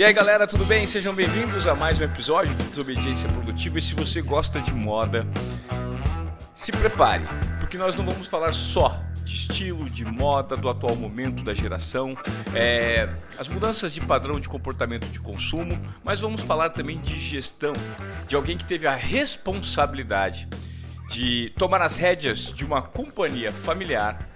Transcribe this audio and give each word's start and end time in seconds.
E 0.00 0.02
aí 0.02 0.14
galera, 0.14 0.46
tudo 0.46 0.64
bem? 0.64 0.86
Sejam 0.86 1.14
bem-vindos 1.14 1.66
a 1.66 1.74
mais 1.74 2.00
um 2.00 2.04
episódio 2.04 2.54
de 2.54 2.64
Desobediência 2.64 3.28
Produtiva. 3.28 3.78
E 3.78 3.82
se 3.82 3.94
você 3.94 4.22
gosta 4.22 4.58
de 4.58 4.72
moda, 4.72 5.26
se 6.54 6.72
prepare, 6.72 7.22
porque 7.58 7.76
nós 7.76 7.94
não 7.94 8.06
vamos 8.06 8.26
falar 8.26 8.54
só 8.54 8.98
de 9.22 9.36
estilo, 9.36 9.84
de 9.84 10.06
moda, 10.06 10.56
do 10.56 10.70
atual 10.70 10.96
momento 10.96 11.44
da 11.44 11.52
geração, 11.52 12.16
é, 12.54 13.10
as 13.38 13.46
mudanças 13.46 13.92
de 13.92 14.00
padrão 14.00 14.40
de 14.40 14.48
comportamento 14.48 15.06
de 15.06 15.20
consumo, 15.20 15.78
mas 16.02 16.18
vamos 16.18 16.40
falar 16.40 16.70
também 16.70 16.98
de 16.98 17.18
gestão, 17.18 17.74
de 18.26 18.34
alguém 18.34 18.56
que 18.56 18.64
teve 18.64 18.86
a 18.86 18.96
responsabilidade 18.96 20.48
de 21.10 21.52
tomar 21.58 21.82
as 21.82 21.98
rédeas 21.98 22.50
de 22.54 22.64
uma 22.64 22.80
companhia 22.80 23.52
familiar 23.52 24.29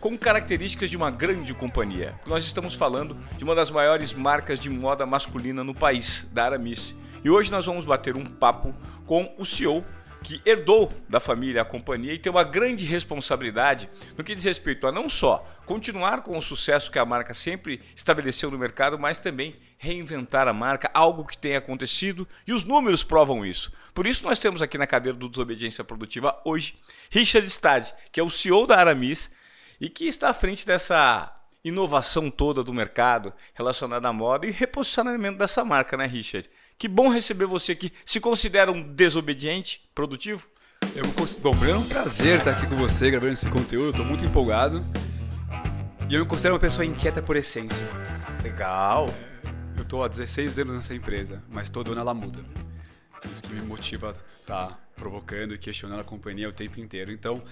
com 0.00 0.16
características 0.16 0.88
de 0.88 0.96
uma 0.96 1.10
grande 1.10 1.52
companhia. 1.52 2.18
Nós 2.26 2.44
estamos 2.44 2.74
falando 2.74 3.14
de 3.36 3.44
uma 3.44 3.54
das 3.54 3.70
maiores 3.70 4.14
marcas 4.14 4.58
de 4.58 4.70
moda 4.70 5.04
masculina 5.04 5.62
no 5.62 5.74
país, 5.74 6.26
da 6.32 6.46
Aramis. 6.46 6.96
E 7.22 7.28
hoje 7.28 7.50
nós 7.50 7.66
vamos 7.66 7.84
bater 7.84 8.16
um 8.16 8.24
papo 8.24 8.74
com 9.06 9.32
o 9.36 9.44
CEO 9.44 9.84
que 10.22 10.40
herdou 10.44 10.92
da 11.08 11.18
família 11.18 11.62
a 11.62 11.64
companhia 11.64 12.12
e 12.12 12.18
tem 12.18 12.30
uma 12.30 12.44
grande 12.44 12.84
responsabilidade 12.84 13.88
no 14.16 14.24
que 14.24 14.34
diz 14.34 14.44
respeito 14.44 14.86
a 14.86 14.92
não 14.92 15.08
só 15.08 15.46
continuar 15.64 16.22
com 16.22 16.36
o 16.36 16.42
sucesso 16.42 16.90
que 16.90 16.98
a 16.98 17.04
marca 17.06 17.32
sempre 17.32 17.80
estabeleceu 17.94 18.50
no 18.50 18.58
mercado, 18.58 18.98
mas 18.98 19.18
também 19.18 19.56
reinventar 19.78 20.46
a 20.46 20.52
marca, 20.52 20.90
algo 20.92 21.24
que 21.24 21.38
tem 21.38 21.56
acontecido 21.56 22.28
e 22.46 22.52
os 22.52 22.64
números 22.64 23.02
provam 23.02 23.46
isso. 23.46 23.72
Por 23.94 24.06
isso 24.06 24.24
nós 24.24 24.38
temos 24.38 24.60
aqui 24.60 24.76
na 24.76 24.86
cadeira 24.86 25.16
do 25.16 25.28
Desobediência 25.28 25.84
Produtiva 25.84 26.38
hoje 26.44 26.74
Richard 27.10 27.48
Stade, 27.48 27.94
que 28.12 28.20
é 28.20 28.22
o 28.22 28.30
CEO 28.30 28.66
da 28.66 28.76
Aramis 28.76 29.30
e 29.80 29.88
que 29.88 30.06
está 30.06 30.30
à 30.30 30.34
frente 30.34 30.66
dessa 30.66 31.34
inovação 31.64 32.30
toda 32.30 32.62
do 32.62 32.72
mercado 32.72 33.32
relacionada 33.54 34.08
à 34.08 34.12
moda 34.12 34.46
e 34.46 34.50
reposicionamento 34.50 35.38
dessa 35.38 35.64
marca, 35.64 35.96
né, 35.96 36.06
Richard? 36.06 36.48
Que 36.78 36.88
bom 36.88 37.08
receber 37.08 37.46
você 37.46 37.72
aqui. 37.72 37.92
Se 38.04 38.20
considera 38.20 38.70
um 38.70 38.82
desobediente 38.82 39.88
produtivo? 39.94 40.48
Eu 40.94 41.06
me 41.06 41.12
considero... 41.12 41.42
Bom, 41.42 41.50
primeiro 41.50 41.78
é 41.78 41.80
um 41.82 41.88
prazer 41.88 42.38
estar 42.38 42.52
aqui 42.52 42.66
com 42.66 42.76
você 42.76 43.10
gravando 43.10 43.32
esse 43.32 43.48
conteúdo, 43.48 43.90
estou 43.90 44.04
muito 44.04 44.24
empolgado. 44.24 44.84
E 46.08 46.14
eu 46.14 46.20
me 46.20 46.26
considero 46.26 46.54
uma 46.54 46.60
pessoa 46.60 46.84
inquieta 46.84 47.22
por 47.22 47.36
essência. 47.36 47.86
Legal. 48.42 49.08
Eu 49.76 49.82
estou 49.82 50.02
há 50.02 50.08
16 50.08 50.58
anos 50.58 50.74
nessa 50.74 50.94
empresa, 50.94 51.42
mas 51.48 51.70
todo 51.70 51.92
ano 51.92 52.00
ela 52.00 52.14
muda. 52.14 52.44
Isso 53.30 53.42
que 53.42 53.52
me 53.52 53.60
motiva 53.60 54.08
a 54.08 54.10
estar 54.10 54.66
tá 54.68 54.78
provocando 54.96 55.54
e 55.54 55.58
questionando 55.58 56.00
a 56.00 56.04
companhia 56.04 56.48
o 56.48 56.52
tempo 56.52 56.80
inteiro. 56.80 57.12
Então, 57.12 57.42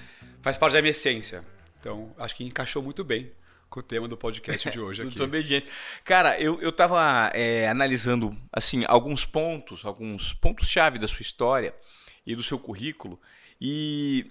faz 0.43 0.59
parte 0.59 0.73
da 0.73 0.83
minha 0.83 0.91
essência. 0.91 1.45
Então, 1.89 2.15
acho 2.19 2.37
que 2.37 2.45
encaixou 2.45 2.83
muito 2.83 3.03
bem 3.03 3.33
com 3.71 3.81
o 3.81 3.83
tema 3.83 4.07
do 4.07 4.15
podcast 4.15 4.69
de 4.69 4.79
hoje. 4.79 5.01
do 5.01 5.09
aqui. 5.09 5.15
desobediente. 5.15 5.67
Cara, 6.05 6.39
eu, 6.39 6.61
eu 6.61 6.71
tava 6.71 7.31
é, 7.33 7.67
analisando 7.67 8.37
assim 8.53 8.85
alguns 8.87 9.25
pontos, 9.25 9.87
alguns 9.87 10.35
pontos-chave 10.35 10.99
da 10.99 11.09
sua 11.09 11.23
história 11.23 11.75
e 12.27 12.37
do 12.37 12.43
seu 12.43 12.59
currículo. 12.59 13.19
E 13.59 14.31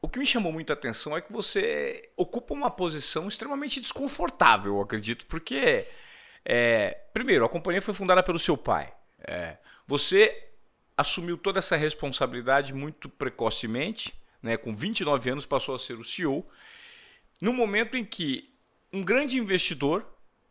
o 0.00 0.08
que 0.08 0.18
me 0.18 0.26
chamou 0.26 0.52
muito 0.52 0.70
a 0.70 0.72
atenção 0.72 1.16
é 1.16 1.20
que 1.20 1.32
você 1.32 2.10
ocupa 2.16 2.52
uma 2.52 2.68
posição 2.68 3.28
extremamente 3.28 3.80
desconfortável, 3.80 4.74
eu 4.74 4.80
acredito, 4.80 5.24
porque, 5.26 5.86
é, 6.44 6.98
primeiro, 7.14 7.44
a 7.44 7.48
companhia 7.48 7.80
foi 7.80 7.94
fundada 7.94 8.24
pelo 8.24 8.40
seu 8.40 8.56
pai. 8.56 8.92
É, 9.20 9.56
você 9.86 10.48
assumiu 10.96 11.38
toda 11.38 11.60
essa 11.60 11.76
responsabilidade 11.76 12.74
muito 12.74 13.08
precocemente, 13.08 14.12
né, 14.42 14.56
com 14.56 14.74
29 14.74 15.30
anos 15.30 15.46
passou 15.46 15.74
a 15.74 15.78
ser 15.78 15.98
o 15.98 16.04
CEO, 16.04 16.46
no 17.40 17.52
momento 17.52 17.96
em 17.96 18.04
que 18.04 18.52
um 18.92 19.02
grande 19.02 19.38
investidor, 19.38 20.06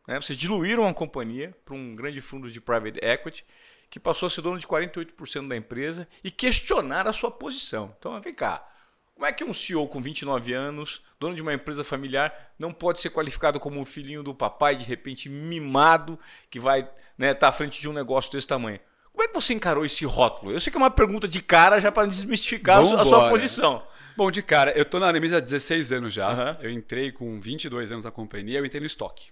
né, 0.07 0.19
vocês 0.19 0.37
diluíram 0.37 0.87
a 0.87 0.93
companhia 0.93 1.55
para 1.63 1.75
um 1.75 1.95
grande 1.95 2.21
fundo 2.21 2.49
de 2.49 2.59
private 2.59 2.99
equity, 3.03 3.45
que 3.89 3.99
passou 3.99 4.27
a 4.27 4.29
ser 4.29 4.41
dono 4.41 4.57
de 4.57 4.65
48% 4.65 5.47
da 5.47 5.55
empresa 5.55 6.07
e 6.23 6.31
questionar 6.31 7.07
a 7.07 7.13
sua 7.13 7.29
posição. 7.29 7.93
Então, 7.99 8.19
vem 8.21 8.33
cá. 8.33 8.67
Como 9.13 9.25
é 9.25 9.31
que 9.31 9.43
um 9.43 9.53
CEO 9.53 9.87
com 9.87 10.01
29 10.01 10.53
anos, 10.53 11.03
dono 11.19 11.35
de 11.35 11.41
uma 11.41 11.53
empresa 11.53 11.83
familiar, 11.83 12.53
não 12.57 12.73
pode 12.73 13.01
ser 13.01 13.11
qualificado 13.11 13.59
como 13.59 13.79
o 13.79 13.85
filhinho 13.85 14.23
do 14.23 14.33
papai, 14.33 14.75
de 14.75 14.83
repente 14.83 15.29
mimado, 15.29 16.17
que 16.49 16.59
vai 16.59 16.79
estar 16.79 16.95
né, 17.17 17.33
tá 17.33 17.49
à 17.49 17.51
frente 17.51 17.79
de 17.79 17.87
um 17.87 17.93
negócio 17.93 18.31
desse 18.31 18.47
tamanho? 18.47 18.79
Como 19.11 19.23
é 19.23 19.27
que 19.27 19.33
você 19.33 19.53
encarou 19.53 19.85
esse 19.85 20.05
rótulo? 20.05 20.51
Eu 20.51 20.59
sei 20.59 20.71
que 20.71 20.77
é 20.77 20.81
uma 20.81 20.89
pergunta 20.89 21.27
de 21.27 21.41
cara 21.41 21.79
já 21.79 21.91
para 21.91 22.07
desmistificar 22.07 22.79
a 22.79 23.05
sua 23.05 23.29
posição. 23.29 23.83
Bom, 24.15 24.29
de 24.29 24.41
cara, 24.41 24.71
eu 24.71 24.85
tô 24.85 24.99
na 24.99 25.07
Aramis 25.07 25.33
há 25.33 25.39
16 25.39 25.91
anos 25.93 26.13
já. 26.13 26.29
Uhum. 26.31 26.63
Eu 26.63 26.69
entrei 26.71 27.11
com 27.11 27.39
22 27.39 27.91
anos 27.91 28.05
na 28.05 28.11
companhia, 28.11 28.59
eu 28.59 28.65
entrei 28.65 28.79
no 28.79 28.85
estoque. 28.85 29.31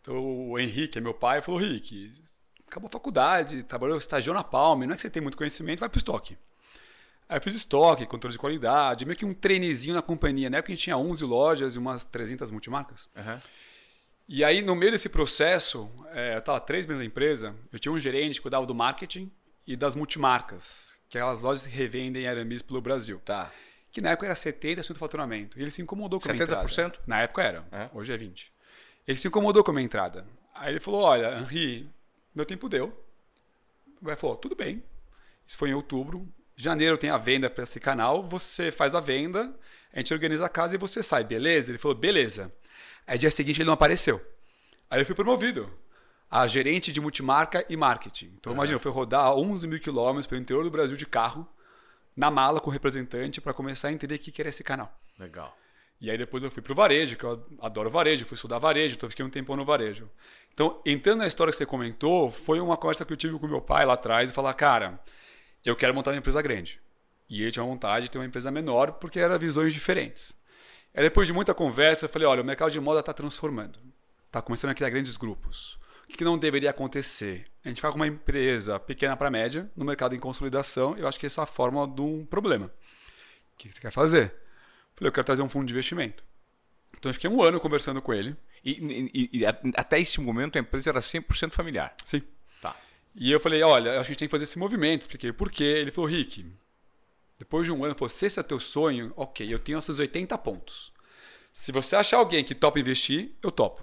Então 0.00 0.16
o 0.16 0.58
Henrique, 0.58 1.00
meu 1.00 1.14
pai, 1.14 1.40
falou: 1.40 1.60
Henrique, 1.60 2.12
acabou 2.66 2.88
a 2.88 2.90
faculdade, 2.90 3.62
trabalhou, 3.62 3.96
estagiou 3.96 4.34
na 4.34 4.44
Palme, 4.44 4.86
não 4.86 4.94
é 4.94 4.96
que 4.96 5.02
você 5.02 5.10
tem 5.10 5.22
muito 5.22 5.36
conhecimento, 5.36 5.80
vai 5.80 5.88
pro 5.88 5.98
estoque. 5.98 6.36
Aí 7.28 7.38
eu 7.38 7.42
fiz 7.42 7.54
estoque, 7.54 8.04
controle 8.04 8.32
de 8.32 8.38
qualidade, 8.38 9.06
meio 9.06 9.16
que 9.16 9.24
um 9.24 9.32
trenezinho 9.32 9.94
na 9.94 10.02
companhia. 10.02 10.50
Na 10.50 10.58
época 10.58 10.72
a 10.72 10.76
gente 10.76 10.84
tinha 10.84 10.96
11 10.96 11.24
lojas 11.24 11.74
e 11.74 11.78
umas 11.78 12.04
300 12.04 12.50
multimarcas. 12.50 13.08
Uhum. 13.16 13.38
E 14.28 14.42
aí, 14.42 14.62
no 14.62 14.74
meio 14.74 14.92
desse 14.92 15.08
processo, 15.08 15.90
é, 16.12 16.34
eu 16.34 16.38
estava 16.38 16.60
três 16.60 16.86
meses 16.86 17.00
na 17.00 17.06
empresa, 17.06 17.54
eu 17.72 17.78
tinha 17.78 17.92
um 17.92 17.98
gerente 17.98 18.36
que 18.36 18.42
cuidava 18.42 18.64
do 18.64 18.74
marketing 18.74 19.30
e 19.66 19.76
das 19.76 19.94
multimarcas, 19.94 20.96
que 21.08 21.18
aquelas 21.18 21.42
lojas 21.42 21.66
que 21.66 21.74
revendem 21.74 22.26
Aramis 22.26 22.62
pelo 22.62 22.80
Brasil. 22.80 23.20
Tá 23.24 23.50
que 23.94 24.00
na 24.00 24.10
época 24.10 24.26
era 24.26 24.34
70% 24.34 24.88
do 24.88 24.98
faturamento. 24.98 25.56
E 25.56 25.62
ele 25.62 25.70
se 25.70 25.80
incomodou 25.80 26.20
com 26.20 26.28
a 26.28 26.32
minha 26.32 26.44
70%? 26.44 26.48
entrada. 26.48 26.98
Na 27.06 27.22
época 27.22 27.42
era, 27.42 27.64
é. 27.70 27.88
hoje 27.94 28.12
é 28.12 28.18
20%. 28.18 28.48
Ele 29.06 29.16
se 29.16 29.28
incomodou 29.28 29.62
com 29.62 29.70
a 29.70 29.74
minha 29.74 29.84
entrada. 29.84 30.26
Aí 30.52 30.72
ele 30.72 30.80
falou, 30.80 31.02
olha, 31.02 31.38
Henri, 31.38 31.88
meu 32.34 32.44
tempo 32.44 32.68
deu. 32.68 32.92
Ele 34.04 34.16
falou, 34.16 34.34
tudo 34.34 34.56
bem. 34.56 34.82
Isso 35.46 35.56
foi 35.56 35.70
em 35.70 35.74
outubro. 35.74 36.26
Janeiro 36.56 36.98
tem 36.98 37.08
a 37.08 37.16
venda 37.16 37.48
para 37.48 37.62
esse 37.62 37.78
canal, 37.78 38.22
você 38.24 38.72
faz 38.72 38.96
a 38.96 39.00
venda, 39.00 39.54
a 39.92 39.98
gente 39.98 40.12
organiza 40.12 40.46
a 40.46 40.48
casa 40.48 40.74
e 40.74 40.78
você 40.78 41.00
sai, 41.00 41.22
beleza? 41.22 41.70
Ele 41.70 41.78
falou, 41.78 41.96
beleza. 41.96 42.52
Aí 43.06 43.18
dia 43.18 43.30
seguinte 43.30 43.60
ele 43.60 43.66
não 43.66 43.74
apareceu. 43.74 44.20
Aí 44.90 45.00
eu 45.00 45.06
fui 45.06 45.14
promovido 45.14 45.70
a 46.30 46.46
gerente 46.46 46.92
de 46.92 47.00
multimarca 47.00 47.64
e 47.68 47.76
marketing. 47.76 48.34
Então, 48.38 48.52
imagina, 48.52 48.76
eu 48.76 48.80
fui 48.80 48.90
rodar 48.90 49.32
11 49.34 49.66
mil 49.66 49.78
quilômetros 49.78 50.26
pelo 50.26 50.40
interior 50.40 50.64
do 50.64 50.70
Brasil 50.70 50.96
de 50.96 51.06
carro 51.06 51.48
na 52.16 52.30
mala 52.30 52.60
com 52.60 52.70
o 52.70 52.72
representante 52.72 53.40
para 53.40 53.52
começar 53.52 53.88
a 53.88 53.92
entender 53.92 54.16
o 54.16 54.18
que 54.18 54.40
era 54.40 54.48
esse 54.48 54.64
canal. 54.64 54.92
Legal. 55.18 55.56
E 56.00 56.10
aí 56.10 56.18
depois 56.18 56.42
eu 56.42 56.50
fui 56.50 56.62
pro 56.62 56.74
varejo, 56.74 57.16
que 57.16 57.24
eu 57.24 57.46
adoro 57.60 57.88
varejo, 57.88 58.24
fui 58.24 58.34
estudar 58.34 58.58
varejo, 58.58 58.96
então 58.96 59.08
fiquei 59.08 59.24
um 59.24 59.30
tempão 59.30 59.56
no 59.56 59.64
varejo. 59.64 60.10
Então, 60.52 60.80
entrando 60.84 61.20
na 61.20 61.26
história 61.26 61.50
que 61.50 61.56
você 61.56 61.64
comentou, 61.64 62.30
foi 62.30 62.60
uma 62.60 62.76
conversa 62.76 63.04
que 63.04 63.12
eu 63.12 63.16
tive 63.16 63.38
com 63.38 63.46
meu 63.46 63.60
pai 63.60 63.84
lá 63.84 63.94
atrás 63.94 64.30
e 64.30 64.34
falar, 64.34 64.54
cara, 64.54 65.00
eu 65.64 65.74
quero 65.74 65.94
montar 65.94 66.10
uma 66.10 66.18
empresa 66.18 66.42
grande. 66.42 66.80
E 67.28 67.42
ele 67.42 67.50
tinha 67.52 67.64
vontade 67.64 68.06
de 68.06 68.10
ter 68.10 68.18
uma 68.18 68.26
empresa 68.26 68.50
menor 68.50 68.92
porque 68.92 69.18
eram 69.18 69.38
visões 69.38 69.72
diferentes. 69.72 70.34
Aí 70.94 71.02
depois 71.02 71.26
de 71.26 71.32
muita 71.32 71.52
conversa, 71.52 72.04
eu 72.04 72.08
falei, 72.08 72.26
olha, 72.26 72.42
o 72.42 72.44
mercado 72.44 72.70
de 72.70 72.78
moda 72.78 73.00
está 73.00 73.12
transformando. 73.12 73.80
Está 74.26 74.40
começando 74.40 74.70
a 74.70 74.74
criar 74.74 74.90
grandes 74.90 75.16
grupos. 75.16 75.78
O 76.04 76.16
que 76.16 76.22
não 76.22 76.38
deveria 76.38 76.70
acontecer? 76.70 77.46
A 77.64 77.68
gente 77.68 77.82
vai 77.82 77.90
com 77.90 77.96
uma 77.96 78.06
empresa 78.06 78.78
pequena 78.78 79.16
para 79.16 79.30
média, 79.30 79.70
no 79.76 79.84
mercado 79.84 80.14
em 80.14 80.20
consolidação, 80.20 80.96
eu 80.96 81.08
acho 81.08 81.18
que 81.18 81.26
essa 81.26 81.40
é 81.40 81.44
a 81.44 81.46
forma 81.46 81.86
de 81.88 82.02
um 82.02 82.24
problema. 82.24 82.66
O 82.66 83.56
que 83.56 83.72
você 83.72 83.80
quer 83.80 83.90
fazer? 83.90 84.32
Falei, 84.94 85.08
eu 85.08 85.12
quero 85.12 85.24
trazer 85.24 85.42
um 85.42 85.48
fundo 85.48 85.66
de 85.66 85.72
investimento. 85.72 86.22
Então 86.96 87.10
eu 87.10 87.14
fiquei 87.14 87.28
um 87.28 87.42
ano 87.42 87.58
conversando 87.58 88.00
com 88.00 88.14
ele. 88.14 88.36
E, 88.64 89.10
e, 89.12 89.40
e 89.40 89.46
até 89.46 90.00
esse 90.00 90.20
momento 90.20 90.56
a 90.56 90.60
empresa 90.60 90.90
era 90.90 91.00
100% 91.00 91.50
familiar? 91.50 91.94
Sim. 92.04 92.22
Tá. 92.62 92.76
E 93.14 93.32
eu 93.32 93.40
falei, 93.40 93.62
olha, 93.62 93.98
a 93.98 94.02
gente 94.02 94.18
tem 94.18 94.28
que 94.28 94.32
fazer 94.32 94.44
esse 94.44 94.58
movimento. 94.58 95.02
Expliquei 95.02 95.32
por 95.32 95.50
quê. 95.50 95.64
Ele 95.64 95.90
falou, 95.90 96.08
Rick, 96.08 96.46
depois 97.44 97.66
de 97.66 97.72
um 97.72 97.84
ano, 97.84 97.94
se 98.08 98.24
esse 98.24 98.40
é 98.40 98.42
teu 98.42 98.58
sonho, 98.58 99.12
ok, 99.14 99.52
eu 99.52 99.58
tenho 99.58 99.78
esses 99.78 99.98
80 99.98 100.36
pontos. 100.38 100.90
Se 101.52 101.70
você 101.70 101.94
achar 101.94 102.16
alguém 102.16 102.42
que 102.42 102.54
topa 102.54 102.80
investir, 102.80 103.32
eu 103.42 103.50
topo. 103.50 103.82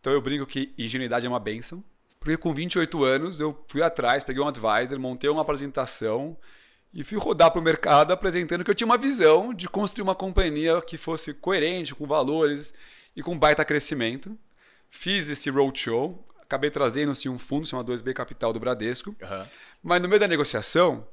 Então 0.00 0.12
eu 0.12 0.20
brinco 0.20 0.44
que 0.44 0.74
ingenuidade 0.76 1.24
é 1.24 1.28
uma 1.28 1.38
benção, 1.38 1.84
porque 2.18 2.36
com 2.36 2.52
28 2.52 3.04
anos 3.04 3.38
eu 3.38 3.64
fui 3.68 3.80
atrás, 3.80 4.24
peguei 4.24 4.42
um 4.42 4.48
advisor, 4.48 4.98
montei 4.98 5.30
uma 5.30 5.42
apresentação 5.42 6.36
e 6.92 7.04
fui 7.04 7.16
rodar 7.16 7.52
para 7.52 7.60
o 7.60 7.62
mercado 7.62 8.12
apresentando 8.12 8.64
que 8.64 8.70
eu 8.72 8.74
tinha 8.74 8.86
uma 8.86 8.98
visão 8.98 9.54
de 9.54 9.68
construir 9.68 10.02
uma 10.02 10.14
companhia 10.16 10.82
que 10.82 10.98
fosse 10.98 11.32
coerente, 11.32 11.94
com 11.94 12.08
valores 12.08 12.74
e 13.14 13.22
com 13.22 13.38
baita 13.38 13.64
crescimento. 13.64 14.36
Fiz 14.90 15.28
esse 15.28 15.48
roadshow, 15.48 16.26
acabei 16.42 16.72
trazendo 16.72 17.12
assim, 17.12 17.28
um 17.28 17.38
fundo 17.38 17.68
chamado 17.68 17.92
2B 17.92 18.12
Capital 18.12 18.52
do 18.52 18.58
Bradesco, 18.58 19.10
uhum. 19.22 19.46
mas 19.80 20.02
no 20.02 20.08
meio 20.08 20.18
da 20.18 20.26
negociação 20.26 21.06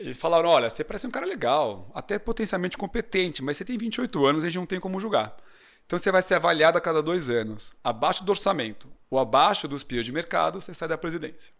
eles 0.00 0.16
falaram, 0.16 0.48
olha, 0.48 0.70
você 0.70 0.82
parece 0.82 1.06
um 1.06 1.10
cara 1.10 1.26
legal, 1.26 1.90
até 1.94 2.18
potencialmente 2.18 2.78
competente, 2.78 3.44
mas 3.44 3.58
você 3.58 3.66
tem 3.66 3.76
28 3.76 4.24
anos 4.24 4.42
e 4.42 4.46
a 4.46 4.48
gente 4.48 4.58
não 4.58 4.66
tem 4.66 4.80
como 4.80 4.98
julgar. 4.98 5.36
Então 5.84 5.98
você 5.98 6.10
vai 6.10 6.22
ser 6.22 6.36
avaliado 6.36 6.78
a 6.78 6.80
cada 6.80 7.02
dois 7.02 7.28
anos, 7.28 7.74
abaixo 7.84 8.24
do 8.24 8.30
orçamento 8.30 8.88
ou 9.10 9.18
abaixo 9.18 9.68
dos 9.68 9.84
peers 9.84 10.06
de 10.06 10.12
mercado, 10.12 10.58
você 10.58 10.72
sai 10.72 10.88
da 10.88 10.96
presidência. 10.96 11.52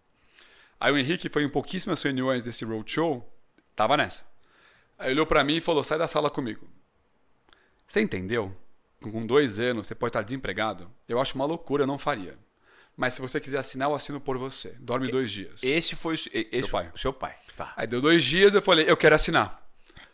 Aí 0.81 0.91
o 0.91 0.97
Henrique 0.97 1.29
foi 1.29 1.45
em 1.45 1.51
pouquíssimas 1.51 2.03
reuniões 2.03 2.43
desse 2.43 2.65
roadshow, 2.65 3.31
tava 3.77 3.99
nessa. 3.99 4.25
Aí 4.99 5.13
olhou 5.13 5.27
para 5.27 5.45
mim 5.45 5.57
e 5.57 5.61
falou: 5.61 5.85
sai 5.85 5.99
da 5.99 6.07
sala 6.07 6.31
comigo. 6.31 6.67
Você 7.87 8.01
entendeu? 8.01 8.57
Com 9.03 9.27
dois 9.27 9.61
anos 9.61 9.87
você 9.87 9.95
pode 9.95 10.11
estar 10.11 10.23
desempregado? 10.23 10.91
Eu 11.07 11.21
acho 11.21 11.35
uma 11.35 11.45
loucura, 11.45 11.83
eu 11.83 11.87
não 11.87 11.99
faria. 11.99 12.39
Mas 12.97 13.15
se 13.15 13.21
você 13.21 13.41
quiser 13.41 13.59
assinar, 13.59 13.89
eu 13.89 13.95
assino 13.95 14.21
por 14.21 14.37
você. 14.37 14.77
Dorme 14.79 15.09
dois 15.09 15.31
dias. 15.31 15.63
Esse 15.63 15.97
foi 15.97 16.15
o, 16.15 16.19
esse 16.33 16.71
pai. 16.71 16.91
o 16.95 16.99
seu 16.99 17.13
pai. 17.13 17.37
Tá. 17.57 17.73
Aí 17.77 17.87
deu 17.87 18.01
dois 18.01 18.25
dias, 18.25 18.55
eu 18.55 18.63
falei, 18.63 18.89
eu 18.89 18.97
quero 18.97 19.15
assinar. 19.15 19.67
Ele 19.97 20.07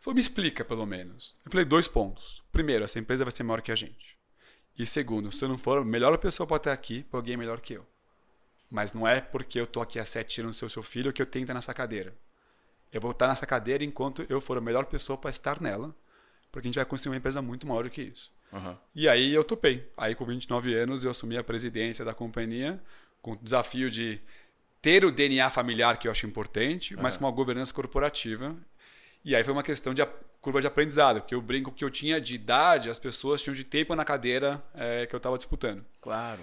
falou, 0.00 0.14
me 0.14 0.20
explica, 0.20 0.64
pelo 0.64 0.84
menos. 0.86 1.34
Eu 1.44 1.50
falei, 1.50 1.64
dois 1.64 1.86
pontos. 1.86 2.42
Primeiro, 2.50 2.84
essa 2.84 2.98
empresa 2.98 3.24
vai 3.24 3.32
ser 3.32 3.42
maior 3.42 3.62
que 3.62 3.72
a 3.72 3.76
gente. 3.76 4.16
E 4.78 4.86
segundo, 4.86 5.30
se 5.30 5.44
eu 5.44 5.48
não 5.48 5.58
for 5.58 5.78
a 5.78 5.84
melhor 5.84 6.16
pessoa 6.18 6.46
para 6.46 6.56
estar 6.56 6.72
aqui, 6.72 7.02
para 7.04 7.18
alguém 7.18 7.36
melhor 7.36 7.60
que 7.60 7.74
eu. 7.74 7.86
Mas 8.70 8.92
não 8.92 9.06
é 9.06 9.20
porque 9.20 9.60
eu 9.60 9.66
tô 9.66 9.80
aqui 9.80 9.98
há 9.98 10.04
sete 10.04 10.40
anos 10.40 10.56
seu 10.56 10.68
seu 10.68 10.82
filho 10.82 11.12
que 11.12 11.20
eu 11.20 11.26
tenho 11.26 11.42
que 11.42 11.44
estar 11.44 11.54
nessa 11.54 11.74
cadeira. 11.74 12.14
Eu 12.92 13.00
vou 13.00 13.10
estar 13.10 13.28
nessa 13.28 13.46
cadeira 13.46 13.84
enquanto 13.84 14.24
eu 14.28 14.40
for 14.40 14.56
a 14.56 14.60
melhor 14.60 14.86
pessoa 14.86 15.16
para 15.16 15.30
estar 15.30 15.60
nela, 15.60 15.94
porque 16.52 16.66
a 16.66 16.68
gente 16.68 16.76
vai 16.76 16.84
construir 16.84 17.12
uma 17.12 17.16
empresa 17.16 17.42
muito 17.42 17.66
maior 17.66 17.84
do 17.84 17.90
que 17.90 18.02
isso. 18.02 18.30
Uhum. 18.52 18.76
E 18.94 19.08
aí 19.08 19.32
eu 19.34 19.42
topei. 19.42 19.90
Aí 19.96 20.14
com 20.14 20.24
29 20.26 20.74
anos 20.74 21.02
eu 21.02 21.10
assumi 21.10 21.38
a 21.38 21.42
presidência 21.42 22.04
da 22.04 22.12
companhia 22.12 22.78
com 23.22 23.32
o 23.32 23.38
desafio 23.38 23.90
de 23.90 24.20
ter 24.82 25.04
o 25.04 25.10
DNA 25.10 25.48
familiar 25.48 25.96
que 25.96 26.06
eu 26.06 26.12
acho 26.12 26.26
importante, 26.26 26.94
mas 26.96 27.16
com 27.16 27.24
uma 27.24 27.30
governança 27.30 27.72
corporativa. 27.72 28.54
E 29.24 29.34
aí 29.34 29.42
foi 29.42 29.52
uma 29.52 29.62
questão 29.62 29.94
de 29.94 30.04
curva 30.40 30.60
de 30.60 30.66
aprendizado, 30.66 31.20
porque 31.20 31.34
eu 31.34 31.40
brinco 31.40 31.70
que 31.70 31.84
eu 31.84 31.90
tinha 31.90 32.20
de 32.20 32.34
idade, 32.34 32.90
as 32.90 32.98
pessoas 32.98 33.40
tinham 33.40 33.54
de 33.54 33.62
tempo 33.62 33.94
na 33.94 34.04
cadeira 34.04 34.62
é, 34.74 35.06
que 35.06 35.14
eu 35.14 35.18
estava 35.18 35.38
disputando. 35.38 35.84
Claro. 36.00 36.40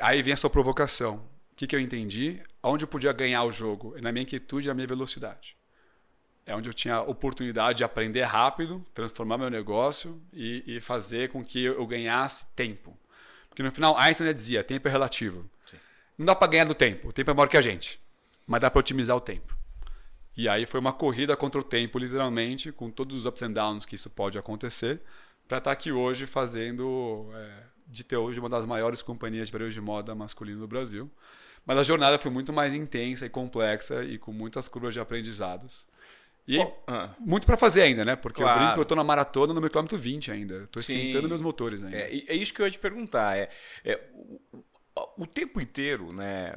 Aí 0.00 0.22
vem 0.22 0.32
a 0.32 0.36
sua 0.36 0.48
provocação. 0.48 1.16
O 1.52 1.54
que, 1.54 1.66
que 1.66 1.76
eu 1.76 1.80
entendi? 1.80 2.40
Onde 2.62 2.84
eu 2.84 2.88
podia 2.88 3.12
ganhar 3.12 3.44
o 3.44 3.52
jogo? 3.52 3.94
Na 4.00 4.10
minha 4.10 4.22
inquietude 4.22 4.66
e 4.66 4.68
na 4.68 4.74
minha 4.74 4.86
velocidade. 4.86 5.54
É 6.44 6.54
onde 6.54 6.68
eu 6.68 6.74
tinha 6.74 6.96
a 6.96 7.02
oportunidade 7.02 7.78
de 7.78 7.84
aprender 7.84 8.22
rápido, 8.22 8.84
transformar 8.92 9.38
meu 9.38 9.48
negócio 9.48 10.20
e, 10.32 10.62
e 10.66 10.80
fazer 10.80 11.30
com 11.30 11.44
que 11.44 11.62
eu 11.62 11.86
ganhasse 11.86 12.52
tempo. 12.54 12.98
Porque 13.48 13.62
no 13.62 13.70
final, 13.70 13.96
Einstein 13.96 14.32
dizia: 14.34 14.64
tempo 14.64 14.88
é 14.88 14.90
relativo. 14.90 15.48
Sim. 15.66 15.76
Não 16.18 16.26
dá 16.26 16.34
para 16.34 16.50
ganhar 16.50 16.64
do 16.64 16.74
tempo, 16.74 17.08
o 17.08 17.12
tempo 17.12 17.30
é 17.30 17.34
maior 17.34 17.48
que 17.48 17.56
a 17.56 17.62
gente, 17.62 18.00
mas 18.46 18.60
dá 18.60 18.70
para 18.70 18.80
otimizar 18.80 19.16
o 19.16 19.20
tempo. 19.20 19.56
E 20.36 20.48
aí 20.48 20.64
foi 20.64 20.80
uma 20.80 20.92
corrida 20.92 21.36
contra 21.36 21.60
o 21.60 21.64
tempo, 21.64 21.98
literalmente, 21.98 22.72
com 22.72 22.90
todos 22.90 23.18
os 23.18 23.26
ups 23.26 23.42
and 23.42 23.52
downs 23.52 23.84
que 23.84 23.94
isso 23.94 24.08
pode 24.08 24.38
acontecer, 24.38 25.00
para 25.46 25.58
estar 25.58 25.70
tá 25.70 25.72
aqui 25.72 25.92
hoje 25.92 26.26
fazendo, 26.26 27.30
é, 27.34 27.62
de 27.86 28.02
ter 28.02 28.16
hoje 28.16 28.40
uma 28.40 28.48
das 28.48 28.64
maiores 28.64 29.02
companhias 29.02 29.48
de 29.48 29.52
varejo 29.52 29.72
de 29.72 29.80
moda 29.80 30.14
masculino 30.14 30.60
do 30.60 30.66
Brasil. 30.66 31.10
Mas 31.66 31.78
a 31.78 31.82
jornada 31.82 32.18
foi 32.18 32.30
muito 32.30 32.52
mais 32.52 32.72
intensa 32.74 33.26
e 33.26 33.28
complexa 33.28 34.02
e 34.02 34.18
com 34.18 34.32
muitas 34.32 34.66
curvas 34.68 34.94
de 34.94 35.00
aprendizados. 35.00 35.86
E 36.46 36.58
ah. 36.88 37.14
muito 37.20 37.46
para 37.46 37.56
fazer 37.56 37.82
ainda, 37.82 38.04
né? 38.04 38.16
Porque 38.16 38.42
eu 38.42 38.44
Claro. 38.46 38.58
brinco 38.58 38.74
que 38.74 38.80
eu 38.80 38.84
tô 38.84 38.96
na 38.96 39.04
maratona 39.04 39.54
no 39.54 39.60
meu 39.60 39.70
quilômetro 39.70 39.96
20 39.96 40.30
ainda. 40.32 40.66
Tô 40.68 40.80
Sim. 40.80 40.94
esquentando 40.94 41.28
meus 41.28 41.40
motores 41.40 41.82
ainda. 41.82 41.96
É, 41.96 42.12
é 42.28 42.34
isso 42.34 42.52
que 42.52 42.60
eu 42.60 42.66
ia 42.66 42.72
te 42.72 42.78
perguntar. 42.78 43.36
É, 43.36 43.48
é, 43.84 44.00
o, 44.12 44.40
o- 44.96 45.22
o 45.22 45.26
tempo 45.26 45.60
inteiro, 45.60 46.12
né, 46.12 46.54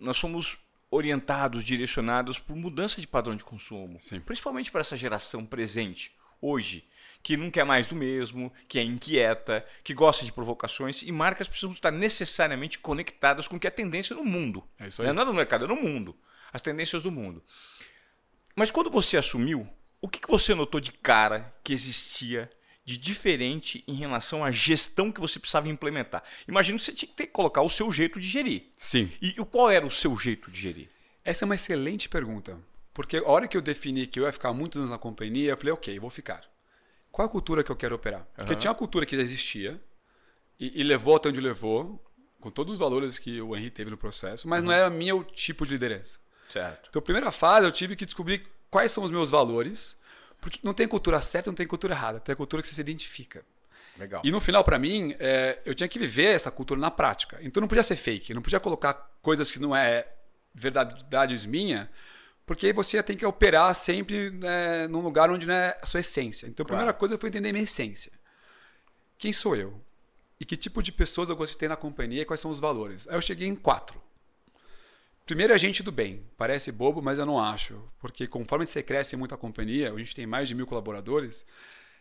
nós 0.00 0.16
somos 0.16 0.58
orientados, 0.90 1.62
direcionados 1.62 2.38
por 2.38 2.56
mudança 2.56 3.00
de 3.00 3.06
padrão 3.06 3.36
de 3.36 3.44
consumo. 3.44 4.00
Sim. 4.00 4.20
Principalmente 4.20 4.70
para 4.72 4.80
essa 4.80 4.96
geração 4.96 5.44
presente, 5.44 6.16
hoje, 6.40 6.88
que 7.22 7.36
não 7.36 7.50
quer 7.50 7.64
mais 7.64 7.88
do 7.88 7.94
mesmo, 7.96 8.50
que 8.66 8.78
é 8.78 8.82
inquieta, 8.82 9.62
que 9.84 9.92
gosta 9.92 10.24
de 10.24 10.32
provocações, 10.32 11.02
e 11.02 11.12
marcas 11.12 11.46
precisam 11.46 11.72
estar 11.72 11.90
necessariamente 11.90 12.78
conectadas 12.78 13.46
com 13.46 13.56
o 13.56 13.60
que 13.60 13.66
é 13.66 13.70
tendência 13.70 14.16
no 14.16 14.24
mundo. 14.24 14.64
É 14.78 14.86
isso 14.88 15.02
aí. 15.02 15.12
Não 15.12 15.22
é 15.22 15.24
no 15.26 15.34
mercado, 15.34 15.64
é 15.66 15.68
no 15.68 15.76
mundo. 15.76 16.16
As 16.50 16.62
tendências 16.62 17.02
do 17.02 17.12
mundo. 17.12 17.42
Mas 18.58 18.72
quando 18.72 18.90
você 18.90 19.16
assumiu, 19.16 19.68
o 20.00 20.08
que, 20.08 20.18
que 20.18 20.28
você 20.28 20.52
notou 20.52 20.80
de 20.80 20.90
cara 20.90 21.54
que 21.62 21.72
existia 21.72 22.50
de 22.84 22.96
diferente 22.96 23.84
em 23.86 23.94
relação 23.94 24.44
à 24.44 24.50
gestão 24.50 25.12
que 25.12 25.20
você 25.20 25.38
precisava 25.38 25.68
implementar? 25.68 26.24
Imagino 26.48 26.76
que 26.76 26.84
você 26.84 26.92
tinha 26.92 27.08
que 27.08 27.14
ter 27.14 27.26
que 27.28 27.32
colocar 27.32 27.62
o 27.62 27.70
seu 27.70 27.92
jeito 27.92 28.18
de 28.18 28.28
gerir. 28.28 28.64
Sim. 28.76 29.12
E, 29.22 29.32
qual 29.44 29.70
era 29.70 29.86
o 29.86 29.90
seu 29.92 30.18
jeito 30.18 30.50
de 30.50 30.60
gerir? 30.60 30.88
Essa 31.24 31.44
é 31.44 31.46
uma 31.46 31.54
excelente 31.54 32.08
pergunta. 32.08 32.58
Porque 32.92 33.18
a 33.18 33.28
hora 33.28 33.46
que 33.46 33.56
eu 33.56 33.62
defini 33.62 34.08
que 34.08 34.18
eu 34.18 34.24
ia 34.24 34.32
ficar 34.32 34.52
muitos 34.52 34.78
anos 34.78 34.90
na 34.90 34.98
companhia, 34.98 35.52
eu 35.52 35.56
falei, 35.56 35.72
ok, 35.72 35.96
vou 36.00 36.10
ficar. 36.10 36.42
Qual 37.12 37.24
a 37.24 37.30
cultura 37.30 37.62
que 37.62 37.70
eu 37.70 37.76
quero 37.76 37.94
operar? 37.94 38.26
Porque 38.34 38.56
tinha 38.56 38.72
uma 38.72 38.76
cultura 38.76 39.06
que 39.06 39.14
já 39.14 39.22
existia 39.22 39.80
e, 40.58 40.80
e 40.80 40.82
levou 40.82 41.14
até 41.14 41.28
onde 41.28 41.40
levou, 41.40 42.04
com 42.40 42.50
todos 42.50 42.72
os 42.72 42.78
valores 42.78 43.20
que 43.20 43.40
o 43.40 43.54
Henry 43.54 43.70
teve 43.70 43.88
no 43.88 43.96
processo, 43.96 44.48
mas 44.48 44.64
não 44.64 44.72
era 44.72 44.90
meu 44.90 45.22
tipo 45.22 45.64
de 45.64 45.74
liderança. 45.74 46.18
Certo. 46.50 46.88
Então, 46.88 47.02
primeira 47.02 47.30
fase, 47.30 47.66
eu 47.66 47.72
tive 47.72 47.94
que 47.96 48.04
descobrir 48.06 48.46
quais 48.70 48.90
são 48.92 49.04
os 49.04 49.10
meus 49.10 49.30
valores, 49.30 49.96
porque 50.40 50.60
não 50.62 50.72
tem 50.74 50.86
cultura 50.88 51.20
certa, 51.20 51.50
não 51.50 51.54
tem 51.56 51.66
cultura 51.66 51.94
errada, 51.94 52.20
tem 52.20 52.32
a 52.32 52.36
cultura 52.36 52.62
que 52.62 52.68
você 52.68 52.74
se 52.74 52.80
identifica. 52.80 53.44
Legal. 53.98 54.22
E 54.24 54.30
no 54.30 54.40
final, 54.40 54.62
para 54.62 54.78
mim, 54.78 55.14
é, 55.18 55.58
eu 55.64 55.74
tinha 55.74 55.88
que 55.88 55.98
viver 55.98 56.26
essa 56.26 56.50
cultura 56.50 56.80
na 56.80 56.90
prática. 56.90 57.38
Então 57.42 57.60
não 57.60 57.66
podia 57.68 57.82
ser 57.82 57.96
fake, 57.96 58.32
não 58.32 58.42
podia 58.42 58.60
colocar 58.60 58.94
coisas 59.20 59.50
que 59.50 59.58
não 59.58 59.74
é 59.74 60.06
verdades 60.54 61.44
minha, 61.46 61.90
porque 62.46 62.72
você 62.72 63.02
tem 63.02 63.16
que 63.16 63.26
operar 63.26 63.74
sempre 63.74 64.30
né, 64.30 64.86
num 64.88 65.00
lugar 65.00 65.30
onde 65.30 65.46
não 65.46 65.54
é 65.54 65.76
a 65.82 65.86
sua 65.86 66.00
essência. 66.00 66.46
Então 66.46 66.62
a 66.62 66.66
Claro. 66.66 66.78
primeira 66.78 66.92
coisa 66.92 67.18
foi 67.18 67.28
entender 67.28 67.52
minha 67.52 67.64
essência. 67.64 68.12
Quem 69.18 69.32
sou 69.32 69.56
eu? 69.56 69.80
E 70.40 70.44
que 70.44 70.56
tipo 70.56 70.80
de 70.82 70.92
pessoas 70.92 71.28
eu 71.28 71.36
gosto 71.36 71.52
de 71.52 71.58
ter 71.58 71.68
na 71.68 71.76
companhia 71.76 72.22
e 72.22 72.24
quais 72.24 72.40
são 72.40 72.50
os 72.50 72.60
valores? 72.60 73.06
Aí 73.08 73.16
eu 73.16 73.20
cheguei 73.20 73.48
em 73.48 73.56
quatro. 73.56 74.00
Primeiro 75.28 75.52
é 75.52 75.58
gente 75.58 75.82
do 75.82 75.92
bem. 75.92 76.24
Parece 76.38 76.72
bobo, 76.72 77.02
mas 77.02 77.18
eu 77.18 77.26
não 77.26 77.38
acho. 77.38 77.78
Porque 77.98 78.26
conforme 78.26 78.66
você 78.66 78.82
cresce 78.82 79.14
muito 79.14 79.34
a 79.34 79.38
companhia, 79.38 79.92
a 79.92 79.98
gente 79.98 80.14
tem 80.14 80.26
mais 80.26 80.48
de 80.48 80.54
mil 80.54 80.66
colaboradores, 80.66 81.44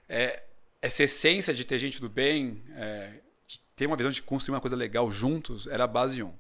é, 0.08 0.44
essa 0.82 1.04
essência 1.04 1.54
de 1.54 1.66
ter 1.66 1.78
gente 1.78 2.00
do 2.00 2.08
bem, 2.08 2.64
é, 2.74 3.16
que 3.46 3.60
tem 3.76 3.86
uma 3.86 3.98
visão 3.98 4.14
de 4.14 4.22
construir 4.22 4.56
uma 4.56 4.62
coisa 4.62 4.78
legal 4.78 5.12
juntos, 5.12 5.68
era 5.68 5.84
a 5.84 5.88
base 5.88 6.24
um. 6.24 6.34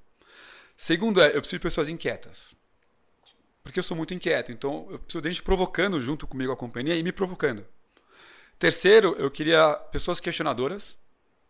Segundo 0.77 1.19
é, 1.19 1.27
eu 1.27 1.41
preciso 1.41 1.57
de 1.57 1.63
pessoas 1.63 1.89
inquietas. 1.89 2.55
Porque 3.61 3.79
eu 3.79 3.83
sou 3.83 3.97
muito 3.97 4.13
inquieto. 4.13 4.53
Então, 4.53 4.87
eu 4.89 4.97
preciso 4.97 5.21
de 5.21 5.29
gente 5.29 5.43
provocando 5.43 5.99
junto 5.99 6.25
comigo 6.25 6.53
a 6.53 6.55
companhia 6.55 6.95
e 6.95 7.03
me 7.03 7.11
provocando. 7.11 7.65
Terceiro, 8.57 9.13
eu 9.19 9.29
queria 9.29 9.73
pessoas 9.91 10.21
questionadoras, 10.21 10.97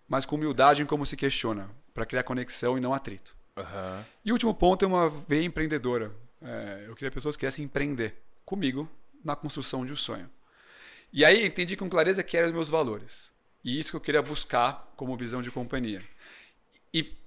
mas 0.08 0.26
com 0.26 0.36
humildade 0.36 0.82
em 0.82 0.86
como 0.88 1.06
se 1.06 1.16
questiona, 1.16 1.70
para 1.94 2.08
criar 2.08 2.24
conexão 2.24 2.76
e 2.76 2.82
não 2.82 2.92
atrito. 2.92 3.38
Aham. 3.58 4.06
E 4.24 4.32
o 4.32 4.36
último 4.36 4.54
ponto 4.54 4.86
é 4.86 4.88
uma 4.88 5.10
veia 5.10 5.44
empreendedora. 5.44 6.12
É, 6.42 6.86
eu 6.88 6.96
queria 6.96 7.12
pessoas 7.12 7.36
que 7.36 7.42
quisessem 7.42 7.66
empreender 7.66 8.16
comigo 8.46 8.90
na 9.24 9.36
construção 9.36 9.86
de 9.86 9.92
um 9.92 9.96
sonho. 9.96 10.30
E 11.12 11.26
aí 11.26 11.46
entendi 11.46 11.76
com 11.76 11.90
clareza 11.90 12.24
que 12.24 12.38
eram 12.38 12.48
os 12.48 12.54
meus 12.54 12.70
valores. 12.70 13.32
E 13.64 13.80
isso 13.80 13.92
que 13.92 13.96
eu 13.98 14.02
queria 14.02 14.22
buscar 14.22 14.94
como 14.96 15.18
visão 15.18 15.42
de 15.42 15.52
companhia. 15.52 16.02
E 16.94 17.18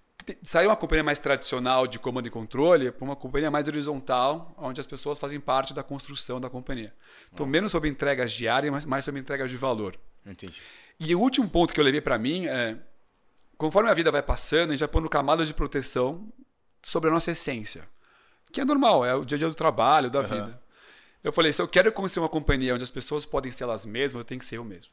sair 0.42 0.66
uma 0.66 0.76
companhia 0.76 1.02
mais 1.02 1.18
tradicional 1.18 1.86
de 1.86 1.98
comando 1.98 2.26
e 2.26 2.30
controle 2.30 2.90
para 2.90 3.04
uma 3.04 3.16
companhia 3.16 3.50
mais 3.50 3.66
horizontal, 3.66 4.54
onde 4.56 4.80
as 4.80 4.86
pessoas 4.86 5.18
fazem 5.18 5.40
parte 5.40 5.74
da 5.74 5.82
construção 5.82 6.40
da 6.40 6.48
companhia. 6.48 6.92
Então, 7.32 7.46
menos 7.46 7.72
sobre 7.72 7.88
entregas 7.88 8.32
diárias, 8.32 8.72
mas 8.72 8.84
mais 8.84 9.04
sobre 9.04 9.20
entregas 9.20 9.50
de 9.50 9.56
valor. 9.56 9.98
Entendi. 10.24 10.60
E 10.98 11.14
o 11.14 11.20
último 11.20 11.48
ponto 11.48 11.72
que 11.72 11.80
eu 11.80 11.84
levei 11.84 12.00
para 12.00 12.18
mim 12.18 12.46
é, 12.46 12.76
conforme 13.60 13.90
a 13.90 13.94
vida 13.94 14.10
vai 14.10 14.22
passando, 14.22 14.70
a 14.70 14.72
gente 14.72 14.80
vai 14.80 14.88
pondo 14.88 15.08
camadas 15.08 15.46
de 15.46 15.52
proteção 15.54 16.26
sobre 16.82 17.10
a 17.10 17.12
nossa 17.12 17.30
essência, 17.30 17.86
que 18.50 18.60
é 18.60 18.64
normal, 18.64 19.04
é 19.04 19.14
o 19.14 19.22
dia 19.24 19.36
a 19.36 19.38
dia 19.38 19.48
do 19.48 19.54
trabalho, 19.54 20.08
da 20.10 20.22
vida. 20.22 20.62
Eu 21.22 21.30
falei, 21.32 21.52
se 21.52 21.60
eu 21.60 21.68
quero 21.68 21.92
construir 21.92 22.22
uma 22.22 22.28
companhia 22.30 22.74
onde 22.74 22.82
as 22.82 22.90
pessoas 22.90 23.26
podem 23.26 23.52
ser 23.52 23.64
elas 23.64 23.84
mesmas, 23.84 24.20
eu 24.20 24.24
tenho 24.24 24.38
que 24.40 24.46
ser 24.46 24.56
eu 24.56 24.64
mesmo. 24.64 24.90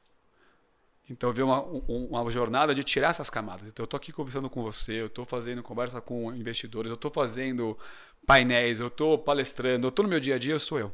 Então, 1.10 1.32
ver 1.32 1.44
uma, 1.44 1.62
um- 1.64 2.08
uma 2.12 2.30
jornada 2.30 2.76
de 2.76 2.84
tirar 2.84 3.12
essas 3.12 3.30
camadas. 3.30 3.66
Então, 3.70 3.84
eu 3.84 3.86
estou 3.86 3.98
aqui 3.98 4.12
conversando 4.12 4.50
com 4.50 4.62
você, 4.62 4.92
eu 5.02 5.06
estou 5.08 5.24
fazendo 5.24 5.64
conversa 5.64 6.02
com 6.02 6.34
investidores, 6.34 6.90
eu 6.90 6.96
estou 6.96 7.10
fazendo 7.10 7.78
painéis, 8.26 8.82
eu 8.82 8.88
estou 8.88 9.18
palestrando, 9.18 9.88
eu 9.88 9.90
estou 9.90 10.04
no 10.04 10.10
meu 10.10 10.20
dia 10.20 10.36
a 10.36 10.38
dia, 10.38 10.54
eu 10.54 10.60
sou 10.60 10.78
eu. 10.78 10.94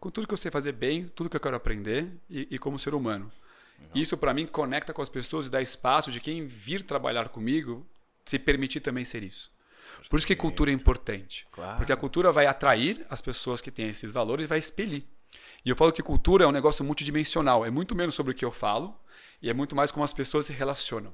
Com 0.00 0.10
tudo 0.10 0.26
que 0.26 0.34
eu 0.34 0.36
sei 0.38 0.50
fazer 0.50 0.72
bem, 0.72 1.06
tudo 1.14 1.30
que 1.30 1.36
eu 1.36 1.40
quero 1.40 1.54
aprender 1.54 2.08
e, 2.28 2.48
e 2.50 2.58
como 2.58 2.76
ser 2.76 2.92
humano. 2.94 3.30
Isso, 3.94 4.16
para 4.16 4.32
mim, 4.32 4.46
conecta 4.46 4.92
com 4.92 5.02
as 5.02 5.08
pessoas 5.08 5.46
e 5.46 5.50
dá 5.50 5.60
espaço 5.60 6.10
de 6.10 6.20
quem 6.20 6.46
vir 6.46 6.82
trabalhar 6.82 7.28
comigo 7.28 7.86
se 8.24 8.38
permitir 8.38 8.80
também 8.80 9.04
ser 9.04 9.22
isso. 9.22 9.50
Por 10.08 10.16
isso 10.16 10.26
que 10.26 10.36
cultura 10.36 10.70
é 10.70 10.74
importante. 10.74 11.46
Claro. 11.50 11.76
Porque 11.78 11.92
a 11.92 11.96
cultura 11.96 12.30
vai 12.30 12.46
atrair 12.46 13.04
as 13.10 13.20
pessoas 13.20 13.60
que 13.60 13.70
têm 13.70 13.88
esses 13.88 14.12
valores 14.12 14.44
e 14.44 14.48
vai 14.48 14.58
expelir. 14.58 15.04
E 15.64 15.70
eu 15.70 15.76
falo 15.76 15.92
que 15.92 16.02
cultura 16.02 16.44
é 16.44 16.46
um 16.46 16.52
negócio 16.52 16.84
multidimensional. 16.84 17.64
É 17.64 17.70
muito 17.70 17.94
menos 17.94 18.14
sobre 18.14 18.32
o 18.32 18.34
que 18.34 18.44
eu 18.44 18.52
falo 18.52 18.98
e 19.42 19.50
é 19.50 19.52
muito 19.52 19.74
mais 19.74 19.90
como 19.90 20.04
as 20.04 20.12
pessoas 20.12 20.46
se 20.46 20.52
relacionam. 20.52 21.12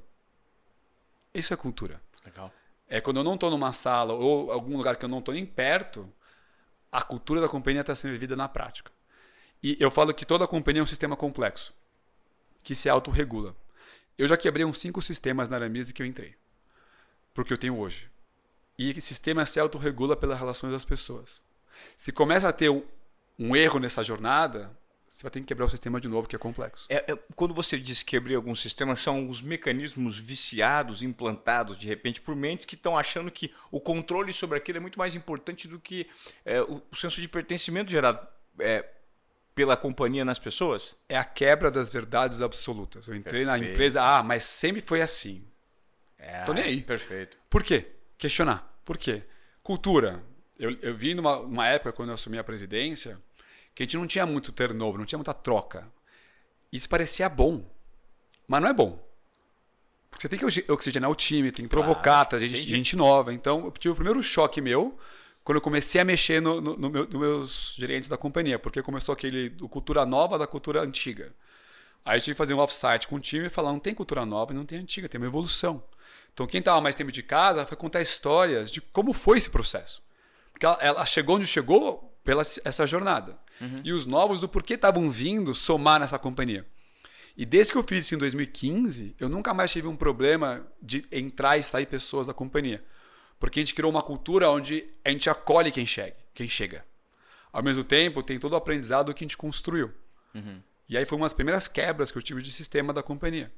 Isso 1.35 1.53
é 1.53 1.57
cultura. 1.57 2.01
Legal. 2.25 2.53
É 2.89 3.01
quando 3.01 3.19
eu 3.19 3.25
não 3.25 3.35
estou 3.35 3.51
numa 3.51 3.73
sala 3.73 4.13
ou 4.13 4.53
algum 4.53 4.77
lugar 4.77 4.97
que 4.97 5.05
eu 5.05 5.09
não 5.09 5.19
estou 5.19 5.35
nem 5.35 5.45
perto, 5.45 6.11
a 6.91 7.03
cultura 7.03 7.41
da 7.41 7.49
companhia 7.49 7.81
está 7.81 7.95
sendo 7.95 8.13
vivida 8.13 8.37
na 8.37 8.49
prática. 8.49 8.93
E 9.63 9.77
eu 9.81 9.91
falo 9.91 10.15
que 10.15 10.25
toda 10.25 10.47
companhia 10.47 10.81
é 10.81 10.83
um 10.83 10.87
sistema 10.87 11.17
complexo, 11.17 11.75
que 12.67 12.75
se 12.75 12.89
autorregula. 12.89 13.55
Eu 14.19 14.27
já 14.27 14.37
quebrei 14.37 14.65
uns 14.65 14.79
cinco 14.79 15.01
sistemas 15.01 15.49
na 15.49 15.55
Aramis 15.55 15.93
que 15.93 16.03
eu 16.03 16.07
entrei, 16.07 16.35
porque 17.33 17.53
eu 17.53 17.57
tenho 17.57 17.79
hoje. 17.79 18.11
E 18.77 18.91
esse 18.91 19.03
sistema 19.03 19.47
se 19.47 19.61
autorregula 19.61 20.17
pelas 20.17 20.37
relações 20.37 20.73
das 20.73 20.85
pessoas. 20.85 21.41
Se 21.97 22.11
começa 22.11 22.49
a 22.49 22.53
ter 22.53 22.69
um, 22.69 22.83
um 23.39 23.55
erro 23.55 23.79
nessa 23.79 24.03
jornada, 24.03 24.77
você 25.09 25.23
vai 25.23 25.31
ter 25.31 25.41
que 25.43 25.47
quebrar 25.47 25.67
o 25.67 25.71
sistema 25.71 26.01
de 26.01 26.09
novo, 26.09 26.27
que 26.27 26.35
é 26.35 26.39
complexo. 26.41 26.87
É, 26.89 27.13
é, 27.13 27.17
quando 27.37 27.55
você 27.55 27.79
diz 27.79 28.03
quebrei 28.03 28.35
algum 28.35 28.55
sistema, 28.57 28.97
são 28.97 29.29
os 29.29 29.41
mecanismos 29.41 30.19
viciados, 30.19 31.05
implantados 31.05 31.79
de 31.79 31.87
repente 31.87 32.21
por 32.21 32.35
mentes 32.35 32.67
que 32.67 32.75
estão 32.75 32.99
achando 32.99 33.31
que 33.31 33.55
o 33.71 33.81
controle 33.81 34.33
sobre 34.33 34.59
aquilo 34.59 34.79
é 34.79 34.81
muito 34.81 34.99
mais 34.99 35.15
importante 35.15 35.69
do 35.69 35.79
que 35.79 36.09
é, 36.45 36.61
o, 36.63 36.83
o, 36.91 36.97
senso 36.97 37.21
de 37.23 37.29
pertencimento 37.29 37.93
gerado 37.93 38.27
é, 38.59 38.85
pela 39.57 39.75
companhia 39.75 40.23
nas 40.23 40.39
pessoas? 40.39 41.03
É 41.09 41.17
a 41.17 41.25
quebra 41.25 41.71
das 41.71 41.89
verdades 41.89 42.43
absolutas. 42.43 43.09
Eu 43.09 43.17
entrei 43.17 43.45
Perfeito. 43.45 43.65
na 43.65 43.71
empresa, 43.71 44.03
ah, 44.03 44.23
mas 44.23 44.45
sempre 44.45 44.83
foi 44.83 45.01
assim. 45.01 45.43
É, 46.19 46.43
Tô 46.45 46.53
nem 46.53 46.63
aí. 46.63 46.83
Perfeito. 46.83 47.39
Por 47.49 47.65
quê? 47.65 47.87
Questionar. 48.19 48.71
Por 48.85 48.99
quê? 48.99 49.23
Cultura. 49.63 50.23
Eu, 50.59 50.77
eu 50.83 50.95
vi 50.95 51.15
numa, 51.15 51.39
numa 51.39 51.67
época, 51.67 51.93
quando 51.93 52.11
eu 52.11 52.15
assumi 52.15 52.39
a 52.39 52.45
presidência, 52.45 53.19
que 53.75 53.83
a 53.83 53.87
gente 53.87 53.97
não 53.97 54.07
tinha 54.07 54.27
muito 54.27 54.53
turnover, 54.53 54.99
não 54.99 55.07
tinha 55.07 55.19
muita 55.19 55.33
troca. 55.33 55.89
Isso 56.71 56.89
parecia 56.89 57.29
bom, 57.29 57.65
mas 58.47 58.61
não 58.61 58.69
é 58.69 58.75
bom. 58.75 59.03
Porque 60.11 60.29
você 60.29 60.29
tem 60.29 60.39
que 60.39 60.71
oxigenar 60.71 61.11
o 61.11 61.15
time, 61.15 61.51
tem 61.51 61.65
que 61.65 61.71
provocar, 61.71 62.03
claro, 62.03 62.29
trazer 62.29 62.49
gente, 62.49 62.69
gente, 62.69 62.97
nova. 62.97 63.33
Então, 63.33 63.65
eu 63.65 63.71
tive 63.73 63.93
o 63.93 63.97
primeiro 63.97 64.23
choque 64.23 64.61
meu 64.61 64.99
quando 65.47 65.59
eu 65.59 65.63
comecei 65.63 66.01
a 66.01 66.05
mexer 66.05 66.43
no, 66.43 66.61
no, 66.61 66.77
no 66.77 66.91
meu, 66.91 67.05
nos 67.05 67.21
meus 67.21 67.75
gerentes 67.79 68.09
da 68.09 68.17
companhia, 68.17 68.59
porque 68.59 68.83
começou 68.83 69.13
aquele 69.13 69.49
do 69.49 69.69
cultura 69.69 70.05
nova 70.05 70.37
da 70.37 70.45
cultura 70.45 70.83
antiga. 70.83 71.33
Aí 72.05 72.17
eu 72.17 72.21
tive 72.21 72.35
que 72.35 72.39
fazer 72.39 72.53
um 72.53 72.59
offsite 72.59 73.07
com 73.07 73.15
o 73.15 73.21
time 73.21 73.47
e 73.47 73.49
falar: 73.49 73.71
não 73.71 73.79
tem 73.79 73.95
cultura 73.95 74.27
nova 74.27 74.53
e 74.53 74.57
não 74.57 74.67
tem 74.67 74.81
antiga, 74.81 75.09
tem 75.09 75.21
uma 75.21 75.29
evolução. 75.29 75.81
Então, 76.35 76.49
quem 76.49 76.59
estava 76.59 76.81
mais 76.81 76.97
tempo 76.97 77.13
de 77.13 77.23
casa 77.23 77.65
foi 77.65 77.77
contar 77.77 78.03
histórias 78.03 78.73
de 78.73 78.81
como 78.81 79.13
foi 79.13 79.39
esse 79.39 79.49
processo. 79.49 80.03
Porque 80.51 80.67
ela, 80.67 80.79
ela 80.81 81.07
chegou 81.07 81.37
onde 81.37 81.47
chegou 81.47 82.13
pela 82.25 82.43
essa 82.43 82.85
jornada. 82.85 83.39
Uhum. 83.61 83.83
E 83.85 83.93
os 83.93 84.05
novos 84.05 84.41
do 84.41 84.49
porquê 84.49 84.75
estavam 84.75 85.09
vindo 85.09 85.55
somar 85.55 86.01
nessa 86.01 86.19
companhia. 86.19 86.67
E 87.37 87.47
desde 87.47 87.73
que 87.73 87.79
eu 87.79 87.85
fiz 87.85 88.05
isso 88.05 88.17
em 88.17 88.19
2015, 88.19 89.15
eu 89.21 89.29
nunca 89.29 89.55
mais 89.55 89.71
tive 89.71 89.87
um 89.87 89.95
problema 89.95 90.67
de 90.83 91.05
entrar 91.13 91.57
e 91.57 91.63
sair 91.63 91.87
pessoas 91.87 92.27
da 92.27 92.35
companhia. 92.35 92.83
Porque 93.39 93.61
a 93.61 93.63
gente 93.63 93.75
criou 93.75 93.91
uma 93.91 94.03
cultura 94.03 94.51
onde 94.51 94.85
a 95.05 95.11
gente 95.11 95.29
acolhe 95.29 95.71
quem 95.71 95.87
chega. 95.87 96.17
Quem 96.35 96.49
chega. 96.49 96.85
Ao 97.53 97.63
mesmo 97.63 97.85
tempo, 97.85 98.23
tem 98.23 98.39
todo 98.39 98.53
o 98.53 98.57
aprendizado 98.57 99.13
que 99.15 99.25
a 99.25 99.27
gente 99.27 99.37
construiu. 99.37 99.93
Uhum. 100.35 100.61
E 100.89 100.97
aí 100.97 101.05
foi 101.05 101.17
uma 101.17 101.25
das 101.25 101.35
primeiras 101.35 101.67
quebras 101.67 102.11
que 102.11 102.19
eu 102.19 102.23
tive 102.23 102.43
de 102.43 102.53
sistema 102.53 102.93
da 102.93 103.03
companhia. 103.03 103.53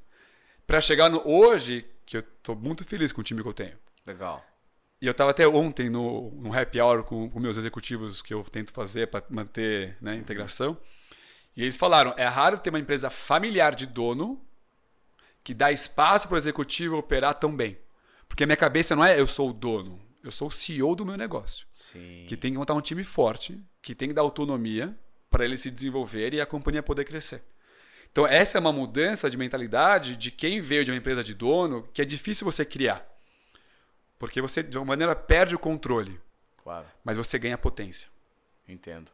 Para 0.67 0.81
chegar 0.81 1.09
no 1.09 1.27
hoje, 1.27 1.85
que 2.07 2.17
eu 2.17 2.21
estou 2.21 2.55
muito 2.55 2.85
feliz 2.85 3.13
com 3.13 3.21
o 3.21 3.25
time 3.25 3.43
que 3.43 3.49
eu 3.49 3.55
tenho. 3.55 3.77
Legal. 4.07 4.45
E 5.01 5.07
eu 5.07 5.13
estava 5.13 5.31
até 5.31 5.47
ontem 5.47 5.89
no, 5.89 6.31
no 6.33 6.53
happy 6.53 6.81
hour 6.81 7.05
com, 7.05 7.31
com 7.31 7.39
meus 7.39 7.57
executivos 7.57 8.21
que 8.21 8.35
eu 8.35 8.43
tento 8.45 8.73
fazer 8.73 9.07
para 9.09 9.25
manter 9.31 9.97
né, 10.01 10.13
a 10.13 10.17
integração. 10.17 10.77
E 11.57 11.63
eles 11.63 11.77
falaram: 11.77 12.15
é 12.17 12.25
raro 12.27 12.59
ter 12.59 12.71
uma 12.71 12.79
empresa 12.79 13.11
familiar 13.11 13.75
de 13.75 13.87
dono 13.87 14.41
que 15.45 15.55
dá 15.55 15.71
espaço 15.71 16.29
para 16.29 16.35
o 16.35 16.39
executivo 16.39 16.97
operar 16.97 17.35
tão 17.35 17.55
bem. 17.55 17.79
Porque 18.39 18.45
a 18.45 18.47
minha 18.47 18.57
cabeça 18.57 18.95
não 18.95 19.05
é 19.05 19.19
eu 19.19 19.27
sou 19.27 19.51
o 19.51 19.53
dono, 19.53 20.01
eu 20.23 20.31
sou 20.31 20.47
o 20.47 20.51
CEO 20.51 20.95
do 20.95 21.05
meu 21.05 21.17
negócio. 21.17 21.67
Sim. 21.73 22.25
Que 22.29 22.37
tem 22.37 22.53
que 22.53 22.57
montar 22.57 22.73
um 22.73 22.81
time 22.81 23.03
forte, 23.03 23.61
que 23.83 23.97
tem 23.97 24.11
que 24.11 24.15
dar 24.15 24.23
autonomia 24.23 24.97
para 25.29 25.45
ele 25.45 25.59
se 25.59 25.69
desenvolver 25.69 26.33
e 26.33 26.41
a 26.41 26.47
companhia 26.47 26.81
poder 26.81 27.05
crescer. 27.05 27.43
Então, 28.13 28.25
essa 28.25 28.57
é 28.57 28.61
uma 28.61 28.71
mudança 28.71 29.29
de 29.29 29.37
mentalidade 29.37 30.15
de 30.15 30.31
quem 30.31 30.61
veio 30.61 30.85
de 30.85 30.93
uma 30.93 30.97
empresa 30.97 31.25
de 31.25 31.35
dono 31.35 31.89
que 31.93 32.01
é 32.01 32.05
difícil 32.05 32.45
você 32.45 32.65
criar. 32.65 33.05
Porque 34.21 34.41
você, 34.41 34.63
de 34.63 34.79
uma 34.79 34.85
maneira, 34.85 35.17
perde 35.17 35.57
o 35.57 35.59
controle. 35.59 36.21
Claro. 36.63 36.87
Mas 37.03 37.17
você 37.17 37.41
ganha 37.41 37.59
potência. 37.59 38.09
Entendo. 38.69 39.11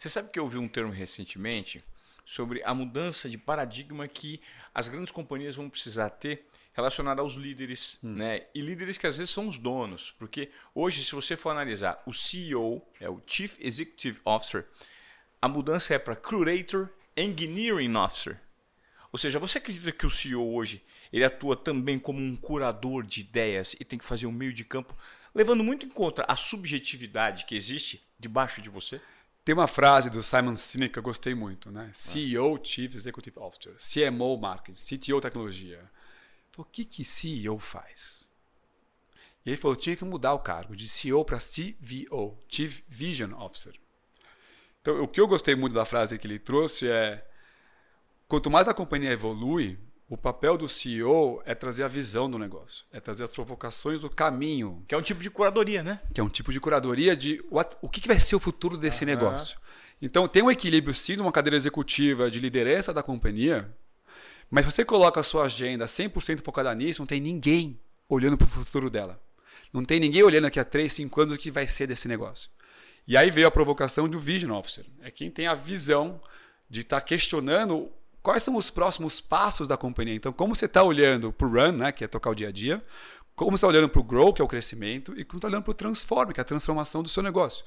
Você 0.00 0.08
sabe 0.08 0.30
que 0.30 0.38
eu 0.40 0.42
ouvi 0.42 0.58
um 0.58 0.66
termo 0.66 0.90
recentemente 0.90 1.80
sobre 2.24 2.60
a 2.64 2.74
mudança 2.74 3.28
de 3.28 3.38
paradigma 3.38 4.08
que 4.08 4.40
as 4.74 4.88
grandes 4.88 5.12
companhias 5.12 5.54
vão 5.54 5.70
precisar 5.70 6.10
ter 6.10 6.44
relacionada 6.74 7.22
aos 7.22 7.34
líderes, 7.34 7.98
hum. 8.02 8.14
né? 8.14 8.46
E 8.54 8.60
líderes 8.60 8.98
que 8.98 9.06
às 9.06 9.16
vezes 9.16 9.30
são 9.30 9.48
os 9.48 9.58
donos, 9.58 10.14
porque 10.18 10.50
hoje 10.74 11.04
se 11.04 11.14
você 11.14 11.36
for 11.36 11.50
analisar 11.50 12.02
o 12.04 12.12
CEO, 12.12 12.86
é 13.00 13.08
o 13.08 13.22
Chief 13.26 13.56
Executive 13.60 14.20
Officer, 14.24 14.66
a 15.40 15.48
mudança 15.48 15.94
é 15.94 15.98
para 15.98 16.16
Curator 16.16 16.90
Engineering 17.16 17.96
Officer. 17.96 18.40
Ou 19.12 19.18
seja, 19.18 19.38
você 19.38 19.58
acredita 19.58 19.92
que 19.92 20.04
o 20.04 20.10
CEO 20.10 20.52
hoje 20.52 20.82
ele 21.12 21.24
atua 21.24 21.56
também 21.56 21.98
como 21.98 22.18
um 22.18 22.34
curador 22.34 23.04
de 23.04 23.20
ideias 23.20 23.76
e 23.78 23.84
tem 23.84 23.98
que 23.98 24.04
fazer 24.04 24.26
um 24.26 24.32
meio 24.32 24.52
de 24.52 24.64
campo, 24.64 24.96
levando 25.32 25.62
muito 25.62 25.86
em 25.86 25.88
conta 25.88 26.24
a 26.26 26.34
subjetividade 26.34 27.44
que 27.44 27.54
existe 27.54 28.04
debaixo 28.18 28.60
de 28.60 28.68
você? 28.68 29.00
Tem 29.44 29.54
uma 29.54 29.68
frase 29.68 30.10
do 30.10 30.22
Simon 30.22 30.56
Sinek 30.56 30.94
que 30.94 30.98
eu 30.98 31.02
gostei 31.02 31.34
muito, 31.34 31.70
né? 31.70 31.90
CEO, 31.92 32.58
Chief 32.64 32.92
Executive 32.92 33.38
Officer, 33.38 33.74
CMO 33.76 34.36
Marketing, 34.36 34.96
CTO 34.96 35.20
Tecnologia. 35.20 35.88
O 36.56 36.64
que 36.64 36.84
que 36.84 37.04
CEO 37.04 37.58
faz? 37.58 38.28
E 39.44 39.50
ele 39.50 39.56
falou, 39.56 39.76
tinha 39.76 39.96
que 39.96 40.04
mudar 40.04 40.32
o 40.32 40.38
cargo 40.38 40.74
de 40.74 40.88
CEO 40.88 41.24
para 41.24 41.38
CVO, 41.38 42.38
Chief 42.48 42.80
Vision 42.88 43.32
Officer. 43.34 43.74
Então, 44.80 45.02
o 45.02 45.08
que 45.08 45.20
eu 45.20 45.26
gostei 45.26 45.54
muito 45.54 45.74
da 45.74 45.84
frase 45.84 46.18
que 46.18 46.26
ele 46.26 46.38
trouxe 46.38 46.88
é: 46.88 47.26
quanto 48.28 48.50
mais 48.50 48.68
a 48.68 48.74
companhia 48.74 49.10
evolui, 49.10 49.78
o 50.08 50.16
papel 50.16 50.56
do 50.56 50.68
CEO 50.68 51.42
é 51.46 51.54
trazer 51.54 51.82
a 51.82 51.88
visão 51.88 52.30
do 52.30 52.38
negócio, 52.38 52.84
é 52.92 53.00
trazer 53.00 53.24
as 53.24 53.30
provocações 53.30 53.98
do 54.00 54.10
caminho. 54.10 54.84
Que 54.86 54.94
é 54.94 54.98
um 54.98 55.02
tipo 55.02 55.22
de 55.22 55.30
curadoria, 55.30 55.82
né? 55.82 56.00
Que 56.12 56.20
é 56.20 56.24
um 56.24 56.28
tipo 56.28 56.52
de 56.52 56.60
curadoria 56.60 57.16
de 57.16 57.42
what, 57.50 57.76
o 57.80 57.88
que 57.88 58.06
vai 58.06 58.20
ser 58.20 58.36
o 58.36 58.40
futuro 58.40 58.76
desse 58.76 59.06
negócio. 59.06 59.58
Então, 60.02 60.28
tem 60.28 60.42
um 60.42 60.50
equilíbrio 60.50 60.94
sim 60.94 61.16
numa 61.16 61.32
cadeira 61.32 61.56
executiva 61.56 62.30
de 62.30 62.38
liderança 62.38 62.92
da 62.92 63.02
companhia, 63.02 63.72
mas 64.50 64.64
se 64.64 64.72
você 64.72 64.84
coloca 64.84 65.20
a 65.20 65.22
sua 65.22 65.44
agenda 65.44 65.86
100% 65.86 66.42
focada 66.42 66.74
nisso, 66.74 67.00
não 67.00 67.06
tem 67.06 67.20
ninguém 67.20 67.78
olhando 68.08 68.36
para 68.36 68.46
o 68.46 68.50
futuro 68.50 68.90
dela. 68.90 69.20
Não 69.72 69.82
tem 69.84 69.98
ninguém 69.98 70.22
olhando 70.22 70.46
aqui 70.46 70.60
a 70.60 70.64
3, 70.64 70.92
5 70.92 71.20
anos 71.20 71.34
o 71.34 71.38
que 71.38 71.50
vai 71.50 71.66
ser 71.66 71.86
desse 71.86 72.06
negócio. 72.06 72.50
E 73.06 73.16
aí 73.16 73.30
veio 73.30 73.46
a 73.46 73.50
provocação 73.50 74.08
do 74.08 74.20
Vision 74.20 74.52
Officer. 74.52 74.84
É 75.02 75.10
quem 75.10 75.30
tem 75.30 75.46
a 75.46 75.54
visão 75.54 76.20
de 76.70 76.80
estar 76.80 77.00
tá 77.00 77.06
questionando 77.06 77.90
quais 78.22 78.42
são 78.42 78.56
os 78.56 78.70
próximos 78.70 79.20
passos 79.20 79.68
da 79.68 79.76
companhia. 79.76 80.14
Então, 80.14 80.32
como 80.32 80.54
você 80.54 80.64
está 80.66 80.82
olhando 80.82 81.32
para 81.32 81.46
o 81.46 81.50
Run, 81.50 81.72
né, 81.72 81.92
que 81.92 82.04
é 82.04 82.08
tocar 82.08 82.30
o 82.30 82.34
dia 82.34 82.48
a 82.48 82.52
dia, 82.52 82.82
como 83.34 83.50
você 83.50 83.56
está 83.56 83.68
olhando 83.68 83.88
para 83.88 84.00
o 84.00 84.04
Grow, 84.04 84.32
que 84.32 84.40
é 84.40 84.44
o 84.44 84.48
crescimento, 84.48 85.12
e 85.18 85.24
como 85.24 85.38
está 85.38 85.48
olhando 85.48 85.64
para 85.64 85.72
o 85.72 85.74
Transform, 85.74 86.32
que 86.32 86.40
é 86.40 86.42
a 86.42 86.44
transformação 86.44 87.02
do 87.02 87.08
seu 87.08 87.22
negócio. 87.22 87.64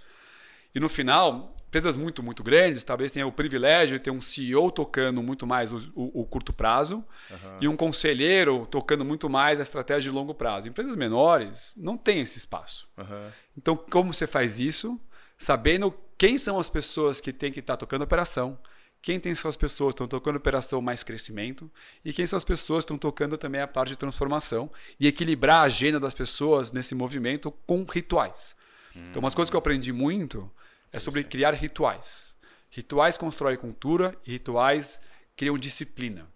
E 0.74 0.79
no 0.79 0.88
final, 0.88 1.56
empresas 1.67 1.97
muito, 1.97 2.24
muito 2.24 2.43
grandes, 2.43 2.83
talvez 2.83 3.12
tenha 3.12 3.27
o 3.27 3.31
privilégio 3.31 3.97
de 3.97 4.03
ter 4.03 4.12
um 4.12 4.21
CEO 4.21 4.71
tocando 4.71 5.21
muito 5.21 5.45
mais 5.45 5.74
o, 5.74 5.77
o, 5.95 6.21
o 6.21 6.25
curto 6.25 6.53
prazo 6.53 7.03
uhum. 7.29 7.57
e 7.62 7.67
um 7.67 7.75
conselheiro 7.75 8.65
tocando 8.71 9.03
muito 9.03 9.29
mais 9.29 9.59
a 9.59 9.63
estratégia 9.63 10.09
de 10.09 10.15
longo 10.15 10.33
prazo. 10.33 10.69
Empresas 10.69 10.95
menores 10.95 11.74
não 11.77 11.97
têm 11.97 12.21
esse 12.21 12.38
espaço. 12.38 12.88
Uhum. 12.97 13.31
Então, 13.57 13.75
como 13.75 14.13
você 14.13 14.25
faz 14.25 14.59
isso? 14.59 15.00
Sabendo 15.38 15.93
quem 16.17 16.38
são 16.38 16.57
as 16.57 16.69
pessoas 16.69 17.19
que 17.19 17.33
têm 17.33 17.51
que 17.51 17.59
estar 17.59 17.74
tá 17.74 17.77
tocando 17.77 18.03
operação, 18.03 18.57
quem 19.01 19.19
tem 19.19 19.36
são 19.36 19.50
as 19.50 19.57
pessoas 19.57 19.93
que 19.93 19.95
estão 19.95 20.07
tocando 20.07 20.38
operação 20.38 20.81
mais 20.81 21.03
crescimento 21.03 21.69
e 22.03 22.12
quem 22.12 22.25
são 22.25 22.38
as 22.38 22.43
pessoas 22.43 22.83
que 22.83 22.86
estão 22.86 22.97
tocando 22.97 23.38
também 23.38 23.62
a 23.62 23.67
parte 23.67 23.89
de 23.89 23.97
transformação 23.97 24.71
e 25.00 25.07
equilibrar 25.07 25.62
a 25.62 25.63
agenda 25.63 26.00
das 26.00 26.13
pessoas 26.13 26.71
nesse 26.71 26.95
movimento 26.95 27.51
com 27.65 27.83
rituais. 27.83 28.55
Hum. 28.95 29.07
Então, 29.09 29.19
umas 29.19 29.36
coisas 29.36 29.50
que 29.50 29.55
eu 29.55 29.59
aprendi 29.59 29.91
muito 29.91 30.50
é 30.91 31.00
sobre 31.00 31.24
criar 31.24 31.53
rituais. 31.53 32.36
Rituais 32.70 33.17
constroem 33.17 33.58
cultura 33.58 34.15
e 34.25 34.32
rituais 34.32 35.01
criam 35.36 35.58
disciplina. 35.58 36.27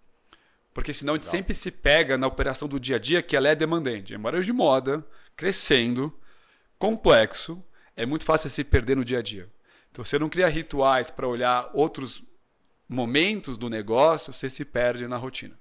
Porque 0.72 0.94
senão 0.94 1.14
a 1.14 1.16
gente 1.16 1.26
sempre 1.26 1.54
se 1.54 1.70
pega 1.70 2.16
na 2.16 2.26
operação 2.26 2.66
do 2.66 2.80
dia 2.80 2.96
a 2.96 2.98
dia 2.98 3.22
que 3.22 3.36
ela 3.36 3.48
é 3.48 3.54
demandante. 3.54 4.14
É 4.14 4.16
uma 4.16 4.42
de 4.42 4.52
moda, 4.52 5.04
crescendo, 5.36 6.12
complexo, 6.78 7.62
é 7.94 8.06
muito 8.06 8.24
fácil 8.24 8.48
se 8.48 8.64
perder 8.64 8.96
no 8.96 9.04
dia 9.04 9.18
a 9.18 9.22
dia. 9.22 9.48
Então, 9.90 10.04
você 10.04 10.18
não 10.18 10.28
cria 10.28 10.48
rituais 10.48 11.10
para 11.10 11.28
olhar 11.28 11.70
outros 11.74 12.22
momentos 12.88 13.58
do 13.58 13.68
negócio, 13.68 14.32
você 14.32 14.48
se 14.48 14.64
perde 14.64 15.06
na 15.06 15.16
rotina. 15.16 15.58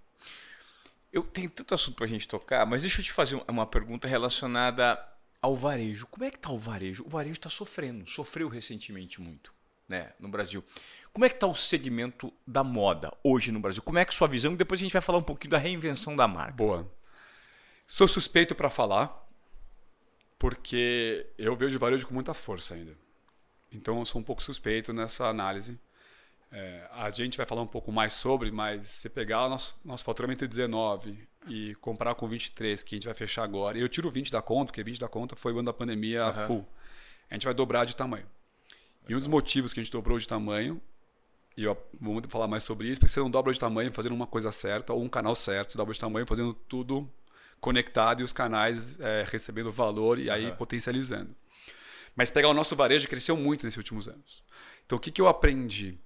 Eu 1.12 1.24
tenho 1.24 1.50
tanto 1.50 1.76
assunto 1.76 1.96
para 1.96 2.06
a 2.06 2.10
gente 2.10 2.28
tocar, 2.28 2.66
mas 2.66 2.82
deixa 2.82 3.02
eu 3.02 3.06
te 3.06 3.12
fazer 3.12 3.42
uma 3.48 3.66
pergunta 3.66 4.08
relacionada 4.08 4.98
ao 5.42 5.56
varejo. 5.56 6.08
Como 6.08 6.24
é 6.24 6.30
que 6.30 6.38
está 6.38 6.52
o 6.52 6.58
varejo? 6.58 7.04
O 7.06 7.10
varejo 7.10 7.34
está 7.34 7.50
sofrendo, 7.50 8.08
sofreu 8.10 8.48
recentemente 8.48 9.20
muito 9.20 9.54
né, 9.88 10.14
no 10.20 10.30
Brasil. 10.30 10.64
Como 11.12 11.26
é 11.26 11.30
que 11.30 11.36
está 11.36 11.48
o 11.48 11.56
segmento 11.56 12.32
da 12.48 12.64
moda 12.64 13.12
hoje 13.24 13.52
no 13.52 13.60
Brasil? 13.60 13.82
Como 13.82 14.00
é 14.00 14.06
que 14.06 14.14
é 14.14 14.16
sua 14.16 14.28
visão? 14.28 14.56
Depois 14.56 14.80
a 14.80 14.84
gente 14.84 14.94
vai 14.94 15.02
falar 15.02 15.18
um 15.18 15.24
pouquinho 15.24 15.52
da 15.52 15.58
reinvenção 15.58 16.16
da 16.16 16.28
marca. 16.28 16.54
Boa. 16.54 16.90
Sou 17.86 18.08
suspeito 18.08 18.56
para 18.56 18.70
falar, 18.70 19.28
porque 20.40 21.28
eu 21.38 21.56
vejo 21.56 21.76
o 21.76 21.80
varejo 21.80 22.08
com 22.08 22.14
muita 22.14 22.34
força 22.34 22.76
ainda. 22.76 22.96
Então 23.72 24.00
eu 24.00 24.06
sou 24.06 24.22
um 24.22 24.24
pouco 24.24 24.42
suspeito 24.42 24.94
nessa 24.94 25.28
análise. 25.28 25.78
É, 26.50 26.88
a 26.92 27.10
gente 27.10 27.38
vai 27.38 27.46
falar 27.46 27.62
um 27.62 27.68
pouco 27.68 27.92
mais 27.92 28.14
sobre, 28.14 28.52
mas 28.52 28.90
se 28.90 29.10
pegar 29.10 29.46
o 29.46 29.50
nosso, 29.50 29.78
nosso 29.84 30.04
faturamento 30.06 30.46
de 30.46 30.50
19 30.50 31.31
e 31.48 31.76
comparar 31.76 32.16
com 32.16 32.28
23, 32.28 32.84
que 32.84 32.96
a 32.96 32.98
gente 32.98 33.06
vai 33.06 33.14
fechar 33.14 33.44
agora, 33.44 33.78
eu 33.78 33.90
tiro 33.90 34.10
20 34.12 34.32
da 34.32 34.42
conta, 34.42 34.66
porque 34.68 34.84
20 34.84 35.00
da 35.00 35.08
conta 35.08 35.36
foi 35.36 35.54
o 35.54 35.58
ano 35.58 35.66
da 35.66 35.74
pandemia 35.74 36.28
uhum. 36.28 36.48
full. 36.48 36.68
A 37.30 37.34
gente 37.34 37.46
vai 37.46 37.54
dobrar 37.54 37.86
de 37.86 37.96
tamanho. 37.96 38.26
E 39.08 39.16
um 39.16 39.20
dos 39.20 39.28
motivos 39.28 39.74
que 39.74 39.80
a 39.80 39.84
gente 39.84 39.92
dobrou 39.92 40.20
de 40.20 40.28
tamanho, 40.28 40.82
E 41.58 41.64
eu, 41.64 41.78
vamos 42.00 42.24
falar 42.30 42.48
mais 42.48 42.64
sobre 42.64 42.88
isso, 42.88 43.00
porque 43.00 43.12
você 43.12 43.20
não 43.20 43.30
dobra 43.30 43.52
de 43.52 43.60
tamanho 43.60 43.92
fazendo 43.92 44.14
uma 44.14 44.28
coisa 44.28 44.52
certa, 44.52 44.94
ou 44.94 45.04
um 45.04 45.10
canal 45.10 45.36
certo, 45.36 45.72
você 45.72 45.78
dobra 45.78 45.94
de 45.94 46.00
tamanho 46.00 46.26
fazendo 46.26 46.54
tudo 46.54 47.10
conectado 47.60 48.22
e 48.22 48.24
os 48.24 48.34
canais 48.34 49.00
é, 49.00 49.26
recebendo 49.28 49.72
valor 49.72 50.18
e 50.18 50.30
aí 50.30 50.50
uhum. 50.50 50.56
potencializando. 50.56 51.36
Mas 52.16 52.32
pegar 52.32 52.50
o 52.50 52.54
nosso 52.54 52.76
varejo 52.76 53.08
cresceu 53.08 53.38
muito 53.38 53.66
nesses 53.66 53.78
últimos 53.78 54.08
anos. 54.08 54.44
Então 54.86 54.98
o 54.98 55.02
que, 55.02 55.12
que 55.12 55.22
eu 55.22 55.28
aprendi? 55.28 55.98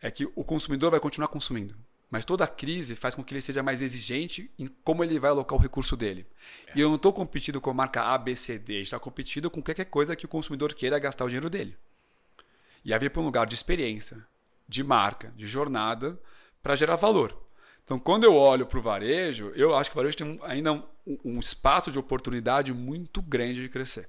É 0.00 0.10
que 0.10 0.26
o 0.34 0.44
consumidor 0.44 0.90
vai 0.90 1.00
continuar 1.00 1.28
consumindo. 1.28 1.74
Mas 2.10 2.24
toda 2.24 2.44
a 2.44 2.48
crise 2.48 2.94
faz 2.94 3.14
com 3.14 3.24
que 3.24 3.34
ele 3.34 3.40
seja 3.40 3.62
mais 3.62 3.82
exigente 3.82 4.50
em 4.58 4.68
como 4.84 5.02
ele 5.02 5.18
vai 5.18 5.30
alocar 5.30 5.58
o 5.58 5.60
recurso 5.60 5.96
dele. 5.96 6.24
É. 6.68 6.72
E 6.76 6.80
eu 6.80 6.88
não 6.88 6.96
estou 6.96 7.12
competindo 7.12 7.60
com 7.60 7.70
a 7.70 7.74
marca 7.74 8.02
A, 8.02 8.16
B, 8.16 8.36
C, 8.36 8.58
D. 8.58 8.80
está 8.80 8.98
competindo 8.98 9.50
com 9.50 9.62
qualquer 9.62 9.86
coisa 9.86 10.14
que 10.14 10.24
o 10.24 10.28
consumidor 10.28 10.72
queira 10.72 10.98
gastar 10.98 11.24
o 11.24 11.28
dinheiro 11.28 11.50
dele. 11.50 11.76
E 12.84 12.94
havia 12.94 13.10
para 13.10 13.20
um 13.20 13.24
lugar 13.24 13.46
de 13.46 13.54
experiência, 13.54 14.24
de 14.68 14.84
marca, 14.84 15.32
de 15.36 15.48
jornada, 15.48 16.18
para 16.62 16.76
gerar 16.76 16.94
valor. 16.96 17.36
Então, 17.82 17.98
quando 17.98 18.24
eu 18.24 18.34
olho 18.34 18.66
para 18.66 18.78
o 18.78 18.82
varejo, 18.82 19.52
eu 19.54 19.74
acho 19.74 19.90
que 19.90 19.96
o 19.96 20.00
varejo 20.00 20.16
tem 20.16 20.40
ainda 20.42 20.72
um, 20.72 20.84
um 21.24 21.40
espaço 21.40 21.90
de 21.90 21.98
oportunidade 21.98 22.72
muito 22.72 23.22
grande 23.22 23.62
de 23.62 23.68
crescer. 23.68 24.08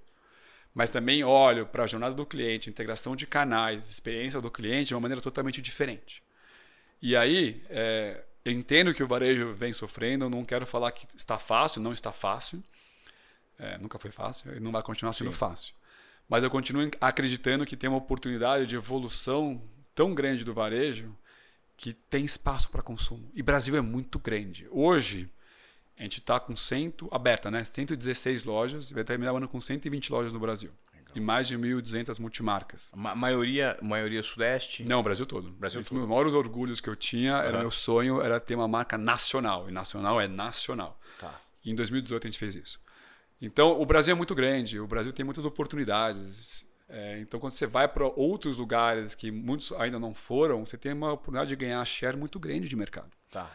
Mas 0.74 0.92
também 0.92 1.24
olho 1.24 1.66
para 1.66 1.84
a 1.84 1.88
jornada 1.88 2.13
do 2.13 2.25
cliente, 2.25 2.70
integração 2.70 3.16
de 3.16 3.25
canais, 3.25 3.89
experiência 3.89 4.39
do 4.39 4.51
cliente 4.51 4.89
de 4.89 4.96
uma 4.96 5.01
maneira 5.01 5.22
totalmente 5.22 5.62
diferente. 5.62 6.24
E 7.01 7.16
aí, 7.16 7.63
é, 7.70 8.24
eu 8.44 8.51
entendo 8.51 8.94
que 8.94 9.04
o 9.04 9.08
varejo 9.08 9.54
vem 9.54 9.74
sofrendo, 9.74 10.30
não 10.30 10.44
quero 10.46 10.66
falar 10.66 10.92
que 10.92 11.06
está 11.16 11.38
fácil, 11.38 11.82
não 11.82 11.94
está 11.94 12.12
fácil. 12.12 12.63
É, 13.60 13.77
nunca 13.77 13.98
foi 13.98 14.12
fácil 14.12 14.56
e 14.56 14.60
não 14.60 14.72
vai 14.72 14.82
continuar 14.82 15.13
sendo 15.13 15.32
Sim. 15.32 15.38
fácil. 15.38 15.74
Mas 16.30 16.44
eu 16.44 16.50
continuo 16.50 16.89
acreditando 17.00 17.66
que 17.66 17.77
tem 17.77 17.89
uma 17.89 17.98
oportunidade 17.98 18.68
de 18.68 18.75
evolução 18.75 19.62
tão 19.96 20.13
grande 20.13 20.44
do 20.44 20.54
varejo 20.54 21.16
que 21.75 21.94
tem 21.94 22.25
espaço 22.25 22.70
para 22.70 22.82
consumo. 22.82 23.30
E 23.34 23.42
Brasil 23.42 23.75
é 23.75 23.82
muito 23.82 24.20
grande. 24.20 24.68
Hoje, 24.72 25.30
a 25.98 26.04
gente 26.04 26.20
está 26.20 26.39
com 26.39 26.56
100, 26.56 26.94
aberta, 27.12 27.50
né? 27.50 27.63
116 27.63 28.44
lojas, 28.44 28.92
e 28.92 28.94
vai 28.94 29.04
terminar 29.04 29.34
o 29.34 29.38
ano 29.38 29.48
com 29.48 29.60
120 29.60 30.12
lojas 30.12 30.34
no 30.34 30.39
Brasil. 30.39 30.72
E 31.18 31.20
mais 31.20 31.48
de 31.48 31.58
1.200 31.58 32.20
multimarcas. 32.20 32.92
Ma 32.96 33.16
maioria, 33.16 33.76
maioria 33.82 34.22
sudeste? 34.22 34.84
Não, 34.84 35.02
Brasil 35.02 35.26
todo. 35.26 35.50
Brasil 35.50 35.80
Esse 35.80 35.90
todo. 35.90 35.98
Um 35.98 36.02
dos 36.02 36.10
maiores 36.10 36.36
orgulhos 36.36 36.80
que 36.80 36.88
eu 36.88 36.96
tinha, 36.96 37.34
uhum. 37.38 37.42
era 37.42 37.60
meu 37.60 37.72
sonho, 37.72 38.22
era 38.22 38.40
ter 38.40 38.54
uma 38.54 38.68
marca 38.68 39.00
nacional. 39.00 39.68
E 39.68 39.72
nacional 39.72 40.22
é 40.22 40.28
nacional. 40.28 41.00
Tá. 41.20 41.42
E 41.66 41.72
em 41.72 41.76
2018 41.76 42.28
a 42.28 42.30
gente 42.30 42.38
fez 42.38 42.54
isso. 42.54 42.80
Então, 43.42 43.82
o 43.82 43.86
Brasil 43.86 44.12
é 44.12 44.16
muito 44.16 44.36
grande, 44.36 44.80
o 44.80 44.86
Brasil 44.86 45.12
tem 45.12 45.26
muitas 45.26 45.44
oportunidades. 45.44 46.68
É, 46.88 47.20
então, 47.20 47.40
quando 47.40 47.54
você 47.54 47.66
vai 47.66 47.88
para 47.88 48.06
outros 48.06 48.58
lugares 48.58 49.16
que 49.16 49.32
muitos 49.32 49.72
ainda 49.72 50.00
não 50.00 50.14
foram, 50.14 50.64
você 50.64 50.78
tem 50.78 50.94
uma 50.94 51.14
oportunidade 51.14 51.50
de 51.50 51.56
ganhar 51.56 51.84
share 51.84 52.16
muito 52.16 52.40
grande 52.40 52.68
de 52.68 52.76
mercado. 52.76 53.10
Tá. 53.32 53.52